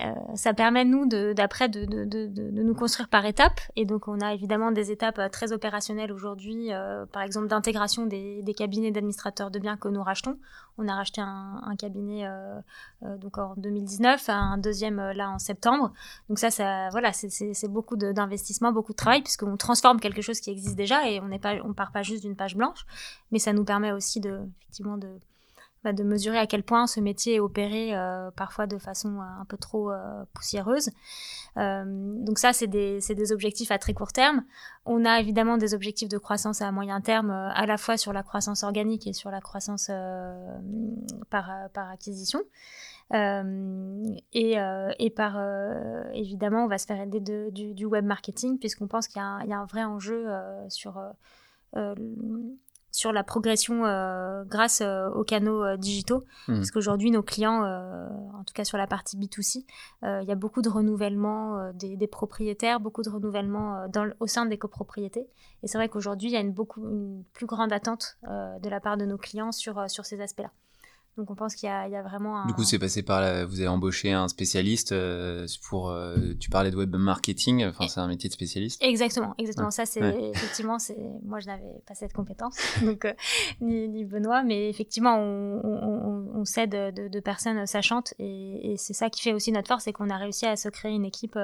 euh, 0.00 0.12
ça 0.34 0.52
permet 0.52 0.84
nous 0.84 1.06
d'après 1.06 1.68
de, 1.68 1.84
de, 1.86 2.04
de, 2.04 2.26
de, 2.26 2.62
nous 2.62 2.74
construire 2.74 3.08
par 3.08 3.24
étapes. 3.24 3.60
Et 3.76 3.86
donc 3.86 4.08
on 4.08 4.20
a 4.20 4.34
évidemment 4.34 4.70
des 4.70 4.90
étapes 4.90 5.18
euh, 5.18 5.28
très 5.28 5.52
opérationnelles 5.52 6.12
aujourd'hui 6.12 6.72
euh, 6.72 7.06
par 7.06 7.22
exemple 7.22 7.48
d'intégration 7.48 8.04
des, 8.06 8.42
des, 8.42 8.54
cabinets 8.54 8.90
d'administrateurs 8.90 9.50
de 9.50 9.58
biens 9.58 9.76
que 9.76 9.88
nous 9.88 10.02
rachetons. 10.02 10.38
On 10.76 10.86
a 10.88 10.94
racheté 10.94 11.22
un, 11.22 11.62
un 11.64 11.76
cabinet 11.76 12.26
euh, 12.26 12.60
euh 13.04 13.16
donc 13.16 13.38
en 13.38 13.54
2019 13.56 14.28
un 14.28 14.58
deuxième 14.58 15.00
là 15.12 15.30
en 15.30 15.38
septembre. 15.38 15.92
Donc 16.28 16.38
ça 16.38 16.50
ça 16.50 16.90
voilà 16.90 17.12
c'est 17.12 17.68
beaucoup 17.68 17.96
d'investissement 17.96 18.72
beaucoup 18.72 18.92
de 18.92 18.96
travail 18.98 19.22
puisqu'on 19.22 19.56
transforme 19.56 19.98
quelque 19.98 20.20
chose 20.20 20.40
qui 20.40 20.50
existe 20.50 20.76
déjà 20.76 21.08
et 21.08 21.20
on 21.20 21.28
n'est 21.28 21.38
pas 21.38 21.54
on 21.64 21.72
part 21.72 21.92
pas 21.92 22.02
juste 22.02 22.22
d'une 22.22 22.36
page 22.36 22.56
blanche. 22.56 22.84
Mais 23.30 23.38
ça 23.38 23.54
nous 23.54 23.64
permet 23.64 23.92
aussi 23.92 24.20
de 24.20 24.40
effectivement 24.60 24.98
de 24.98 25.08
bah, 25.86 25.92
de 25.92 26.02
mesurer 26.02 26.36
à 26.36 26.48
quel 26.48 26.64
point 26.64 26.88
ce 26.88 26.98
métier 26.98 27.36
est 27.36 27.38
opéré 27.38 27.94
euh, 27.94 28.32
parfois 28.32 28.66
de 28.66 28.76
façon 28.76 29.20
euh, 29.20 29.40
un 29.40 29.44
peu 29.44 29.56
trop 29.56 29.92
euh, 29.92 30.24
poussiéreuse. 30.34 30.90
donc 31.54 32.40
ça, 32.40 32.52
c'est 32.52 32.66
des, 32.66 33.32
objectifs 33.32 33.70
à 33.70 33.78
très 33.78 33.94
court 33.94 34.10
terme. 34.12 34.42
On 34.84 35.04
a 35.04 35.20
évidemment 35.20 35.58
des 35.58 35.74
objectifs 35.74 36.08
de 36.08 36.18
croissance 36.18 36.60
à 36.60 36.72
moyen 36.72 37.00
terme, 37.00 37.30
à 37.30 37.66
la 37.66 37.76
fois 37.76 37.96
sur 37.96 38.12
la 38.12 38.24
croissance 38.24 38.64
organique 38.64 39.06
et 39.06 39.12
sur 39.12 39.30
la 39.30 39.40
croissance 39.40 39.88
par, 41.30 41.48
acquisition. 41.92 42.40
Et, 43.12 45.10
par 45.14 45.38
évidemment, 46.14 46.64
on 46.64 46.68
va 46.68 46.78
se 46.78 46.86
faire 46.86 47.00
aider 47.00 47.20
de, 47.20 47.50
du, 47.50 47.84
web 47.84 48.04
marketing 48.04 48.58
puisqu'on 48.58 48.88
pense 48.88 49.06
qu'il 49.06 49.22
y, 49.22 49.52
a 49.52 49.58
un 49.58 49.66
vrai 49.66 49.84
enjeu 49.84 50.26
sur 50.68 51.00
sur 52.96 53.12
la 53.12 53.22
progression 53.22 53.82
grâce 54.46 54.80
aux 54.80 55.24
canaux 55.24 55.76
digitaux. 55.76 56.24
Mmh. 56.48 56.54
Parce 56.54 56.70
qu'aujourd'hui, 56.70 57.10
nos 57.10 57.22
clients, 57.22 57.62
en 57.62 58.44
tout 58.44 58.54
cas 58.54 58.64
sur 58.64 58.78
la 58.78 58.86
partie 58.86 59.18
B2C, 59.18 59.64
il 60.02 60.26
y 60.26 60.32
a 60.32 60.34
beaucoup 60.34 60.62
de 60.62 60.68
renouvellement 60.68 61.72
des, 61.74 61.96
des, 61.96 62.06
propriétaires, 62.06 62.80
beaucoup 62.80 63.02
de 63.02 63.10
renouvellement 63.10 63.86
dans, 63.88 64.10
au 64.20 64.26
sein 64.26 64.46
des 64.46 64.58
copropriétés. 64.58 65.28
Et 65.62 65.68
c'est 65.68 65.78
vrai 65.78 65.88
qu'aujourd'hui, 65.88 66.30
il 66.30 66.32
y 66.32 66.36
a 66.36 66.40
une, 66.40 66.52
beaucoup, 66.52 66.88
une 66.88 67.24
plus 67.34 67.46
grande 67.46 67.72
attente 67.72 68.18
de 68.22 68.68
la 68.68 68.80
part 68.80 68.96
de 68.96 69.04
nos 69.04 69.18
clients 69.18 69.52
sur, 69.52 69.90
sur 69.90 70.06
ces 70.06 70.20
aspects-là. 70.20 70.50
Donc 71.16 71.30
on 71.30 71.34
pense 71.34 71.54
qu'il 71.54 71.68
y, 71.68 71.72
y, 71.72 71.96
a 71.96 72.02
vraiment 72.02 72.42
un... 72.42 72.46
Du 72.46 72.52
coup, 72.52 72.64
c'est 72.64 72.78
passé 72.78 73.02
par 73.02 73.22
là, 73.22 73.46
vous 73.46 73.60
avez 73.60 73.68
embauché 73.68 74.12
un 74.12 74.28
spécialiste 74.28 74.92
euh, 74.92 75.46
pour... 75.68 75.88
Euh, 75.88 76.34
tu 76.38 76.50
parlais 76.50 76.70
de 76.70 76.76
web 76.76 76.94
marketing, 76.94 77.64
enfin 77.64 77.88
c'est 77.88 78.00
un 78.00 78.06
métier 78.06 78.28
de 78.28 78.34
spécialiste. 78.34 78.82
Exactement, 78.82 79.34
exactement. 79.38 79.70
Ça, 79.70 79.86
c'est 79.86 80.00
effectivement, 80.34 80.78
c'est 80.78 80.98
moi 81.24 81.40
je 81.40 81.46
n'avais 81.46 81.82
pas 81.86 81.94
cette 81.94 82.12
compétence, 82.12 82.58
donc 82.82 83.06
euh, 83.06 83.14
ni, 83.62 83.88
ni, 83.88 84.04
Benoît, 84.04 84.42
mais 84.42 84.68
effectivement, 84.68 85.18
on, 85.18 85.60
on, 85.64 86.30
on 86.34 86.44
s'aide 86.44 86.70
de, 86.70 87.08
de, 87.08 87.20
personnes 87.20 87.66
sachantes 87.66 88.12
et, 88.18 88.72
et 88.72 88.76
c'est 88.76 88.92
ça 88.92 89.08
qui 89.08 89.22
fait 89.22 89.32
aussi 89.32 89.52
notre 89.52 89.68
force, 89.68 89.84
c'est 89.84 89.92
qu'on 89.92 90.10
a 90.10 90.18
réussi 90.18 90.44
à 90.44 90.56
se 90.56 90.68
créer 90.68 90.92
une 90.92 91.06
équipe... 91.06 91.38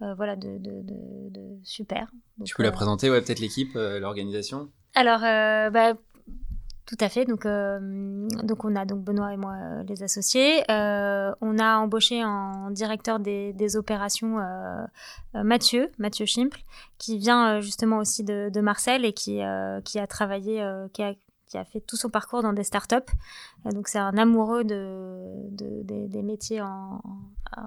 voilà, 0.00 0.36
de, 0.36 0.56
de, 0.58 0.82
de, 0.82 1.40
super. 1.64 2.10
tu 2.44 2.54
peux 2.54 2.62
la 2.62 2.72
présenter, 2.72 3.10
ouais, 3.10 3.20
peut-être 3.20 3.40
l'équipe, 3.40 3.74
l'organisation? 3.74 4.70
Alors, 4.94 5.20
bah, 5.20 5.94
tout 6.90 6.96
à 6.98 7.08
fait. 7.08 7.24
Donc, 7.24 7.46
euh, 7.46 7.78
donc 8.42 8.64
on 8.64 8.74
a 8.74 8.84
donc 8.84 9.04
Benoît 9.04 9.32
et 9.32 9.36
moi 9.36 9.54
euh, 9.54 9.84
les 9.84 10.02
associés. 10.02 10.68
Euh, 10.72 11.32
on 11.40 11.56
a 11.60 11.76
embauché 11.76 12.24
en 12.24 12.72
directeur 12.72 13.20
des, 13.20 13.52
des 13.52 13.76
opérations 13.76 14.38
Mathieu, 15.32 15.88
Mathieu 15.98 16.26
Schimple, 16.26 16.60
qui 16.98 17.18
vient 17.18 17.60
justement 17.60 17.98
aussi 17.98 18.24
de, 18.24 18.50
de 18.52 18.60
Marseille 18.60 19.06
et 19.06 19.12
qui, 19.12 19.40
qui 19.84 19.98
a 20.00 20.06
travaillé, 20.08 20.66
qui 20.92 21.04
a, 21.04 21.14
qui 21.50 21.58
a 21.58 21.64
fait 21.64 21.80
tout 21.80 21.96
son 21.96 22.08
parcours 22.08 22.42
dans 22.42 22.52
des 22.52 22.62
startups. 22.62 22.96
donc 23.64 23.88
c'est 23.88 23.98
un 23.98 24.16
amoureux 24.16 24.62
de, 24.62 25.48
de 25.50 25.82
des, 25.82 26.06
des, 26.06 26.22
métiers 26.22 26.60
en, 26.62 27.02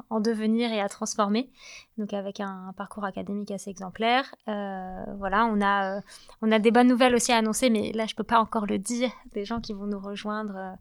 en, 0.10 0.20
devenir 0.22 0.72
et 0.72 0.80
à 0.80 0.88
transformer. 0.88 1.50
Donc 1.98 2.14
avec 2.14 2.40
un, 2.40 2.74
parcours 2.78 3.04
académique 3.04 3.52
assez 3.52 3.70
exemplaire. 3.70 4.34
Euh, 4.48 5.04
voilà, 5.20 5.46
on 5.46 5.60
a, 5.62 5.98
euh, 5.98 6.02
on 6.42 6.52
a 6.52 6.60
des 6.60 6.72
bonnes 6.72 6.88
nouvelles 6.88 7.14
aussi 7.14 7.34
à 7.34 7.38
annoncer, 7.38 7.70
mais 7.70 7.92
là 7.92 8.06
je 8.08 8.16
peux 8.16 8.24
pas 8.24 8.40
encore 8.40 8.66
le 8.66 8.80
dire. 8.80 9.12
Des 9.34 9.44
gens 9.44 9.60
qui 9.60 9.74
vont 9.74 9.86
nous 9.86 10.00
rejoindre, 10.00 10.78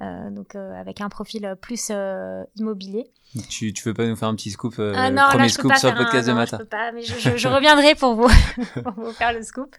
euh, 0.00 0.30
donc 0.30 0.54
avec 0.54 1.02
un 1.02 1.10
profil 1.10 1.56
plus 1.60 1.92
immobilier. 2.56 3.10
Tu, 3.50 3.74
tu 3.74 3.84
veux 3.84 3.92
pas 3.92 4.06
nous 4.06 4.16
faire 4.16 4.28
un 4.28 4.34
petit 4.34 4.50
scoop, 4.50 4.74
ah 4.78 5.10
premier 5.30 5.50
scoop 5.50 5.74
sur 5.76 5.90
le 5.90 5.96
podcast 5.96 6.26
de 6.26 6.32
matin 6.32 6.56
Non, 6.56 6.60
je 6.60 6.64
peux 6.64 6.76
pas, 6.76 6.92
mais 6.92 7.02
je, 7.02 7.36
je, 7.36 7.48
reviendrai 7.48 7.94
pour 7.94 8.14
vous, 8.14 8.28
pour 8.82 8.92
vous 8.92 9.12
faire 9.12 9.34
le 9.34 9.42
scoop. 9.42 9.76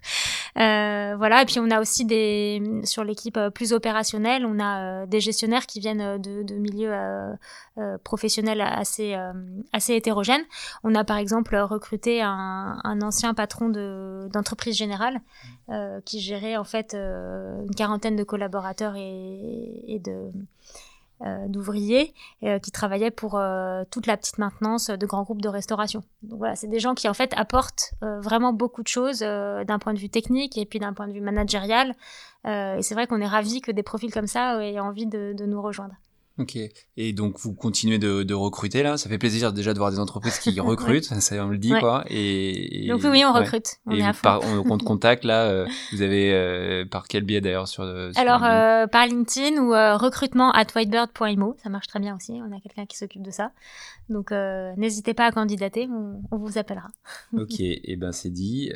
Voilà, 0.58 1.42
et 1.42 1.44
puis 1.46 1.58
on 1.60 1.70
a 1.70 1.80
aussi 1.80 2.04
des 2.04 2.62
sur 2.84 3.04
l'équipe 3.04 3.38
plus 3.54 3.72
opérationnelle, 3.72 4.44
on 4.44 4.58
a 4.60 5.06
des 5.06 5.20
gestionnaires 5.20 5.66
qui 5.66 5.80
viennent 5.80 6.20
de, 6.20 6.42
de 6.42 6.54
milieux 6.54 6.92
professionnels 8.04 8.60
assez, 8.60 9.16
assez 9.72 9.94
hétérogènes. 9.94 10.44
On 10.84 10.94
a 10.94 11.04
par 11.04 11.16
exemple 11.16 11.56
recruté 11.56 12.22
un, 12.22 13.00
ancien 13.02 13.34
patron 13.34 13.68
d'entreprise 14.28 14.76
générale 14.76 15.20
euh, 15.70 16.00
qui 16.04 16.20
gérait 16.20 16.56
en 16.56 16.64
fait 16.64 16.94
euh, 16.94 17.62
une 17.62 17.74
quarantaine 17.74 18.16
de 18.16 18.24
collaborateurs 18.24 18.94
et, 18.96 20.00
de 20.02 20.12
euh, 20.12 20.30
d'ouvriers 21.48 22.14
qui 22.62 22.70
travaillaient 22.70 23.10
pour 23.10 23.40
toute 23.90 24.06
la 24.06 24.16
petite 24.16 24.38
maintenance 24.38 24.90
de 24.90 25.06
grands 25.06 25.22
groupes 25.22 25.42
de 25.42 25.48
restauration. 25.48 26.04
Donc 26.22 26.38
voilà, 26.38 26.54
c'est 26.54 26.68
des 26.68 26.80
gens 26.80 26.94
qui 26.94 27.08
en 27.08 27.14
fait 27.14 27.32
apportent 27.36 27.92
vraiment 28.00 28.52
beaucoup 28.52 28.82
de 28.82 28.88
choses 28.88 29.20
d'un 29.20 29.78
point 29.80 29.94
de 29.94 29.98
vue 29.98 30.10
technique 30.10 30.56
et 30.56 30.64
puis 30.64 30.78
d'un 30.78 30.92
point 30.92 31.08
de 31.08 31.12
vue 31.12 31.20
managérial. 31.20 31.94
et 32.46 32.82
c'est 32.82 32.94
vrai 32.94 33.06
qu'on 33.06 33.20
est 33.20 33.26
ravis 33.26 33.60
que 33.60 33.72
des 33.72 33.82
profils 33.82 34.12
comme 34.12 34.26
ça 34.28 34.64
aient 34.64 34.78
envie 34.78 35.06
de 35.06 35.44
nous 35.44 35.60
rejoindre. 35.60 35.94
Ok. 36.38 36.56
Et 36.96 37.12
donc 37.12 37.38
vous 37.40 37.52
continuez 37.52 37.98
de, 37.98 38.22
de, 38.22 38.34
recruter 38.34 38.84
là? 38.84 38.96
Ça 38.96 39.08
fait 39.08 39.18
plaisir 39.18 39.52
déjà 39.52 39.74
de 39.74 39.78
voir 39.78 39.90
des 39.90 39.98
entreprises 39.98 40.38
qui 40.38 40.60
recrutent. 40.60 41.04
Ça 41.04 41.44
on 41.44 41.48
le 41.48 41.58
dit 41.58 41.72
quoi. 41.80 42.04
Et, 42.10 42.86
donc 42.88 43.00
oui, 43.04 43.24
on 43.24 43.32
recrute. 43.32 43.78
On 43.86 43.92
est 43.92 44.02
à 44.02 44.12
fond. 44.12 44.22
Par, 44.22 44.40
on 44.44 44.62
compte 44.62 44.82
contact 44.84 45.24
là. 45.24 45.46
Euh, 45.46 45.66
vous 45.92 46.02
avez 46.02 46.32
euh, 46.32 46.84
par 46.84 47.08
quel 47.08 47.24
biais 47.24 47.40
d'ailleurs 47.40 47.66
sur, 47.66 47.82
sur, 47.82 48.20
Alors 48.20 48.44
euh, 48.44 48.86
par 48.86 49.06
LinkedIn 49.06 49.60
ou 49.60 49.70
recrutement 49.98 50.52
at 50.52 50.66
whitebird.imo. 50.74 51.56
Ça 51.60 51.70
marche 51.70 51.88
très 51.88 51.98
bien 51.98 52.14
aussi. 52.14 52.32
On 52.32 52.56
a 52.56 52.60
quelqu'un 52.60 52.86
qui 52.86 52.96
s'occupe 52.96 53.22
de 53.22 53.32
ça. 53.32 53.50
Donc 54.08 54.30
n'hésitez 54.76 55.14
pas 55.14 55.26
à 55.26 55.32
candidater. 55.32 55.88
On, 55.90 56.22
on 56.30 56.38
vous 56.38 56.56
appellera. 56.56 56.88
ok. 57.36 57.58
Et 57.58 57.80
eh 57.82 57.96
ben 57.96 58.12
c'est 58.12 58.30
dit. 58.30 58.70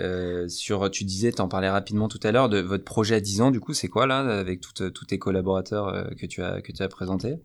sur 0.48 0.90
tu 0.90 1.04
disais, 1.04 1.30
t'en 1.30 1.46
parlais 1.46 1.70
rapidement 1.70 2.08
tout 2.08 2.20
à 2.24 2.32
l'heure 2.32 2.48
de 2.48 2.58
votre 2.58 2.84
projet 2.84 3.14
à 3.14 3.20
10 3.20 3.40
ans. 3.40 3.50
Du 3.52 3.60
coup, 3.60 3.72
c'est 3.72 3.88
quoi 3.88 4.08
là 4.08 4.18
avec 4.18 4.60
tous 4.60 5.04
tes 5.06 5.18
collaborateurs 5.20 6.10
que 6.18 6.26
tu 6.26 6.42
as 6.42 6.60
que 6.60 6.72
tu 6.72 6.82
as 6.82 6.88
présenté 6.88 7.36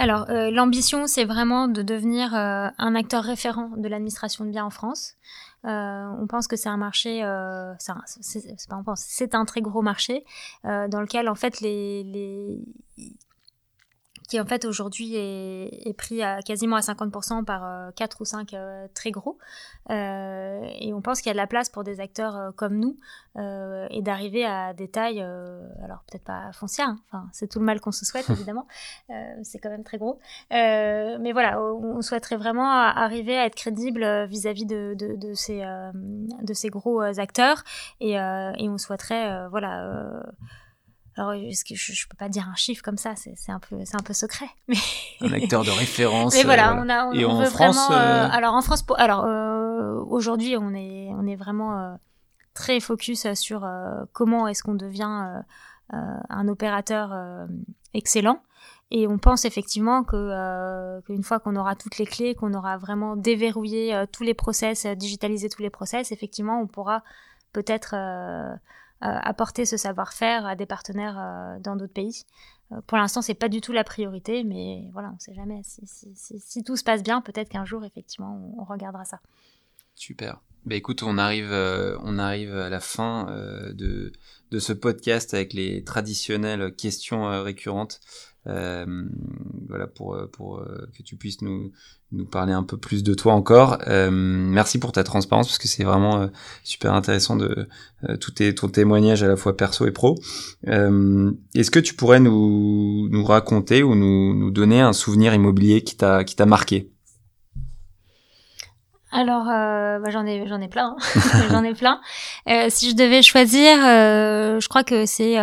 alors, 0.00 0.30
euh, 0.30 0.50
l'ambition, 0.50 1.06
c'est 1.06 1.26
vraiment 1.26 1.68
de 1.68 1.82
devenir 1.82 2.34
euh, 2.34 2.68
un 2.78 2.94
acteur 2.94 3.22
référent 3.22 3.68
de 3.76 3.86
l'administration 3.86 4.46
de 4.46 4.50
biens 4.50 4.64
en 4.64 4.70
France. 4.70 5.16
Euh, 5.66 6.06
on 6.18 6.26
pense 6.26 6.46
que 6.46 6.56
c'est 6.56 6.70
un 6.70 6.78
marché, 6.78 7.22
c'est 7.78 9.34
un 9.34 9.44
très 9.44 9.60
gros 9.60 9.82
marché 9.82 10.24
dans 10.64 11.00
lequel 11.02 11.28
en 11.28 11.34
fait 11.34 11.60
les 11.60 12.58
qui 14.30 14.40
en 14.40 14.46
fait 14.46 14.64
aujourd'hui 14.64 15.16
est, 15.16 15.88
est, 15.88 15.92
pris 15.92 16.22
à 16.22 16.40
quasiment 16.40 16.76
à 16.76 16.80
50% 16.80 17.44
par 17.44 17.64
euh, 17.64 17.90
4 17.96 18.20
ou 18.20 18.24
5 18.24 18.54
euh, 18.54 18.86
très 18.94 19.10
gros. 19.10 19.38
Euh, 19.90 20.60
et 20.78 20.94
on 20.94 21.02
pense 21.02 21.20
qu'il 21.20 21.26
y 21.26 21.30
a 21.30 21.34
de 21.34 21.36
la 21.36 21.48
place 21.48 21.68
pour 21.68 21.82
des 21.82 21.98
acteurs 21.98 22.36
euh, 22.36 22.50
comme 22.52 22.76
nous 22.76 22.96
et 23.90 24.02
d'arriver 24.02 24.44
à 24.44 24.74
des 24.74 24.88
tailles, 24.88 25.20
alors 25.20 26.02
peut-être 26.10 26.24
pas 26.24 26.50
foncières, 26.52 26.94
hein. 27.12 27.28
c'est 27.32 27.48
tout 27.48 27.60
le 27.60 27.64
mal 27.64 27.80
qu'on 27.80 27.92
se 27.92 28.04
souhaite 28.04 28.28
évidemment, 28.30 28.66
c'est 29.42 29.58
quand 29.60 29.70
même 29.70 29.84
très 29.84 29.98
gros. 29.98 30.18
mais 30.50 31.32
voilà, 31.32 31.62
on 31.62 32.02
souhaiterait 32.02 32.36
vraiment 32.36 32.70
arriver 32.70 33.38
à 33.38 33.46
être 33.46 33.54
crédible 33.54 34.26
vis-à-vis 34.26 34.66
de, 34.66 34.94
de, 34.98 35.14
de, 35.14 35.32
ces, 35.34 35.64
de 36.42 36.54
ces 36.54 36.68
gros 36.70 37.00
acteurs 37.00 37.62
et, 38.00 38.14
et 38.14 38.68
on 38.68 38.78
souhaiterait 38.78 39.48
voilà 39.48 40.22
alors, 41.16 41.32
que 41.32 41.74
je, 41.74 41.92
je 41.92 42.08
peux 42.08 42.16
pas 42.16 42.28
dire 42.28 42.48
un 42.48 42.54
chiffre 42.54 42.82
comme 42.82 42.96
ça, 42.96 43.14
c'est 43.16 43.52
un 43.52 43.58
peu, 43.58 43.76
c'est 43.84 43.96
un 43.96 44.02
peu 44.02 44.12
secret. 44.12 44.48
Mais 44.68 44.76
un 45.20 45.32
acteur 45.32 45.64
de 45.64 45.70
référence. 45.70 46.34
Mais 46.34 46.44
voilà, 46.44 46.72
euh, 46.72 46.82
on 46.84 46.88
a, 46.88 47.06
on, 47.06 47.12
Et 47.12 47.24
en 47.24 47.38
veut 47.38 47.46
France, 47.46 47.76
vraiment. 47.76 47.92
Euh, 47.92 48.26
euh, 48.26 48.28
alors 48.30 48.54
en 48.54 48.62
France, 48.62 48.84
alors 48.96 49.26
aujourd'hui, 50.08 50.56
on 50.56 50.72
est, 50.74 51.08
on 51.12 51.26
est 51.26 51.36
vraiment 51.36 51.98
très 52.54 52.80
focus 52.80 53.32
sur 53.34 53.68
comment 54.12 54.48
est-ce 54.48 54.62
qu'on 54.62 54.74
devient 54.74 55.42
un 55.90 56.48
opérateur 56.48 57.12
excellent. 57.94 58.42
Et 58.92 59.06
on 59.06 59.18
pense 59.18 59.44
effectivement 59.44 60.02
que 60.02 61.00
qu'une 61.02 61.22
fois 61.22 61.38
qu'on 61.38 61.54
aura 61.54 61.76
toutes 61.76 61.98
les 61.98 62.06
clés, 62.06 62.34
qu'on 62.34 62.54
aura 62.54 62.76
vraiment 62.76 63.16
déverrouillé 63.16 64.04
tous 64.12 64.22
les 64.22 64.34
process, 64.34 64.86
digitalisé 64.86 65.48
tous 65.48 65.62
les 65.62 65.70
process, 65.70 66.12
effectivement, 66.12 66.60
on 66.60 66.66
pourra 66.66 67.02
peut-être 67.52 67.94
euh, 67.96 68.54
apporter 69.00 69.64
ce 69.64 69.76
savoir-faire 69.76 70.46
à 70.46 70.56
des 70.56 70.66
partenaires 70.66 71.18
euh, 71.18 71.58
dans 71.60 71.76
d'autres 71.76 71.92
pays. 71.92 72.24
Euh, 72.72 72.80
pour 72.86 72.98
l'instant, 72.98 73.22
c'est 73.22 73.34
pas 73.34 73.48
du 73.48 73.60
tout 73.60 73.72
la 73.72 73.84
priorité, 73.84 74.44
mais 74.44 74.88
voilà, 74.92 75.12
on 75.14 75.18
sait 75.18 75.34
jamais. 75.34 75.62
Si, 75.64 76.64
tout 76.64 76.76
se 76.76 76.84
passe 76.84 77.02
bien, 77.02 77.20
peut-être 77.20 77.48
qu'un 77.48 77.64
jour, 77.64 77.84
effectivement, 77.84 78.54
on, 78.56 78.62
on, 78.62 78.64
regardera 78.64 79.04
ça. 79.04 79.20
Super. 79.94 80.40
Bah 80.66 80.74
écoute, 80.74 81.02
on 81.02 81.16
arrive, 81.16 81.50
on 81.50 82.18
arrive 82.18 82.54
à 82.54 82.68
la 82.68 82.80
fin 82.80 83.24
de, 83.72 84.12
de 84.50 84.58
ce 84.58 84.74
podcast 84.74 85.32
avec 85.32 85.54
les 85.54 85.82
traditionnelles 85.84 86.74
questions 86.76 87.42
récurrentes. 87.42 88.00
Euh, 88.46 88.86
voilà 89.68 89.86
pour 89.86 90.16
pour 90.32 90.64
que 90.96 91.02
tu 91.02 91.16
puisses 91.16 91.42
nous 91.42 91.72
nous 92.12 92.24
parler 92.24 92.52
un 92.52 92.62
peu 92.62 92.76
plus 92.76 93.02
de 93.02 93.14
toi 93.14 93.34
encore. 93.34 93.78
Euh, 93.86 94.10
merci 94.10 94.78
pour 94.78 94.92
ta 94.92 95.04
transparence 95.04 95.46
parce 95.48 95.58
que 95.58 95.68
c'est 95.68 95.84
vraiment 95.84 96.22
euh, 96.22 96.26
super 96.64 96.92
intéressant 96.94 97.36
de 97.36 97.68
euh, 98.08 98.16
tout 98.16 98.32
tes, 98.32 98.54
ton 98.54 98.68
témoignage 98.68 99.22
à 99.22 99.28
la 99.28 99.36
fois 99.36 99.56
perso 99.56 99.86
et 99.86 99.92
pro. 99.92 100.16
Euh, 100.66 101.30
est-ce 101.54 101.70
que 101.70 101.78
tu 101.78 101.94
pourrais 101.94 102.20
nous, 102.20 103.08
nous 103.10 103.24
raconter 103.24 103.82
ou 103.82 103.94
nous, 103.94 104.34
nous 104.34 104.50
donner 104.50 104.80
un 104.80 104.92
souvenir 104.92 105.34
immobilier 105.34 105.82
qui 105.82 105.96
t'a 105.96 106.24
qui 106.24 106.34
t'a 106.34 106.46
marqué? 106.46 106.90
Alors, 109.12 109.48
euh, 109.48 109.98
bah, 109.98 110.10
j'en 110.10 110.24
ai, 110.24 110.46
j'en 110.46 110.60
ai 110.60 110.68
plein. 110.68 110.96
Hein. 110.96 111.20
j'en 111.50 111.64
ai 111.64 111.74
plein. 111.74 112.00
Euh, 112.48 112.66
si 112.68 112.90
je 112.90 112.94
devais 112.94 113.22
choisir, 113.22 113.76
euh, 113.84 114.60
je 114.60 114.68
crois 114.68 114.84
que 114.84 115.04
c'est 115.04 115.36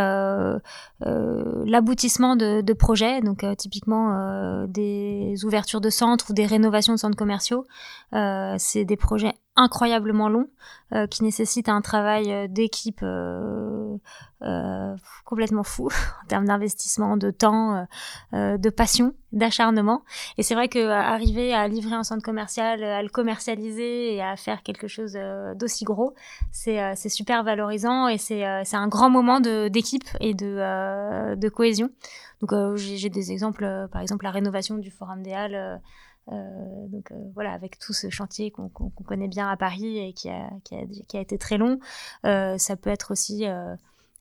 euh, 1.06 1.28
euh, 1.38 1.64
l'aboutissement 1.66 2.36
de, 2.36 2.62
de, 2.62 2.74
projets, 2.74 3.22
donc 3.22 3.46
typiquement 3.58 4.66
des 4.68 5.36
ouvertures 5.44 5.82
de 5.82 5.90
centres 5.90 6.32
ou 6.32 6.34
des 6.34 6.46
rénovations 6.46 6.94
de 6.94 7.00
centres 7.00 7.18
commerciaux. 7.18 7.68
c'est 8.12 8.86
des 8.86 8.98
projets 8.98 9.34
incroyablement 9.58 10.30
long, 10.30 10.48
euh, 10.94 11.08
qui 11.08 11.24
nécessite 11.24 11.68
un 11.68 11.82
travail 11.82 12.32
euh, 12.32 12.48
d'équipe 12.48 13.04
complètement 15.26 15.64
fou 15.64 15.90
en 16.24 16.28
termes 16.28 16.46
d'investissement, 16.46 17.18
de 17.18 17.32
temps, 17.32 17.88
de 18.34 18.70
passion, 18.70 19.16
d'acharnement. 19.32 20.04
Et 20.38 20.44
c'est 20.44 20.54
vrai 20.54 20.70
que 20.70 20.88
arriver 20.90 21.54
à 21.54 21.68
livrer 21.68 21.96
un 21.96 22.04
centre 22.04 22.24
commercial, 22.24 22.84
à 22.84 23.02
le 23.02 23.10
commercialiser 23.10 24.14
et 24.14 24.22
à 24.22 24.36
faire 24.36 24.62
quelque 24.62 24.88
chose 24.88 25.18
d'aussi 25.56 25.86
gros, 25.86 26.14
c'est 26.52 27.10
super 27.10 27.44
valorisant 27.44 28.08
et 28.08 28.20
c'est 28.20 28.44
un 28.46 28.88
grand 28.88 29.10
moment 29.10 29.40
d'équipe 29.40 30.08
et 30.20 30.36
de, 30.36 30.60
de 31.36 31.50
cohésion. 31.50 31.90
Donc 32.42 32.76
j'ai 32.76 33.10
des 33.10 33.32
exemples, 33.32 33.88
par 33.92 34.02
exemple 34.02 34.24
la 34.26 34.32
rénovation 34.32 34.78
du 34.78 34.92
Forum 34.92 35.24
des 35.24 35.34
Halles 35.34 35.82
euh, 36.32 36.88
donc 36.88 37.12
euh, 37.12 37.16
voilà, 37.34 37.54
avec 37.54 37.80
tout 37.80 37.94
ce 37.94 38.10
chantier 38.10 38.52
qu'on 38.52 38.70
connaît 38.70 39.28
bien 39.28 39.48
à 39.48 39.56
Paris 39.56 39.98
et 39.98 40.14
qui 40.14 40.30
a, 40.30 40.50
été 41.14 41.38
très 41.38 41.58
long, 41.58 41.80
euh, 42.26 42.58
ça 42.58 42.76
peut 42.76 42.90
être 42.90 43.12
aussi 43.12 43.46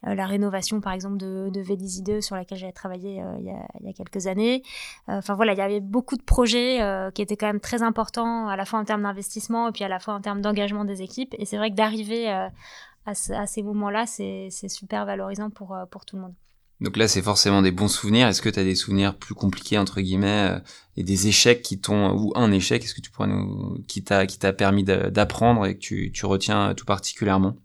la 0.02 0.26
rénovation 0.26 0.80
par 0.80 0.92
exemple 0.92 1.16
de, 1.16 1.50
de 1.50 1.60
Vélizy 1.60 2.02
2 2.02 2.20
sur 2.20 2.36
laquelle 2.36 2.58
j'avais 2.58 2.72
travaillé 2.72 3.22
il, 3.40 3.44
y 3.44 3.88
a, 3.88 3.92
quelques 3.92 4.28
années. 4.28 4.62
Enfin 5.08 5.34
voilà, 5.34 5.52
il 5.52 5.58
y 5.58 5.62
avait 5.62 5.80
beaucoup 5.80 6.16
de 6.16 6.22
projets 6.22 6.78
qui 7.14 7.22
étaient 7.22 7.36
quand 7.36 7.46
même 7.46 7.60
très 7.60 7.82
importants 7.82 8.48
à 8.48 8.56
la 8.56 8.64
fois 8.64 8.78
en 8.78 8.84
termes 8.84 9.02
d'investissement 9.02 9.68
et 9.68 9.72
puis 9.72 9.84
à 9.84 9.88
la 9.88 9.98
fois 9.98 10.14
en 10.14 10.20
termes 10.20 10.42
d'engagement 10.42 10.84
des 10.84 11.02
équipes. 11.02 11.34
Et 11.38 11.44
c'est 11.44 11.56
vrai 11.56 11.70
que 11.70 11.76
d'arriver 11.76 12.28
à, 12.28 13.14
ces 13.14 13.62
moments-là, 13.62 14.06
c'est 14.06 14.50
super 14.68 15.06
valorisant 15.06 15.50
pour 15.50 16.04
tout 16.06 16.16
le 16.16 16.22
monde. 16.22 16.34
Donc 16.80 16.96
là, 16.98 17.08
c'est 17.08 17.22
forcément 17.22 17.62
des 17.62 17.70
bons 17.70 17.88
souvenirs. 17.88 18.28
Est-ce 18.28 18.42
que 18.42 18.50
tu 18.50 18.60
as 18.60 18.64
des 18.64 18.74
souvenirs 18.74 19.16
plus 19.16 19.34
compliqués 19.34 19.78
entre 19.78 20.00
guillemets 20.00 20.50
euh, 20.50 20.58
et 20.96 21.04
des 21.04 21.26
échecs 21.26 21.62
qui 21.62 21.80
t'ont 21.80 22.12
ou 22.12 22.32
un 22.34 22.52
échec, 22.52 22.84
est-ce 22.84 22.94
que 22.94 23.00
tu 23.00 23.10
pourrais 23.10 23.28
nous 23.28 23.82
qui 23.88 24.04
t'a 24.04 24.26
qui 24.26 24.38
t'a 24.38 24.52
permis 24.52 24.84
d'apprendre 24.84 25.66
et 25.66 25.74
que 25.74 25.80
tu, 25.80 26.12
tu 26.12 26.26
retiens 26.26 26.74
tout 26.74 26.84
particulièrement? 26.84 27.56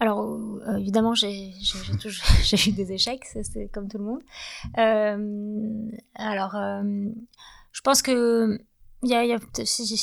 Alors 0.00 0.20
euh, 0.22 0.76
évidemment 0.76 1.14
j'ai 1.14 1.52
eu 2.66 2.72
des 2.72 2.92
échecs, 2.92 3.24
c'est 3.42 3.70
comme 3.72 3.88
tout 3.88 3.98
le 3.98 4.04
monde. 4.04 4.20
Euh, 4.78 5.90
alors 6.14 6.56
je 7.72 7.80
pense 7.82 8.02
que 8.02 8.58
y 9.02 9.14
a, 9.14 9.24
y 9.24 9.32
a 9.32 9.38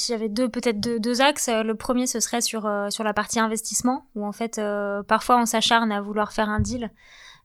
j'avais 0.07 0.29
deux 0.29 0.49
peut-être 0.49 0.79
deux, 0.79 0.99
deux, 0.99 1.21
axes. 1.21 1.49
Le 1.49 1.73
premier 1.73 2.07
ce 2.07 2.19
serait 2.19 2.41
sur 2.41 2.69
sur 2.89 3.03
la 3.03 3.13
partie 3.13 3.39
investissement 3.39 4.05
où 4.15 4.25
en 4.25 4.31
fait 4.31 4.61
parfois 5.07 5.41
on 5.41 5.45
s'acharne 5.45 5.91
à 5.91 5.99
vouloir 5.99 6.31
faire 6.31 6.49
un 6.49 6.59
deal 6.59 6.91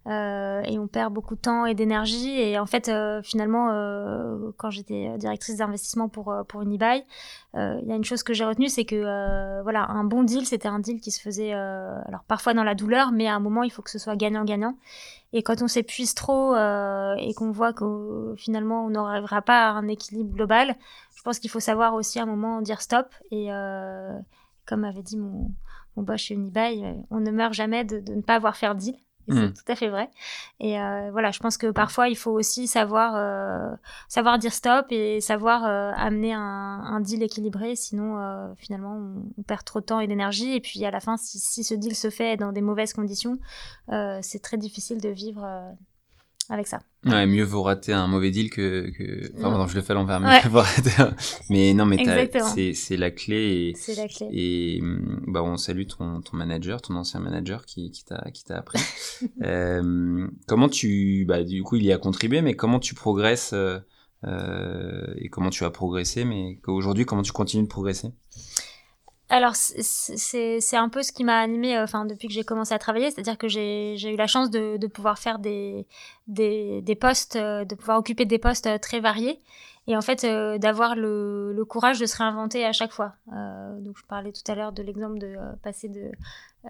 euh, 0.09 0.63
et 0.65 0.79
on 0.81 0.89
perd 0.89 1.13
beaucoup 1.13 1.37
de 1.37 1.41
temps 1.41 1.65
et 1.65 1.75
d'énergie. 1.75 2.41
Et 2.41 2.59
en 2.59 2.67
fait, 2.67 2.89
euh, 2.89 3.23
finalement, 3.23 3.71
euh, 3.71 4.51
quand 4.57 4.71
j'étais 4.71 5.17
directrice 5.19 5.57
d'investissement 5.57 6.09
pour 6.09 6.35
pour 6.49 6.63
Unibail, 6.63 7.05
il 7.55 7.85
y 7.87 7.93
a 7.93 7.97
une 7.97 8.05
chose 8.05 8.23
que 8.23 8.33
j'ai 8.33 8.45
retenue, 8.45 8.69
c'est 8.69 8.85
que 8.85 9.63
voilà, 9.63 9.87
un 9.91 10.05
bon 10.05 10.23
deal, 10.23 10.47
c'était 10.47 10.69
un 10.69 10.79
deal 10.79 11.01
qui 11.01 11.11
se 11.11 11.21
faisait 11.21 11.53
alors 11.53 12.25
parfois 12.27 12.55
dans 12.55 12.65
la 12.65 12.75
douleur, 12.75 13.13
mais 13.13 13.29
à 13.29 13.35
un 13.35 13.41
moment, 13.41 13.63
il 13.63 13.71
faut 13.71 13.83
que 13.83 13.91
ce 13.91 13.99
soit 13.99 14.17
gagnant-gagnant. 14.17 14.77
Et 15.35 15.43
quand 15.43 15.63
on 15.63 15.69
s'épuise 15.69 16.15
trop 16.15 16.55
et 16.57 17.35
qu'on 17.35 17.51
voit 17.51 17.73
que 17.73 18.35
finalement 18.39 18.87
on 18.87 18.91
n'arrivera 18.91 19.43
pas 19.43 19.69
à 19.69 19.73
un 19.73 19.89
équilibre 19.89 20.35
global, 20.35 20.77
je 21.15 21.23
pense 21.23 21.39
qu'il 21.39 21.51
faut 21.51 21.61
savoir 21.61 21.95
aussi 21.95 22.19
à 22.19 22.23
un 22.23 22.27
moment 22.27 22.63
dire 22.63 22.81
stop. 22.81 23.07
Et 23.31 23.49
comme 24.67 24.85
avait 24.85 25.03
dit 25.03 25.19
mon, 25.19 25.51
mon 25.97 26.03
boss 26.03 26.21
chez 26.21 26.35
Unibail, 26.35 27.05
on 27.11 27.21
ne 27.21 27.31
meurt 27.31 27.53
jamais 27.53 27.85
de, 27.85 28.01
de 28.01 28.15
ne 28.15 28.23
pas 28.23 28.37
avoir 28.37 28.57
fait 28.57 28.69
de 28.69 28.79
deal. 28.79 28.97
C'est 29.29 29.35
hmm. 29.35 29.53
tout 29.53 29.73
à 29.73 29.77
fait 29.77 29.89
vrai. 29.89 30.11
Et 30.59 30.81
euh, 30.81 31.11
voilà, 31.13 31.31
je 31.31 31.39
pense 31.39 31.57
que 31.57 31.71
parfois 31.71 32.09
il 32.09 32.17
faut 32.17 32.33
aussi 32.33 32.67
savoir 32.67 33.15
euh, 33.17 33.75
savoir 34.09 34.39
dire 34.39 34.53
stop 34.53 34.87
et 34.91 35.21
savoir 35.21 35.65
euh, 35.65 35.93
amener 35.97 36.33
un, 36.33 36.41
un, 36.41 37.01
deal 37.01 37.23
équilibré. 37.23 37.77
Sinon, 37.77 38.19
euh, 38.19 38.53
finalement, 38.57 38.99
on, 39.39 39.43
perd 39.43 39.65
trop 39.65 39.81
de 39.81 39.85
temps 39.85 40.01
et 40.01 40.07
d'énergie. 40.07 40.53
Et 40.55 40.61
puis 40.61 40.85
à 40.85 40.91
la 40.91 41.01
fin, 41.01 41.17
si, 41.17 41.39
si, 41.39 41.63
ce 41.63 41.75
deal 41.75 41.95
se 41.95 42.11
fait 42.11 42.37
dans 42.37 42.53
des 42.53 42.63
mauvaises 42.63 42.93
conditions, 42.93 43.39
euh, 43.91 44.19
c'est 44.23 44.41
très 44.41 44.57
difficile 44.57 45.01
de 45.01 45.09
vivre 45.09 45.47
avec 46.49 46.67
ça. 46.67 46.81
Ouais, 47.05 47.27
mieux 47.27 47.45
vaut 47.45 47.63
rater 47.63 47.93
un 47.93 48.07
mauvais 48.07 48.31
deal 48.31 48.51
que, 48.51 48.91
que... 48.91 49.33
enfin 49.37 49.57
non, 49.57 49.67
je 49.67 49.75
le 49.75 49.83
fais 49.83 49.93
à 49.93 49.95
l'envers, 49.95 50.21
mieux 50.21 50.29
vaut 50.51 50.61
rater 50.61 50.91
mais 51.51 51.73
non, 51.75 51.87
mais 51.87 51.97
c'est, 51.97 52.97
la 52.97 53.11
clé 53.11 53.73
c'est 53.77 53.95
la 53.95 54.09
clé. 54.09 54.29
et 54.33 54.81
bah, 55.27 55.43
on 55.43 55.57
salue 55.57 55.87
ton, 55.87 56.21
ton 56.21 56.37
manager, 56.37 56.83
ton 56.83 56.95
ancien 56.95 57.21
manager 57.21 57.65
qui, 57.65 57.91
qui 57.91 58.05
t'a, 58.05 58.57
appris. 58.57 58.81
euh, 59.43 60.29
comment 60.47 60.69
tu, 60.69 61.25
bah, 61.27 61.43
du 61.45 61.63
coup, 61.63 61.77
il 61.77 61.85
y 61.85 61.93
a 61.93 61.99
contribué, 61.99 62.43
mais 62.43 62.55
comment 62.55 62.81
tu 62.81 62.95
progresses, 62.95 63.53
euh, 63.53 63.79
euh 64.25 65.15
et 65.17 65.29
comment 65.29 65.51
tu 65.51 65.65
as 65.65 65.71
progressé, 65.71 66.25
mais 66.25 66.61
aujourd'hui, 66.67 67.05
comment 67.05 67.23
tu 67.23 67.33
continues 67.33 67.65
de 67.65 67.69
progresser? 67.69 68.13
alors 69.33 69.55
c'est 69.57 70.77
un 70.77 70.91
peu 70.91 71.03
ce 71.03 71.11
qui 71.11 71.25
m'a 71.25 71.39
animé 71.39 71.75
euh, 71.75 71.85
enfin 71.85 72.05
depuis 72.05 72.29
que 72.29 72.35
j'ai 72.35 72.45
commencé 72.45 72.75
à 72.75 72.79
travailler 72.79 73.11
c'est-à-dire 73.11 73.39
que 73.39 73.49
j'ai 73.49 73.97
eu 73.97 74.17
la 74.17 74.27
chance 74.27 74.51
de, 74.51 74.77
de 74.77 74.87
pouvoir 74.87 75.19
faire 75.19 75.39
des, 75.39 75.87
des, 76.29 76.97
postes 77.01 77.37
euh, 77.37 77.65
de 77.65 77.75
pouvoir 77.75 77.99
occuper 77.99 78.25
des 78.25 78.39
postes 78.39 78.67
euh, 78.67 78.79
très 78.79 79.01
variés 79.01 79.41
et 79.89 79.97
en 79.97 80.01
fait 80.01 80.25
d'avoir 80.61 80.95
le, 80.95 81.65
courage 81.69 81.99
de 81.99 82.07
se 82.07 82.17
réinventer 82.17 82.65
à 82.65 82.71
chaque 82.73 82.93
fois 82.93 83.15
donc 83.27 83.99
je 83.99 84.05
parlais 84.07 84.31
tout 84.31 84.49
à 84.49 84.55
l'heure 84.55 84.71
de 84.71 84.81
l'exemple 84.81 85.19
de 85.19 85.35
passer 85.61 85.89
de 85.89 86.13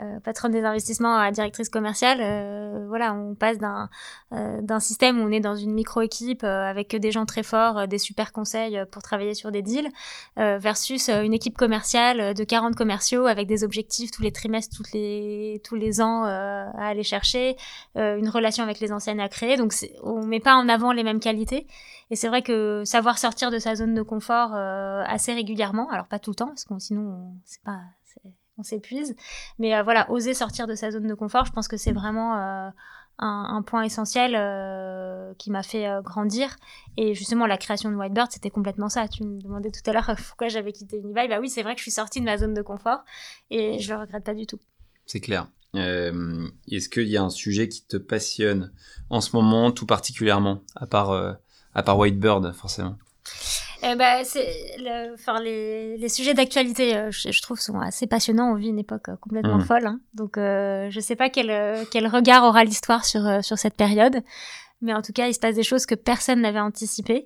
euh, 0.00 0.20
patronne 0.20 0.52
des 0.52 0.64
investissements 0.64 1.18
à 1.18 1.30
directrice 1.32 1.68
commerciale, 1.68 2.18
euh, 2.22 2.86
voilà, 2.88 3.12
on 3.12 3.34
passe 3.34 3.58
d'un 3.58 3.90
euh, 4.32 4.62
d'un 4.62 4.80
système 4.80 5.20
où 5.20 5.24
on 5.24 5.30
est 5.30 5.40
dans 5.40 5.54
une 5.54 5.74
micro-équipe 5.74 6.44
avec 6.44 6.96
des 6.96 7.12
gens 7.12 7.26
très 7.26 7.42
forts, 7.42 7.86
des 7.86 7.98
super 7.98 8.32
conseils 8.32 8.82
pour 8.90 9.02
travailler 9.02 9.34
sur 9.34 9.52
des 9.52 9.60
deals, 9.60 9.90
versus 10.36 11.10
une 11.10 11.34
équipe 11.34 11.58
commerciale 11.58 12.32
de 12.32 12.44
40 12.44 12.74
commerciaux 12.74 13.26
avec 13.26 13.46
des 13.46 13.64
objectifs 13.64 14.10
tous 14.10 14.22
les 14.22 14.32
trimestres, 14.32 14.74
tous 14.74 14.94
les 14.94 15.60
tous 15.62 15.74
les 15.74 16.00
ans 16.00 16.24
à 16.24 16.86
aller 16.86 17.02
chercher, 17.02 17.56
une 17.94 18.28
relation 18.28 18.64
avec 18.64 18.80
les 18.80 18.92
anciennes 18.92 19.20
à 19.20 19.28
créer. 19.28 19.41
Donc 19.56 19.74
on 20.02 20.24
met 20.24 20.40
pas 20.40 20.54
en 20.54 20.68
avant 20.68 20.92
les 20.92 21.04
mêmes 21.04 21.20
qualités. 21.20 21.66
Et 22.10 22.16
c'est 22.16 22.28
vrai 22.28 22.42
que 22.42 22.82
savoir 22.84 23.18
sortir 23.18 23.50
de 23.50 23.58
sa 23.58 23.74
zone 23.74 23.94
de 23.94 24.02
confort 24.02 24.54
assez 24.54 25.32
régulièrement, 25.32 25.90
alors 25.90 26.06
pas 26.06 26.18
tout 26.18 26.30
le 26.30 26.34
temps, 26.36 26.48
parce 26.48 26.64
que 26.64 26.78
sinon 26.78 27.34
c'est 27.44 27.60
on 28.58 28.62
s'épuise. 28.62 29.16
Mais 29.58 29.74
euh, 29.74 29.82
voilà, 29.82 30.10
oser 30.10 30.34
sortir 30.34 30.66
de 30.66 30.74
sa 30.74 30.90
zone 30.90 31.06
de 31.06 31.14
confort, 31.14 31.44
je 31.44 31.52
pense 31.52 31.68
que 31.68 31.76
c'est 31.76 31.92
vraiment 31.92 32.36
euh, 32.36 32.68
un, 33.18 33.62
point 33.62 33.82
essentiel 33.82 34.34
euh, 34.36 35.32
qui 35.38 35.50
m'a 35.50 35.62
fait 35.62 35.88
grandir. 36.02 36.56
Et 36.96 37.14
justement, 37.14 37.46
la 37.46 37.58
création 37.58 37.90
de 37.90 37.96
Whitebird, 37.96 38.30
c'était 38.30 38.50
complètement 38.50 38.88
ça. 38.88 39.08
Tu 39.08 39.24
me 39.24 39.40
demandais 39.40 39.70
tout 39.70 39.88
à 39.88 39.92
l'heure 39.92 40.14
pourquoi 40.28 40.48
j'avais 40.48 40.72
quitté 40.72 40.98
Unibail. 40.98 41.28
Bah 41.28 41.40
oui, 41.40 41.48
c'est 41.48 41.62
vrai 41.62 41.74
que 41.74 41.78
je 41.78 41.84
suis 41.84 41.90
sortie 41.90 42.20
de 42.20 42.24
ma 42.24 42.38
zone 42.38 42.54
de 42.54 42.62
confort 42.62 43.04
et 43.50 43.78
je 43.78 43.92
le 43.92 44.00
regrette 44.00 44.24
pas 44.24 44.34
du 44.34 44.46
tout. 44.46 44.58
C'est 45.06 45.20
clair. 45.20 45.48
Est-ce 45.74 46.88
qu'il 46.88 47.08
y 47.08 47.16
a 47.16 47.22
un 47.22 47.30
sujet 47.30 47.68
qui 47.68 47.84
te 47.84 47.96
passionne 47.96 48.72
en 49.10 49.20
ce 49.20 49.34
moment, 49.34 49.70
tout 49.70 49.86
particulièrement, 49.86 50.62
à 50.76 50.86
part, 50.86 51.36
à 51.74 51.82
part 51.82 51.98
Whitebird, 51.98 52.52
forcément? 52.52 52.96
Eh 53.84 53.96
ben, 53.96 54.22
c'est 54.24 54.76
le, 54.78 55.14
enfin, 55.14 55.40
les, 55.40 55.96
les 55.96 56.08
sujets 56.08 56.34
d'actualité, 56.34 56.96
euh, 56.96 57.10
je, 57.10 57.42
trouve, 57.42 57.58
sont 57.58 57.80
assez 57.80 58.06
passionnants. 58.06 58.52
On 58.52 58.54
vit 58.54 58.68
une 58.68 58.78
époque 58.78 59.08
euh, 59.08 59.16
complètement 59.16 59.58
mmh. 59.58 59.64
folle, 59.64 59.86
hein. 59.86 60.00
donc 60.14 60.38
euh, 60.38 60.88
je 60.90 61.00
sais 61.00 61.16
pas 61.16 61.30
quel, 61.30 61.50
euh, 61.50 61.84
quel 61.90 62.06
regard 62.06 62.44
aura 62.44 62.62
l'histoire 62.62 63.04
sur 63.04 63.42
sur 63.42 63.58
cette 63.58 63.74
période. 63.74 64.22
Mais 64.82 64.92
en 64.92 65.00
tout 65.00 65.12
cas, 65.12 65.28
il 65.28 65.34
se 65.34 65.38
passe 65.38 65.54
des 65.54 65.62
choses 65.62 65.86
que 65.86 65.94
personne 65.94 66.40
n'avait 66.40 66.58
anticipées, 66.58 67.24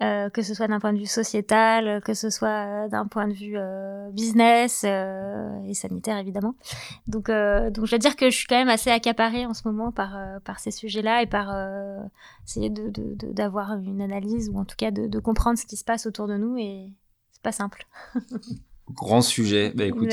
euh, 0.00 0.30
que 0.30 0.42
ce 0.42 0.54
soit 0.54 0.66
d'un 0.68 0.80
point 0.80 0.94
de 0.94 0.98
vue 0.98 1.06
sociétal, 1.06 2.00
que 2.02 2.14
ce 2.14 2.30
soit 2.30 2.48
euh, 2.84 2.88
d'un 2.88 3.06
point 3.06 3.28
de 3.28 3.34
vue 3.34 3.56
euh, 3.56 4.10
business 4.10 4.84
euh, 4.86 5.62
et 5.68 5.74
sanitaire 5.74 6.16
évidemment. 6.16 6.54
Donc, 7.06 7.28
donc 7.28 7.86
je 7.86 7.90
veux 7.92 7.98
dire 7.98 8.16
que 8.16 8.30
je 8.30 8.36
suis 8.36 8.46
quand 8.46 8.56
même 8.56 8.70
assez 8.70 8.90
accaparée 8.90 9.44
en 9.46 9.54
ce 9.54 9.62
moment 9.66 9.92
par 9.92 10.18
par 10.44 10.58
ces 10.58 10.70
sujets-là 10.70 11.22
et 11.22 11.26
par 11.26 11.54
essayer 12.46 12.70
de 12.70 12.90
d'avoir 13.32 13.76
une 13.78 14.00
analyse 14.00 14.48
ou 14.48 14.58
en 14.58 14.64
tout 14.64 14.76
cas 14.76 14.90
de, 14.90 15.06
de 15.06 15.18
comprendre 15.18 15.58
ce 15.58 15.66
qui 15.66 15.76
se 15.76 15.84
passe 15.84 16.06
autour 16.06 16.26
de 16.26 16.36
nous 16.36 16.56
et 16.56 16.90
c'est 17.32 17.42
pas 17.42 17.52
simple. 17.52 17.86
Grand 18.90 19.22
sujet. 19.22 19.72
Bah 19.74 19.84
écoute, 19.84 20.10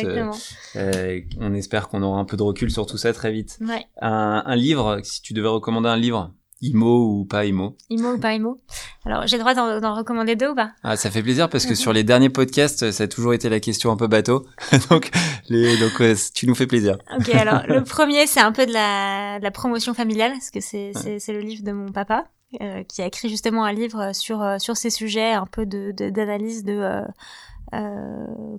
on 1.39 1.53
espère 1.53 1.89
qu'on 1.89 2.03
aura 2.03 2.19
un 2.19 2.25
peu 2.25 2.37
de 2.37 2.43
recul 2.43 2.71
sur 2.71 2.85
tout 2.85 2.97
ça 2.97 3.11
très 3.13 3.31
vite. 3.31 3.57
Ouais. 3.61 3.85
Un, 4.01 4.43
un 4.45 4.55
livre, 4.55 4.99
si 5.03 5.21
tu 5.21 5.33
devais 5.33 5.49
recommander 5.49 5.89
un 5.89 5.97
livre 5.97 6.33
IMO 6.61 7.19
ou 7.19 7.25
pas 7.25 7.45
IMO 7.45 7.75
IMO 7.89 8.13
ou 8.13 8.19
pas 8.19 8.33
IMO 8.33 8.61
Alors, 9.05 9.27
j'ai 9.27 9.37
le 9.37 9.43
droit 9.43 9.53
d'en 9.53 9.95
recommander 9.95 10.35
deux 10.35 10.49
ou 10.49 10.55
pas? 10.55 10.71
Ah, 10.83 10.95
ça 10.95 11.09
fait 11.09 11.23
plaisir 11.23 11.49
parce 11.49 11.65
que 11.65 11.75
sur 11.75 11.93
les 11.93 12.03
derniers 12.03 12.29
podcasts, 12.29 12.91
ça 12.91 13.03
a 13.03 13.07
toujours 13.07 13.33
été 13.33 13.49
la 13.49 13.59
question 13.59 13.91
un 13.91 13.97
peu 13.97 14.07
bateau. 14.07 14.45
donc, 14.89 15.09
les, 15.49 15.77
donc 15.77 15.99
euh, 16.01 16.15
tu 16.33 16.47
nous 16.47 16.55
fais 16.55 16.67
plaisir. 16.67 16.97
Ok, 17.17 17.33
alors 17.33 17.63
le 17.67 17.83
premier, 17.83 18.27
c'est 18.27 18.41
un 18.41 18.51
peu 18.51 18.65
de 18.65 18.73
la, 18.73 19.39
de 19.39 19.43
la 19.43 19.51
promotion 19.51 19.93
familiale 19.93 20.31
parce 20.33 20.51
que 20.51 20.61
c'est 20.61 20.91
c'est 20.93 21.33
le 21.33 21.39
livre 21.39 21.63
de 21.63 21.71
mon 21.71 21.91
papa. 21.91 22.25
Euh, 22.59 22.83
qui 22.83 23.01
a 23.01 23.05
écrit 23.05 23.29
justement 23.29 23.63
un 23.63 23.71
livre 23.71 24.13
sur 24.13 24.41
euh, 24.41 24.57
sur 24.57 24.75
ces 24.75 24.89
sujets, 24.89 25.31
un 25.31 25.45
peu 25.45 25.65
de 25.65 25.91
d'analyse 26.09 26.65
de, 26.65 26.73
de 26.73 26.79
euh, 26.81 27.01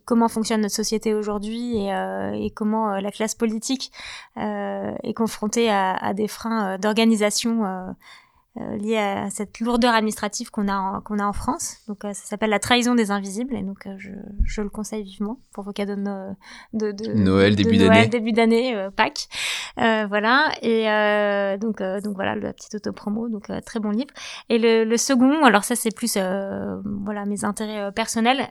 comment 0.04 0.28
fonctionne 0.28 0.62
notre 0.62 0.74
société 0.74 1.14
aujourd'hui 1.14 1.76
et, 1.76 1.94
euh, 1.94 2.48
comment 2.54 2.92
euh, 2.92 3.00
la 3.00 3.10
classe 3.10 3.34
politique 3.34 3.92
est 4.36 5.14
confrontée 5.14 5.70
à 5.70 6.14
des 6.14 6.28
freins 6.28 6.78
d'organisation 6.78 7.94
euh, 8.60 8.76
lié 8.76 8.98
à 8.98 9.30
cette 9.30 9.60
lourdeur 9.60 9.94
administrative 9.94 10.50
qu'on 10.50 10.68
a 10.68 11.00
qu'on 11.06 11.18
a 11.18 11.24
en 11.24 11.32
France. 11.32 11.78
Donc 11.88 12.04
euh, 12.04 12.12
ça 12.12 12.26
s'appelle 12.26 12.50
la 12.50 12.58
trahison 12.58 12.94
des 12.94 13.10
invisibles. 13.10 13.54
Et 13.54 13.62
donc 13.62 13.86
euh, 13.86 13.94
je, 13.96 14.10
je, 14.44 14.60
le 14.60 14.68
conseille 14.68 15.02
vivement 15.02 15.40
pour 15.54 15.64
vos 15.64 15.72
cadeaux 15.72 15.94
de, 15.94 16.34
de, 16.74 16.92
de 16.92 17.14
Noël 17.14 17.56
début 17.56 17.78
d'année. 17.78 18.08
début 18.08 18.32
d'année 18.32 18.88
Pâques. 18.94 19.28
Voilà. 19.78 20.52
Et 20.60 20.84
donc 21.58 21.82
donc 21.82 22.14
voilà 22.14 22.34
la 22.34 22.52
petite 22.52 22.74
auto-promo. 22.74 23.30
Donc 23.30 23.50
très 23.64 23.80
bon 23.80 23.88
livre. 23.88 24.12
Et 24.50 24.58
le, 24.58 24.84
le 24.84 24.96
second 24.98 25.44
alors 25.44 25.64
ça 25.64 25.74
c'est 25.74 25.94
plus 25.94 26.18
voilà 26.18 27.24
mes 27.24 27.46
intérêts 27.46 27.90
personnels. 27.92 28.50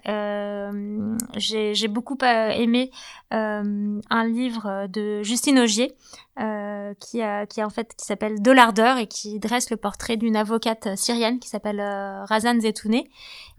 J'ai 1.38 1.76
j'ai 1.76 1.88
beaucoup 1.88 2.18
aimé 2.24 2.90
un 3.32 4.28
livre 4.28 4.88
de 4.88 5.24
Justine 5.24 5.60
Augier 5.60 5.96
euh, 6.40 6.94
qui, 7.00 7.22
a, 7.22 7.46
qui 7.46 7.62
a 7.62 7.66
en 7.66 7.70
fait 7.70 7.94
qui 7.98 8.06
s'appelle 8.06 8.42
De 8.42 8.52
l'ardeur 8.52 8.98
et 8.98 9.08
qui 9.08 9.40
dresse 9.40 9.70
le 9.70 9.78
portrait 9.78 10.18
d'une 10.18 10.36
avocate 10.36 10.96
syrienne 10.96 11.40
qui 11.40 11.50
s'appelle 11.50 11.80
euh, 11.80 12.24
Razan 12.26 12.60
Zetouné 12.60 13.10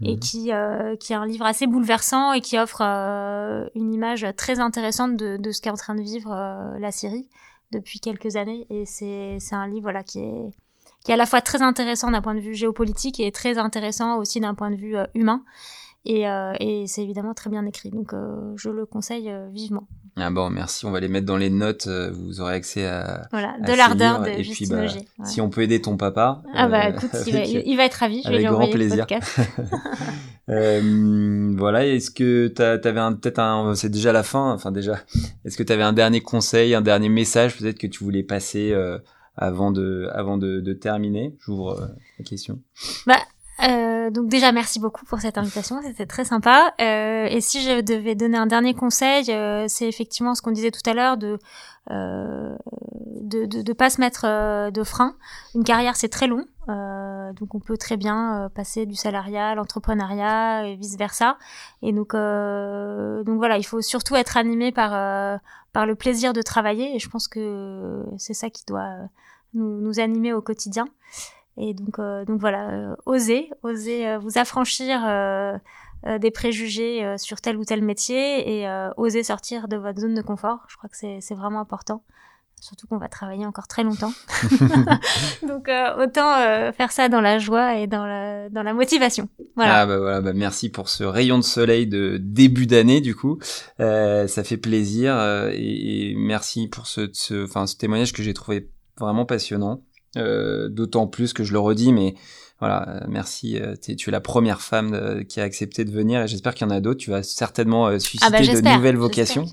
et 0.01 0.15
mhm. 0.15 0.21
qui 0.21 0.53
euh, 0.53 0.97
qui 0.97 1.15
a 1.15 1.21
un 1.21 1.27
livre 1.27 1.45
assez 1.45 1.67
bouleversant 1.67 2.33
et 2.33 2.41
qui 2.41 2.59
offre 2.59 2.83
euh, 2.83 3.67
une 3.75 3.93
image 3.93 4.27
très 4.37 4.59
intéressante 4.59 5.17
de, 5.17 5.37
de 5.37 5.51
ce 5.51 5.61
qu'est 5.61 5.71
en 5.71 5.77
train 5.77 5.95
de 5.95 6.03
vivre 6.03 6.31
la 6.79 6.91
Syrie 6.91 7.29
depuis 7.73 8.01
quelques 8.01 8.37
années 8.37 8.67
et 8.71 8.85
c'est 8.87 9.37
c'est 9.39 9.55
un 9.55 9.67
livre 9.67 9.83
voilà 9.83 10.03
qui 10.03 10.21
est 10.21 10.51
qui 11.05 11.11
est 11.11 11.15
à 11.15 11.19
la 11.19 11.27
fois 11.27 11.41
très 11.41 11.63
intéressant 11.63 12.11
d'un 12.11 12.23
point 12.23 12.35
de 12.35 12.41
vue 12.41 12.55
géopolitique 12.55 13.21
et 13.21 13.33
très 13.33 13.59
intéressant 13.59 14.19
aussi 14.19 14.41
d'un 14.41 14.55
point 14.55 14.71
de 14.71 14.77
vue 14.77 14.97
humain 15.15 15.43
et, 16.05 16.25
et 16.61 16.87
c'est 16.87 17.03
évidemment 17.03 17.35
très 17.35 17.51
bien 17.51 17.65
écrit 17.67 17.91
donc 17.91 18.15
je 18.57 18.71
le 18.71 18.87
conseille 18.87 19.33
vivement 19.53 19.87
ah 20.17 20.31
bon, 20.31 20.51
merci. 20.51 20.85
On 20.85 20.91
va 20.91 21.01
les 21.01 21.09
mettre 21.09 21.27
dans 21.27 21.39
les 21.39 21.49
notes. 21.49 21.87
Euh, 21.87 22.11
vous 22.13 22.41
aurez 22.43 22.55
accès 22.55 22.87
à. 22.87 23.29
Voilà, 23.31 23.57
de 23.67 23.73
l'ardeur 23.73 24.21
de 24.21 24.29
Et 24.29 24.43
puis, 24.43 24.67
bah, 24.67 24.85
si 25.25 25.41
on 25.41 25.49
peut 25.49 25.63
aider 25.63 25.81
ton 25.81 25.97
papa. 25.97 26.43
Ah 26.55 26.69
bah 26.69 26.87
euh, 26.87 26.91
écoute, 26.91 27.11
il, 27.27 27.33
va, 27.33 27.45
il, 27.45 27.77
va, 27.77 27.85
être 27.85 27.95
ravi. 27.95 28.23
Je 28.23 28.31
vais 28.31 28.39
lui 28.39 28.45
grand 28.45 28.69
plaisir. 28.69 29.07
euh, 30.51 31.55
voilà. 31.57 31.87
Est-ce 31.87 32.11
que 32.11 32.49
tu 32.49 32.63
avais 32.63 33.17
peut-être 33.17 33.39
un. 33.39 33.75
C'est 33.75 33.89
déjà 33.89 34.13
la 34.13 34.23
fin. 34.23 34.53
Enfin 34.53 34.71
déjà. 34.71 34.99
Est-ce 35.47 35.57
que 35.57 35.63
tu 35.63 35.73
avais 35.73 35.83
un 35.83 35.95
dernier 35.95 36.21
conseil, 36.21 36.75
un 36.75 36.83
dernier 36.83 37.09
message 37.09 37.57
peut-être 37.57 37.79
que 37.79 37.87
tu 37.87 38.05
voulais 38.05 38.23
passer 38.23 38.71
euh, 38.73 38.99
avant 39.37 39.71
de 39.71 40.09
avant 40.13 40.37
de, 40.37 40.61
de 40.61 40.73
terminer? 40.75 41.35
J'ouvre 41.41 41.89
la 42.19 42.25
question. 42.25 42.61
Bah 43.07 43.17
euh, 43.61 43.92
donc 44.11 44.29
déjà 44.29 44.53
merci 44.53 44.81
beaucoup 44.81 45.05
pour 45.05 45.21
cette 45.21 45.39
invitation, 45.39 45.81
c'était 45.83 46.07
très 46.07 46.25
sympa. 46.25 46.75
Euh, 46.81 47.27
et 47.27 47.41
si 47.41 47.63
je 47.63 47.81
devais 47.81 48.15
donner 48.15 48.39
un 48.39 48.47
dernier 48.47 48.75
conseil, 48.75 49.25
euh, 49.31 49.67
c'est 49.69 49.89
effectivement 49.89 50.35
ce 50.35 50.43
qu'on 50.43 50.51
disait 50.51 50.71
tout 50.71 50.89
à 50.89 50.95
l'heure 50.95 51.17
de, 51.17 51.39
euh, 51.91 52.57
de, 53.21 53.47
de 53.47 53.63
de 53.63 53.73
pas 53.73 53.91
se 53.91 54.01
mettre 54.01 54.25
euh, 54.27 54.71
de 54.71 54.83
frein. 54.85 55.15
Une 55.55 55.65
carrière 55.65 55.97
c'est 55.97 56.09
très 56.09 56.27
long, 56.27 56.45
donc 56.69 57.55
on 57.55 57.61
peut 57.61 57.77
très 57.77 57.97
bien 57.97 58.51
passer 58.55 58.87
du 58.87 58.95
salariat 58.95 59.51
à 59.51 59.55
l'entrepreneuriat 59.55 60.67
et 60.67 60.77
vice 60.77 60.97
versa. 60.97 61.39
Et 61.83 61.93
donc 61.93 62.13
donc 62.13 63.37
voilà, 63.39 63.59
il 63.59 63.65
faut 63.65 63.81
surtout 63.81 64.17
être 64.17 64.37
animé 64.37 64.73
par 64.73 65.41
par 65.73 65.87
le 65.87 65.95
plaisir 65.95 66.33
de 66.33 66.43
travailler. 66.43 66.95
Et 66.95 66.99
je 66.99 67.09
pense 67.09 67.29
que 67.29 68.05
c'est 68.19 68.35
ça 68.35 68.51
qui 68.51 68.65
doit 68.67 68.91
nous, 69.55 69.81
nous 69.81 70.01
animer 70.01 70.33
au 70.33 70.43
quotidien. 70.43 70.87
Et 71.57 71.75
donc, 71.75 71.99
euh, 71.99 72.25
donc 72.25 72.41
voilà, 72.41 72.71
euh, 72.71 72.97
osez, 73.07 73.51
osez 73.63 74.09
euh, 74.09 74.19
vous 74.19 74.39
affranchir 74.39 75.01
des 76.05 76.31
préjugés 76.33 77.17
sur 77.17 77.41
tel 77.41 77.57
ou 77.57 77.65
tel 77.65 77.81
métier 77.81 78.59
et 78.59 78.69
osez 78.97 79.23
sortir 79.23 79.69
de 79.69 79.77
votre 79.77 80.01
zone 80.01 80.15
de 80.15 80.23
confort. 80.23 80.65
Je 80.69 80.77
crois 80.77 80.89
que 80.89 80.97
c'est 80.97 81.35
vraiment 81.35 81.61
important 81.61 82.03
surtout 82.61 82.87
qu'on 82.87 82.99
va 82.99 83.09
travailler 83.09 83.45
encore 83.45 83.67
très 83.67 83.83
longtemps. 83.83 84.13
Donc 85.49 85.69
autant 85.99 86.37
faire 86.73 86.91
ça 86.91 87.09
dans 87.09 87.21
la 87.21 87.39
joie 87.39 87.77
et 87.77 87.87
dans 87.87 88.07
la, 88.07 88.49
dans 88.51 88.63
la 88.63 88.73
motivation. 88.75 89.29
Voilà. 89.57 89.81
Ah 89.81 89.87
bah 89.87 89.99
voilà, 89.99 90.21
bah 90.21 90.33
merci 90.33 90.71
pour 90.71 90.89
ce 90.89 91.05
rayon 91.05 91.39
de 91.39 91.45
soleil 91.45 91.87
de 91.87 92.19
début 92.21 92.67
d'année 92.67 93.01
du 93.01 93.15
coup. 93.15 93.39
Euh, 93.81 94.27
ça 94.27 94.43
fait 94.45 94.57
plaisir 94.57 95.21
et, 95.53 96.11
et, 96.11 96.15
merci 96.17 96.69
pour 96.69 96.87
ce, 96.87 97.11
ce, 97.13 97.45
enfin, 97.45 97.67
ce 97.67 97.77
témoignage 97.77 98.13
que 98.13 98.23
j'ai 98.23 98.35
trouvé 98.35 98.71
vraiment 98.97 99.27
passionnant. 99.27 99.83
Euh, 100.19 100.69
d'autant 100.69 101.07
plus 101.07 101.33
que 101.33 101.43
je 101.43 101.53
le 101.53 101.59
redis, 101.59 101.93
mais 101.93 102.15
voilà, 102.63 102.89
euh, 102.89 103.01
merci. 103.09 103.59
Euh, 103.59 103.75
tu 103.75 104.09
es 104.09 104.13
la 104.13 104.21
première 104.21 104.61
femme 104.61 105.25
qui 105.29 105.41
a 105.41 105.43
accepté 105.43 105.85
de 105.85 105.91
venir 105.91 106.23
et 106.23 106.29
j'espère 106.29 106.55
qu'il 106.55 106.65
y 106.65 106.71
en 106.71 106.73
a 106.73 106.79
d'autres. 106.79 107.01
Tu 107.01 107.11
vas 107.11 107.25
certainement 107.25 107.87
ah 107.87 107.99
susciter 107.99 108.31
bah, 108.31 108.39
de 108.39 108.77
nouvelles 108.77 108.97
vocations. 108.97 109.47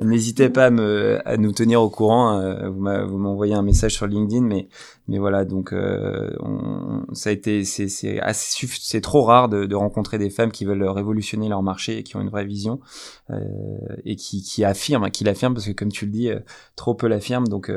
N'hésitez 0.00 0.48
pas 0.48 0.66
à, 0.66 0.70
me, 0.70 1.20
à 1.24 1.36
nous 1.38 1.50
tenir 1.50 1.82
au 1.82 1.90
courant. 1.90 2.40
vous 2.70 3.18
m'envoyez 3.18 3.54
un 3.54 3.62
message 3.62 3.94
sur 3.94 4.06
LinkedIn, 4.06 4.42
mais 4.42 4.68
mais 5.08 5.18
voilà, 5.18 5.44
donc 5.44 5.72
on, 5.74 7.02
ça 7.12 7.30
a 7.30 7.32
été, 7.32 7.64
c'est 7.64 9.00
trop 9.00 9.22
rare 9.24 9.48
de, 9.48 9.64
de, 9.66 9.74
rencontrer 9.74 10.16
des 10.16 10.30
femmes 10.30 10.52
qui 10.52 10.64
veulent 10.64 10.84
révolutionner 10.84 11.48
leur 11.48 11.64
marché 11.64 11.98
et 11.98 12.02
qui 12.04 12.14
ont 12.14 12.20
une 12.20 12.30
vraie 12.30 12.44
vision 12.44 12.78
et 14.04 14.14
qui 14.14 14.42
qui 14.42 14.64
affirment, 14.64 15.10
qui 15.10 15.24
l'affirment 15.24 15.54
parce 15.54 15.66
que 15.66 15.72
comme 15.72 15.90
tu 15.90 16.06
le 16.06 16.12
dis, 16.12 16.30
trop 16.76 16.94
peu 16.94 17.08
l'affirment. 17.08 17.48
Donc 17.48 17.72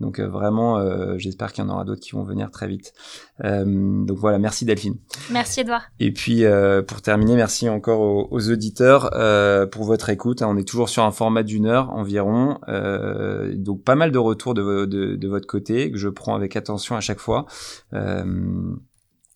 donc 0.00 0.18
vraiment, 0.18 0.80
j'espère 1.18 1.52
qu'il 1.52 1.62
y 1.62 1.66
en 1.66 1.70
aura 1.70 1.84
d'autres 1.84 2.00
qui 2.00 2.12
vont 2.12 2.24
venir 2.24 2.50
très 2.50 2.66
vite. 2.66 2.94
Donc 3.42 4.18
voilà 4.18 4.38
merci 4.38 4.64
Delphine. 4.64 4.96
Merci 5.30 5.60
Edouard. 5.60 5.84
Et 5.98 6.12
puis 6.12 6.44
euh, 6.44 6.82
pour 6.82 7.00
terminer, 7.00 7.36
merci 7.36 7.68
encore 7.68 8.00
aux, 8.00 8.50
auditeurs 8.50 9.10
euh, 9.14 9.66
pour 9.66 9.84
votre 9.84 10.10
écoute. 10.10 10.42
On 10.42 10.56
est 10.56 10.68
toujours 10.68 10.88
sur 10.88 11.04
un 11.04 11.10
format 11.10 11.42
d'une 11.42 11.66
heure 11.66 11.90
environ, 11.90 12.58
euh, 12.68 13.54
donc 13.54 13.82
pas 13.82 13.94
mal 13.94 14.12
de 14.12 14.18
retours 14.18 14.54
de, 14.54 14.84
de, 14.84 15.28
votre 15.28 15.46
côté 15.46 15.90
que 15.90 15.98
je 15.98 16.08
prends 16.08 16.34
avec 16.34 16.56
attention 16.56 16.96
à 16.96 17.00
chaque 17.00 17.20
fois. 17.20 17.46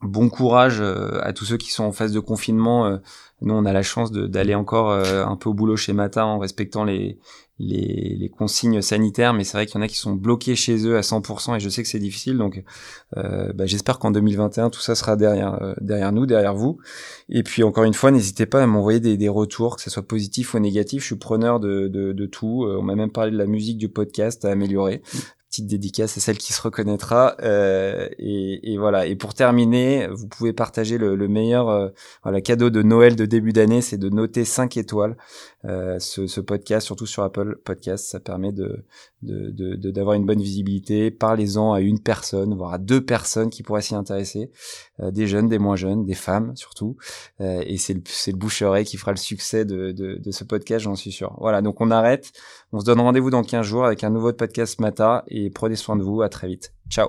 bon 0.03 0.29
courage 0.29 0.83
à 0.83 1.33
tous 1.33 1.47
ceux 1.47 1.57
qui 1.57 1.71
sont 1.71 1.85
en 1.85 1.93
phase 1.93 2.13
de 2.13 2.21
confinement. 2.21 2.99
Nous, 3.41 3.55
on 3.55 3.65
a 3.65 3.73
la 3.73 3.83
chance 3.83 4.13
d'aller 4.13 4.55
encore 4.55 4.91
un 4.93 5.37
peu 5.37 5.49
au 5.51 5.55
boulot 5.55 5.77
chez 5.77 5.93
Mata 5.93 6.27
en 6.27 6.39
respectant 6.39 6.85
les, 6.85 7.19
les, 7.59 8.31
consignes 8.37 8.83
sanitaires, 8.83 9.33
mais 9.33 9.45
c'est 9.45 9.57
vrai 9.57 9.67
qu'il 9.67 9.77
y 9.77 9.79
en 9.79 9.83
a 9.83 9.89
qui 9.89 9.97
sont 9.97 10.15
bloqués 10.15 10.57
chez 10.57 10.87
eux 10.87 10.97
à 10.97 11.03
100% 11.03 11.57
et 11.57 11.61
je 11.61 11.69
sais 11.69 11.83
que 11.83 11.89
c'est 11.89 12.01
difficile. 12.01 12.37
Donc, 12.37 12.63
euh, 13.17 13.53
bah, 13.53 13.67
j'espère 13.67 13.99
qu'en 13.99 14.11
2021 14.11 14.71
tout 14.71 14.81
ça 14.81 14.95
sera 14.95 15.15
derrière 15.17 15.63
euh, 15.63 15.75
derrière 15.81 16.13
nous, 16.13 16.27
derrière 16.27 16.55
vous. 16.55 16.79
Et 17.29 17.43
puis 17.43 17.63
encore 17.63 17.85
une 17.85 17.95
fois, 17.95 18.11
n'hésitez 18.11 18.47
pas 18.47 18.63
à 18.63 18.67
m'envoyer 18.67 19.01
des, 19.01 19.17
des, 19.17 19.29
retours, 19.29 19.77
que 19.77 19.83
ce 19.83 19.91
soit 19.91 20.07
positif 20.07 20.55
ou 20.55 20.59
négatif. 20.59 21.03
Je 21.03 21.07
suis 21.07 21.17
preneur 21.17 21.61
de, 21.61 21.89
de, 21.89 22.13
de 22.13 22.27
tout. 22.27 22.65
Euh, 22.65 22.79
on 22.81 22.83
m'a 22.83 22.97
même 22.97 23.13
parlé 23.13 23.31
de 23.31 23.39
la 23.39 23.47
musique 23.47 23.79
du 23.79 23.89
podcast 23.89 24.45
à 24.45 24.51
améliorer 24.51 25.03
petite 25.55 25.67
dédicace 25.69 26.17
à 26.17 26.21
celle 26.21 26.39
qui 26.39 26.53
se 26.53 26.61
reconnaîtra. 26.61 27.37
Euh, 27.43 28.09
et, 28.19 28.77
voilà. 28.77 29.07
Et 29.07 29.15
pour 29.15 29.35
terminer, 29.35 30.09
vous 30.09 30.27
pouvez 30.27 30.53
partager 30.53 30.99
le, 30.99 31.15
le 31.15 31.29
meilleur 31.29 31.69
euh, 31.69 31.89
voilà, 32.25 32.41
cadeau 32.41 32.71
de 32.71 32.83
Noël 32.83 33.15
de 33.15 33.25
début 33.25 33.53
d'année, 33.53 33.81
c'est 33.81 33.99
de 33.99 34.09
noter 34.09 34.45
5 34.45 34.77
étoiles 34.77 35.17
euh, 35.65 35.99
ce, 36.01 36.41
podcast, 36.41 36.87
surtout 36.87 37.07
sur 37.07 37.23
Apple 37.23 37.57
Podcast. 37.65 38.07
Ça 38.07 38.21
permet 38.21 38.53
de 38.53 38.85
d'avoir 39.23 40.17
une 40.17 40.27
bonne 40.27 40.41
visibilité. 40.41 41.11
Parlez-en 41.11 41.73
à 41.73 41.81
une 41.81 42.01
personne, 42.01 42.55
voire 42.55 42.75
à 42.75 42.79
deux 42.79 43.03
personnes 43.03 43.49
qui 43.49 43.63
pourraient 43.63 43.81
s'y 43.81 43.95
intéresser. 43.95 44.51
Euh, 45.01 45.11
des 45.11 45.26
jeunes, 45.26 45.49
des 45.49 45.59
moins 45.59 45.76
jeunes, 45.76 46.05
des 46.05 46.14
femmes 46.14 46.53
surtout. 46.57 46.97
Euh, 47.40 47.62
et 47.66 47.78
c'est 47.78 47.95
le, 47.95 48.03
le 48.28 48.36
bouche-oreille 48.36 48.84
qui 48.84 48.97
fera 48.97 49.11
le 49.11 49.16
succès 49.16 49.64
de, 49.64 49.90
de, 49.90 50.16
de 50.16 50.30
ce 50.30 50.45
podcast, 50.45 50.84
j'en 50.84 50.95
suis 50.95 51.11
sûr. 51.11 51.34
Voilà, 51.40 51.62
donc 51.62 51.80
on 51.80 51.90
arrête. 51.90 52.32
On 52.72 52.78
se 52.78 52.84
donne 52.84 53.01
rendez-vous 53.01 53.30
dans 53.30 53.42
15 53.42 53.66
jours 53.66 53.84
avec 53.84 54.05
un 54.05 54.11
nouveau 54.11 54.32
podcast 54.32 54.80
Mata 54.80 55.24
et 55.28 55.51
prenez 55.51 55.76
soin 55.76 55.97
de 55.97 56.03
vous. 56.03 56.22
À 56.22 56.28
très 56.28 56.47
vite. 56.47 56.72
Ciao. 56.88 57.09